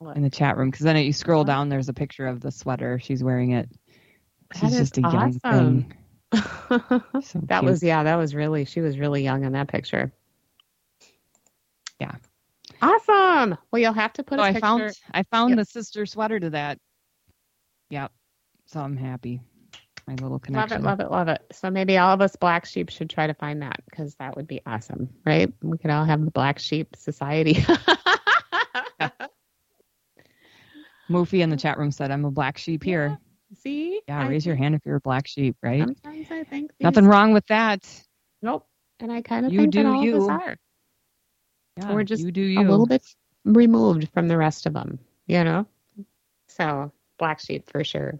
look. 0.00 0.16
in 0.16 0.22
the 0.22 0.30
chat 0.30 0.56
room 0.56 0.70
because 0.70 0.84
then 0.84 0.96
you 0.96 1.12
scroll 1.12 1.42
uh-huh. 1.42 1.52
down. 1.52 1.68
There's 1.68 1.88
a 1.88 1.94
picture 1.94 2.26
of 2.26 2.40
the 2.40 2.50
sweater. 2.50 2.98
She's 2.98 3.22
wearing 3.22 3.52
it. 3.52 3.68
She's 4.54 4.62
That 4.62 4.72
is 4.72 4.78
just 4.78 4.98
a 4.98 5.02
young 5.02 5.38
awesome. 5.44 5.82
thing. 5.82 5.96
So 6.32 7.40
that 7.48 7.60
cute. 7.60 7.64
was 7.64 7.82
yeah, 7.82 8.02
that 8.04 8.16
was 8.16 8.34
really 8.34 8.64
she 8.64 8.80
was 8.80 8.98
really 8.98 9.22
young 9.22 9.44
in 9.44 9.52
that 9.52 9.68
picture. 9.68 10.12
Yeah. 12.00 12.12
Awesome. 12.82 13.56
Well, 13.70 13.82
you'll 13.82 13.92
have 13.92 14.12
to 14.14 14.22
put 14.22 14.38
So 14.38 14.42
a 14.42 14.44
I 14.44 14.52
picture. 14.52 14.66
found 14.66 14.92
I 15.12 15.22
found 15.24 15.50
Yep. 15.50 15.58
the 15.58 15.64
sister 15.64 16.06
sweater 16.06 16.40
to 16.40 16.50
that. 16.50 16.78
Yep. 17.90 18.12
So 18.66 18.80
I'm 18.80 18.96
happy. 18.96 19.40
My 20.06 20.14
little 20.16 20.38
connection. 20.38 20.82
Love 20.82 21.00
it, 21.00 21.10
love 21.10 21.10
it, 21.10 21.12
love 21.12 21.28
it. 21.28 21.42
So 21.52 21.70
maybe 21.70 21.98
all 21.98 22.12
of 22.14 22.20
us 22.20 22.36
black 22.36 22.64
sheep 22.64 22.90
should 22.90 23.10
try 23.10 23.26
to 23.26 23.34
find 23.34 23.62
that 23.62 23.80
because 23.88 24.14
that 24.16 24.36
would 24.36 24.46
be 24.46 24.60
awesome, 24.66 25.08
right? 25.24 25.52
We 25.62 25.78
could 25.78 25.90
all 25.90 26.04
have 26.04 26.24
the 26.24 26.30
black 26.30 26.58
sheep 26.58 26.96
society. 26.96 27.64
Moofy 31.10 31.40
in 31.40 31.50
the 31.50 31.56
chat 31.56 31.78
room 31.78 31.90
said, 31.90 32.10
"I'm 32.10 32.24
a 32.24 32.30
black 32.30 32.58
sheep 32.58 32.84
here." 32.84 33.18
See? 33.54 34.00
Yeah, 34.08 34.20
I 34.20 34.28
raise 34.28 34.46
your 34.46 34.56
hand 34.56 34.74
if 34.74 34.82
you're 34.86 34.96
a 34.96 35.00
black 35.00 35.26
sheep, 35.26 35.56
right? 35.62 35.84
Sometimes 35.86 36.30
I 36.30 36.44
think 36.44 36.72
Nothing 36.80 37.06
wrong 37.06 37.32
with 37.32 37.46
that. 37.46 37.84
Nope. 38.42 38.66
And 39.00 39.10
I 39.10 39.22
kind 39.22 39.46
of 39.46 39.52
You 39.52 39.58
think 39.60 39.74
do 39.74 39.82
that 39.82 39.86
all 39.86 40.02
of 40.02 40.06
you. 40.06 40.16
us 40.16 40.28
are. 40.28 40.56
Yeah, 41.76 41.94
We're 41.94 42.04
just 42.04 42.24
you 42.24 42.30
do 42.32 42.40
you. 42.40 42.60
a 42.60 42.62
little 42.62 42.86
bit 42.86 43.02
removed 43.44 44.08
from 44.12 44.28
the 44.28 44.36
rest 44.36 44.66
of 44.66 44.72
them, 44.74 44.98
you 45.26 45.42
know? 45.44 45.66
So, 46.48 46.92
black 47.18 47.40
sheep 47.40 47.70
for 47.70 47.82
sure. 47.84 48.18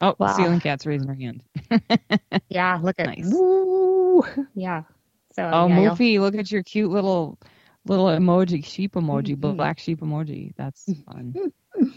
Oh, 0.00 0.14
Wow. 0.18 0.36
ceiling 0.36 0.60
cat's 0.60 0.86
raising 0.86 1.08
her 1.08 1.14
hand. 1.14 1.42
Yeah, 2.48 2.78
look 2.82 2.96
at 2.98 3.06
Nice. 3.06 3.32
Woo! 3.32 4.24
Yeah. 4.54 4.82
So, 5.32 5.42
Oh, 5.42 5.68
yeah, 5.68 5.76
Moofy, 5.90 6.20
look 6.20 6.34
at 6.34 6.50
your 6.50 6.62
cute 6.62 6.90
little 6.90 7.38
little 7.86 8.06
emoji, 8.06 8.64
sheep 8.64 8.92
emoji, 8.92 9.36
Mhm. 9.36 9.56
black 9.56 9.78
sheep 9.78 10.00
emoji. 10.00 10.52
That's 10.56 10.92
fun. 11.04 11.34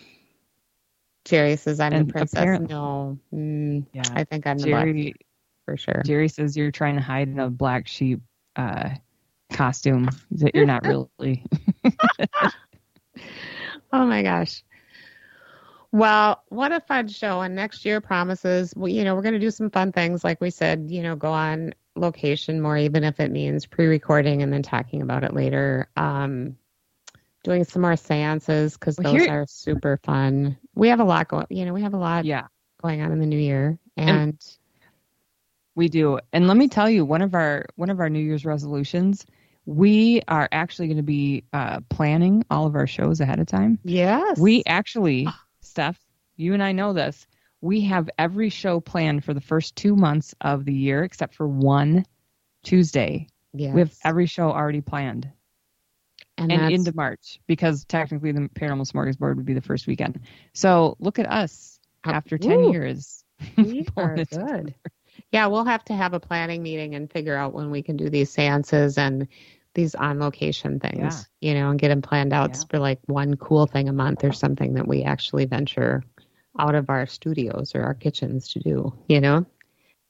Jerry 1.26 1.55
says 1.55 1.80
I'm 1.80 1.93
And 1.93 2.07
the 2.07 2.13
princess. 2.13 2.69
No, 2.69 3.17
mm, 3.34 3.86
Yeah. 3.93 4.03
I 4.13 4.23
think 4.23 4.47
I'm 4.47 4.57
the 4.57 4.69
black 4.69 5.15
for 5.65 5.76
sure. 5.76 6.01
Jerry 6.05 6.30
says 6.30 6.55
you're 6.55 6.71
trying 6.71 6.95
to 6.95 7.01
hide 7.01 7.28
in 7.28 7.39
a 7.39 7.49
black 7.49 7.88
sheep 7.88 8.21
uh, 8.55 8.91
costume 9.51 10.09
that 10.32 10.55
you're 10.55 10.65
not 10.65 10.86
really. 10.88 11.43
Oh 13.91 14.05
my 14.05 14.21
gosh. 14.21 14.63
Well, 15.91 16.43
what 16.49 16.73
a 16.73 16.82
fun 16.82 17.07
show. 17.07 17.39
And 17.41 17.55
next 17.55 17.86
year 17.86 18.01
promises, 18.01 18.73
we, 18.76 18.91
you 18.91 19.03
know, 19.03 19.15
we're 19.15 19.21
going 19.21 19.34
to 19.34 19.39
do 19.39 19.51
some 19.51 19.69
fun 19.69 19.93
things. 19.93 20.23
Like 20.23 20.41
we 20.41 20.49
said, 20.49 20.88
you 20.89 21.01
know, 21.01 21.15
go 21.15 21.32
on 21.32 21.73
location 21.95 22.59
more, 22.59 22.78
even 22.78 23.05
if 23.05 23.19
it 23.21 23.32
means 23.32 23.65
pre 23.65 23.86
recording 23.88 24.41
and 24.41 24.51
then 24.51 24.61
talking 24.61 25.01
about 25.01 25.23
it 25.23 25.34
later. 25.34 25.89
Um, 25.95 26.57
doing 27.45 27.63
some 27.63 27.83
more 27.83 27.95
seances 27.95 28.73
because 28.73 28.97
Well, 28.97 29.13
those 29.13 29.21
here- 29.23 29.31
are 29.41 29.45
super 29.47 29.97
fun. 30.03 30.57
We 30.73 30.89
have 30.89 30.99
a 30.99 31.03
lot 31.05 31.27
going, 31.29 31.45
you 31.49 31.63
know, 31.63 31.73
we 31.73 31.83
have 31.83 31.93
a 31.93 31.97
lot 31.97 32.25
yeah, 32.25 32.47
going 32.81 33.01
on 33.01 33.11
in 33.13 33.19
the 33.19 33.25
new 33.25 33.37
year. 33.39 33.77
And- 33.95 34.09
And, 34.09 34.57
we 35.75 35.87
do. 35.89 36.19
And 36.33 36.47
let 36.47 36.57
me 36.57 36.67
tell 36.67 36.89
you, 36.89 37.03
one 37.05 37.21
of 37.21 37.35
our 37.35 37.65
one 37.75 37.89
of 37.89 37.99
our 37.99 38.09
New 38.09 38.19
Year's 38.19 38.45
resolutions, 38.45 39.25
we 39.65 40.21
are 40.27 40.47
actually 40.51 40.87
going 40.87 40.97
to 40.97 41.03
be 41.03 41.43
uh, 41.53 41.81
planning 41.89 42.45
all 42.49 42.65
of 42.65 42.75
our 42.75 42.87
shows 42.87 43.19
ahead 43.19 43.39
of 43.39 43.47
time. 43.47 43.77
yes, 43.83 44.39
We 44.39 44.63
actually, 44.65 45.27
Steph, 45.61 45.99
you 46.37 46.53
and 46.53 46.63
I 46.63 46.71
know 46.71 46.93
this. 46.93 47.27
We 47.61 47.81
have 47.81 48.09
every 48.17 48.49
show 48.49 48.79
planned 48.79 49.25
for 49.25 49.33
the 49.33 49.41
first 49.41 49.75
two 49.75 49.95
months 49.95 50.33
of 50.41 50.63
the 50.65 50.73
year, 50.73 51.03
except 51.03 51.35
for 51.35 51.47
one 51.47 52.05
Tuesday. 52.63 53.27
yes. 53.53 53.73
We 53.73 53.81
have 53.81 53.93
every 54.03 54.27
show 54.27 54.51
already 54.51 54.81
planned. 54.81 55.29
And, 56.38 56.51
and 56.51 56.73
into 56.73 56.93
March 56.95 57.39
because 57.47 57.86
technically 57.86 58.31
the 58.31 58.41
Paranormal 58.49 58.91
Smorgasbord 58.91 59.36
would 59.38 59.45
be 59.45 59.53
the 59.53 59.61
first 59.61 59.88
weekend. 59.88 60.19
So 60.53 60.95
look 60.99 61.19
at 61.19 61.29
us 61.31 61.79
after 62.03 62.38
10 62.38 62.63
woo. 62.63 62.71
years. 62.71 63.23
We 63.57 63.86
are 63.97 64.15
it 64.15 64.29
together. 64.29 64.63
good. 64.63 64.75
Yeah, 65.31 65.47
we'll 65.47 65.65
have 65.65 65.83
to 65.86 65.93
have 65.93 66.13
a 66.13 66.19
planning 66.19 66.61
meeting 66.61 66.95
and 66.95 67.11
figure 67.11 67.36
out 67.36 67.53
when 67.53 67.71
we 67.71 67.81
can 67.81 67.97
do 67.97 68.09
these 68.09 68.31
seances 68.31 68.97
and 68.97 69.27
these 69.73 69.95
on 69.95 70.19
location 70.19 70.79
things, 70.79 71.27
you 71.41 71.53
know, 71.53 71.69
and 71.69 71.79
get 71.79 71.89
them 71.89 72.01
planned 72.01 72.33
out 72.33 72.55
Yeah. 72.57 72.63
for 72.69 72.79
like 72.79 72.99
one 73.07 73.36
cool 73.36 73.65
thing 73.65 73.89
a 73.89 73.93
month 73.93 74.23
or 74.23 74.31
something 74.31 74.73
that 74.75 74.88
we 74.88 75.03
actually 75.03 75.45
venture 75.45 76.03
out 76.57 76.75
of 76.75 76.89
our 76.89 77.05
studios 77.05 77.75
or 77.75 77.83
our 77.83 77.93
kitchens 77.93 78.49
to 78.53 78.59
do, 78.59 78.93
you 79.07 79.19
know, 79.19 79.45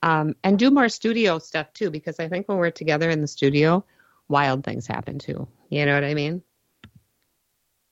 um, 0.04 0.36
and 0.44 0.60
do 0.60 0.70
more 0.70 0.90
studio 0.90 1.40
stuff 1.40 1.74
too, 1.74 1.90
because 1.90 2.20
I 2.20 2.30
think 2.30 2.48
when 2.48 2.58
we're 2.60 2.70
together 2.72 3.10
in 3.10 3.22
the 3.22 3.28
studio, 3.28 3.84
wild 4.28 4.64
things 4.64 4.86
happen 4.86 5.18
too. 5.18 5.48
You 5.70 5.86
know 5.86 5.94
what 5.96 6.04
I 6.04 6.14
mean? 6.14 6.44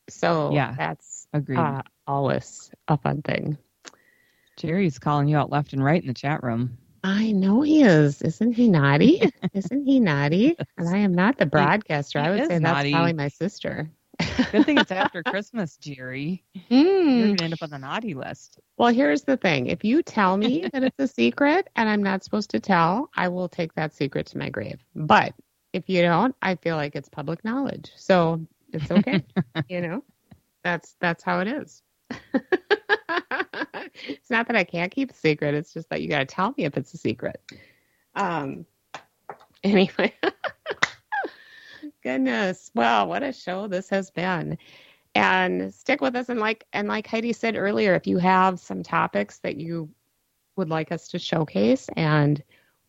So 0.10 0.52
Yeah. 0.54 0.76
that's 0.78 1.28
Agreed. 1.34 1.60
uh, 1.60 1.82
always 2.08 2.72
a 2.88 2.98
fun 2.98 3.22
thing. 3.22 3.58
Jerry's 4.58 5.00
calling 5.00 5.28
you 5.28 5.38
out 5.38 5.50
left 5.50 5.74
and 5.74 5.84
right 5.84 6.02
in 6.02 6.08
the 6.08 6.14
chat 6.14 6.44
room. 6.44 6.78
I 7.04 7.32
know 7.32 7.62
he 7.62 7.82
is. 7.84 8.22
Isn't 8.22 8.54
he 8.54 8.70
naughty? 8.70 9.22
Isn't 9.54 9.86
he 9.86 10.00
naughty? 10.00 10.56
And 10.78 10.88
I 10.88 11.00
am 11.00 11.14
not 11.14 11.38
the 11.38 11.46
broadcaster. 11.46 12.20
he 12.20 12.26
I 12.26 12.30
would 12.32 12.48
say 12.48 12.60
that's 12.60 12.90
probably 12.92 13.14
my 13.14 13.28
sister. 13.28 13.90
Good 14.52 14.66
thing 14.66 14.78
it's 14.78 14.92
after 14.92 15.24
Christmas, 15.24 15.76
Jerry. 15.78 16.44
Hmm. 16.70 16.76
You're 17.20 17.28
going 17.28 17.38
to 17.38 17.44
end 17.44 17.54
up 17.54 17.64
on 17.64 17.72
the 17.72 17.80
naughty 17.80 18.14
list. 18.14 18.60
Well, 18.78 18.94
here's 18.94 19.24
the 19.24 19.36
thing. 19.38 19.68
If 19.68 19.84
you 19.84 20.02
tell 20.02 20.38
me 20.38 20.68
that 20.74 20.84
it's 20.84 21.00
a 21.00 21.08
secret 21.08 21.68
and 21.76 21.90
I'm 21.90 22.04
not 22.04 22.24
supposed 22.24 22.52
to 22.52 22.60
tell, 22.60 23.10
I 23.16 23.28
will 23.28 23.50
take 23.50 23.74
that 23.74 23.94
secret 23.94 24.28
to 24.28 24.38
my 24.38 24.50
grave. 24.50 24.80
But 24.96 25.34
if 25.74 25.90
you 25.90 26.02
don't, 26.04 26.36
I 26.42 26.56
feel 26.56 26.76
like 26.76 26.96
it's 26.96 27.10
public 27.10 27.44
knowledge. 27.44 27.92
So 27.96 28.46
it's 28.72 28.90
okay. 28.90 29.26
you 29.70 29.82
know? 29.82 30.04
That's 30.64 30.96
that's 31.00 31.24
how 31.24 31.40
it 31.40 31.48
is. 31.48 31.82
it's 34.08 34.30
not 34.30 34.48
that 34.48 34.56
I 34.56 34.64
can't 34.64 34.92
keep 34.92 35.12
a 35.12 35.16
secret, 35.16 35.56
it's 35.56 35.74
just 35.74 35.90
that 35.90 36.02
you 36.02 36.08
gotta 36.08 36.26
tell 36.26 36.54
me 36.58 36.66
if 36.66 36.78
it's 36.78 36.94
a 36.94 36.98
secret. 36.98 37.42
Um 38.16 38.66
anyway. 39.64 40.14
Goodness. 42.04 42.70
Well, 42.76 43.08
what 43.08 43.24
a 43.24 43.34
show 43.34 43.68
this 43.68 43.90
has 43.90 44.12
been. 44.12 44.58
And 45.16 45.74
stick 45.74 46.02
with 46.02 46.16
us 46.16 46.30
and 46.30 46.40
like 46.40 46.66
and 46.72 46.88
like 46.88 47.08
Heidi 47.08 47.34
said 47.34 47.56
earlier, 47.56 47.96
if 47.96 48.08
you 48.08 48.18
have 48.20 48.60
some 48.60 48.84
topics 48.84 49.40
that 49.40 49.58
you 49.58 49.90
would 50.56 50.70
like 50.70 50.92
us 50.92 51.10
to 51.10 51.20
showcase 51.20 51.90
and 51.96 52.44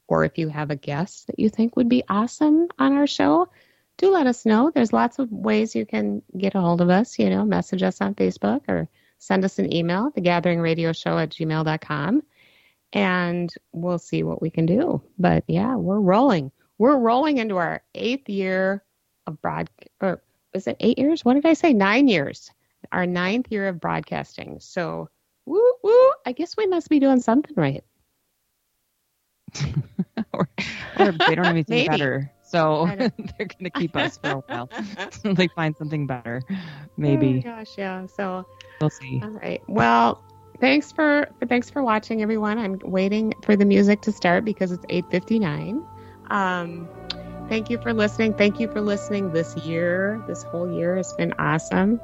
or 0.09 0.25
if 0.25 0.39
you 0.39 0.49
have 0.49 0.71
a 0.71 0.77
guest 0.77 1.27
that 1.27 1.39
you 1.39 1.49
think 1.49 1.77
would 1.77 1.89
be 1.89 2.05
awesome 2.09 2.69
on 2.79 2.93
our 2.93 3.07
show, 3.07 3.49
do 3.97 4.11
let 4.11 4.27
us 4.27 4.45
know. 4.45 4.71
There's 4.71 4.93
lots 4.93 5.19
of 5.19 5.31
ways 5.31 5.75
you 5.75 5.87
can 5.87 6.23
get 6.37 6.55
a 6.55 6.61
hold 6.61 6.81
of 6.81 6.91
us, 6.91 7.19
you 7.19 7.31
know, 7.31 7.45
message 7.45 7.83
us 7.83 8.01
on 8.01 8.15
Facebook 8.15 8.63
or 8.69 8.89
send 9.19 9.45
us 9.45 9.59
an 9.59 9.73
email, 9.73 10.11
thegatheringradioshow 10.11 11.23
at 11.23 11.31
gmail.com, 11.31 12.23
and 12.93 13.55
we'll 13.73 13.99
see 13.99 14.23
what 14.23 14.43
we 14.43 14.51
can 14.51 14.67
do. 14.67 15.03
But 15.19 15.45
yeah, 15.47 15.77
we're 15.77 16.01
rolling. 16.01 16.51
We're 16.79 16.99
rolling 16.99 17.39
into 17.39 17.57
our 17.57 17.83
eighth 17.95 18.29
year 18.29 18.83
of 19.27 19.41
broad, 19.41 19.71
or 20.01 20.23
was 20.53 20.67
it 20.67 20.77
eight 20.81 20.99
years? 20.99 21.25
What 21.25 21.35
did 21.35 21.47
I 21.47 21.55
say? 21.55 21.73
Nine 21.73 22.09
years. 22.09 22.51
Our 22.93 23.07
ninth 23.07 23.47
year 23.51 23.69
of 23.69 23.81
broadcasting. 23.81 24.59
So, 24.61 25.09
woo 25.47 25.73
woo, 25.83 26.13
I 26.27 26.33
guess 26.33 26.57
we 26.57 26.67
must 26.67 26.91
be 26.91 27.01
doing 27.01 27.21
something 27.21 27.55
right. 27.57 27.85
Or, 30.33 30.49
or 30.99 31.13
they 31.27 31.35
don't 31.35 31.47
have 31.47 31.55
anything 31.55 31.87
better. 31.87 32.31
So 32.43 32.87
they're 32.99 33.11
going 33.39 33.65
to 33.65 33.71
keep 33.71 33.97
us 33.97 34.19
for 34.19 34.31
a 34.31 34.39
while. 34.41 34.71
Until 34.99 35.35
they 35.35 35.49
find 35.49 35.77
something 35.77 36.07
better. 36.07 36.43
Oh 36.51 36.57
Maybe. 36.97 37.35
my 37.35 37.41
gosh, 37.41 37.77
yeah. 37.77 38.07
So, 38.07 38.45
We'll 38.81 38.91
see. 38.91 39.21
All 39.23 39.31
right. 39.31 39.63
Well, 39.69 40.23
thanks 40.61 40.93
for 40.93 41.29
thanks 41.49 41.71
for 41.71 41.83
watching, 41.83 42.23
everyone. 42.23 42.59
I'm 42.59 42.79
waiting 42.85 43.35
for 43.43 43.57
the 43.57 43.65
music 43.65 44.03
to 44.03 44.13
start 44.13 44.45
because 44.45 44.73
it's 44.73 44.85
8:59. 44.89 45.85
Um, 46.31 46.89
thank 47.49 47.71
you 47.71 47.79
for 47.79 47.93
listening. 47.93 48.35
Thank 48.35 48.61
you 48.61 48.69
for 48.69 48.81
listening 48.81 49.33
this 49.33 49.57
year. 49.59 50.23
This 50.27 50.43
whole 50.45 50.71
year 50.71 50.97
has 50.97 51.13
been 51.15 51.33
awesome. 51.39 52.01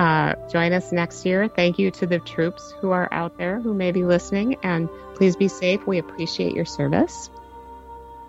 Uh, 0.00 0.34
join 0.48 0.72
us 0.72 0.92
next 0.92 1.26
year. 1.26 1.46
Thank 1.46 1.78
you 1.78 1.90
to 1.90 2.06
the 2.06 2.18
troops 2.20 2.72
who 2.80 2.90
are 2.90 3.06
out 3.12 3.36
there 3.36 3.60
who 3.60 3.74
may 3.74 3.92
be 3.92 4.02
listening, 4.02 4.56
and 4.62 4.88
please 5.14 5.36
be 5.36 5.46
safe. 5.46 5.86
We 5.86 5.98
appreciate 5.98 6.54
your 6.54 6.64
service. 6.64 7.28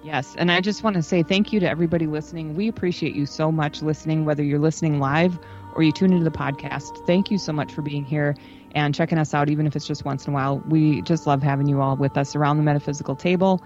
Yes, 0.04 0.36
and 0.38 0.52
I 0.52 0.60
just 0.60 0.84
want 0.84 0.98
to 0.98 1.02
say 1.02 1.24
thank 1.24 1.54
you 1.54 1.62
to 1.62 1.70
everybody 1.70 2.08
listening. 2.08 2.56
We 2.56 2.68
appreciate 2.68 3.16
you 3.16 3.26
so 3.26 3.54
much 3.54 3.82
listening, 3.82 4.26
whether 4.26 4.44
you're 4.44 4.60
listening 4.60 5.00
live 5.00 5.40
or 5.74 5.82
you 5.82 5.94
tune 5.94 6.12
into 6.12 6.26
the 6.26 6.38
podcast. 6.38 7.06
Thank 7.08 7.32
you 7.32 7.38
so 7.38 7.54
much 7.54 7.72
for 7.72 7.82
being 7.82 8.04
here 8.04 8.36
and 8.76 8.94
checking 8.94 9.18
us 9.18 9.34
out, 9.34 9.50
even 9.50 9.66
if 9.66 9.74
it's 9.78 9.88
just 9.88 10.04
once 10.04 10.28
in 10.28 10.34
a 10.34 10.36
while. 10.36 10.62
We 10.68 11.02
just 11.04 11.26
love 11.26 11.42
having 11.42 11.68
you 11.68 11.80
all 11.80 11.96
with 11.96 12.18
us 12.18 12.36
around 12.36 12.58
the 12.58 12.64
metaphysical 12.64 13.16
table 13.16 13.64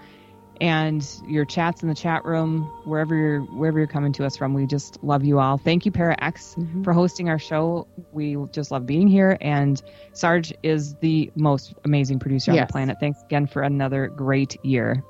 and 0.62 1.06
your 1.28 1.46
chats 1.46 1.82
in 1.84 1.90
the 1.90 1.96
chat 1.96 2.26
room, 2.26 2.62
wherever 2.86 3.16
you're 3.16 3.42
wherever 3.42 3.78
you're 3.78 3.88
coming 3.88 4.14
to 4.14 4.26
us 4.26 4.36
from. 4.38 4.54
We 4.54 4.66
just 4.66 5.04
love 5.04 5.24
you 5.24 5.40
all. 5.40 5.58
Thank 5.58 5.86
you, 5.86 5.92
Para 5.92 6.16
X, 6.20 6.56
Mm-hmm. 6.58 6.84
for 6.84 6.94
hosting 6.94 7.30
our 7.30 7.40
show. 7.40 7.88
We 8.12 8.38
just 8.52 8.72
love 8.72 8.86
being 8.86 9.08
here, 9.08 9.38
and 9.42 9.82
Sarge 10.14 10.54
is 10.64 10.96
the 10.96 11.32
most 11.36 11.74
amazing 11.84 12.20
producer 12.20 12.52
on 12.52 12.58
the 12.68 12.72
planet. 12.72 12.98
Thanks 13.00 13.22
again 13.24 13.48
for 13.48 13.62
another 13.62 14.08
great 14.08 14.58
year. 14.64 15.04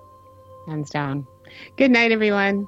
Hands 0.68 0.90
down. 0.90 1.28
Good 1.78 1.92
night, 1.92 2.12
everyone. 2.12 2.68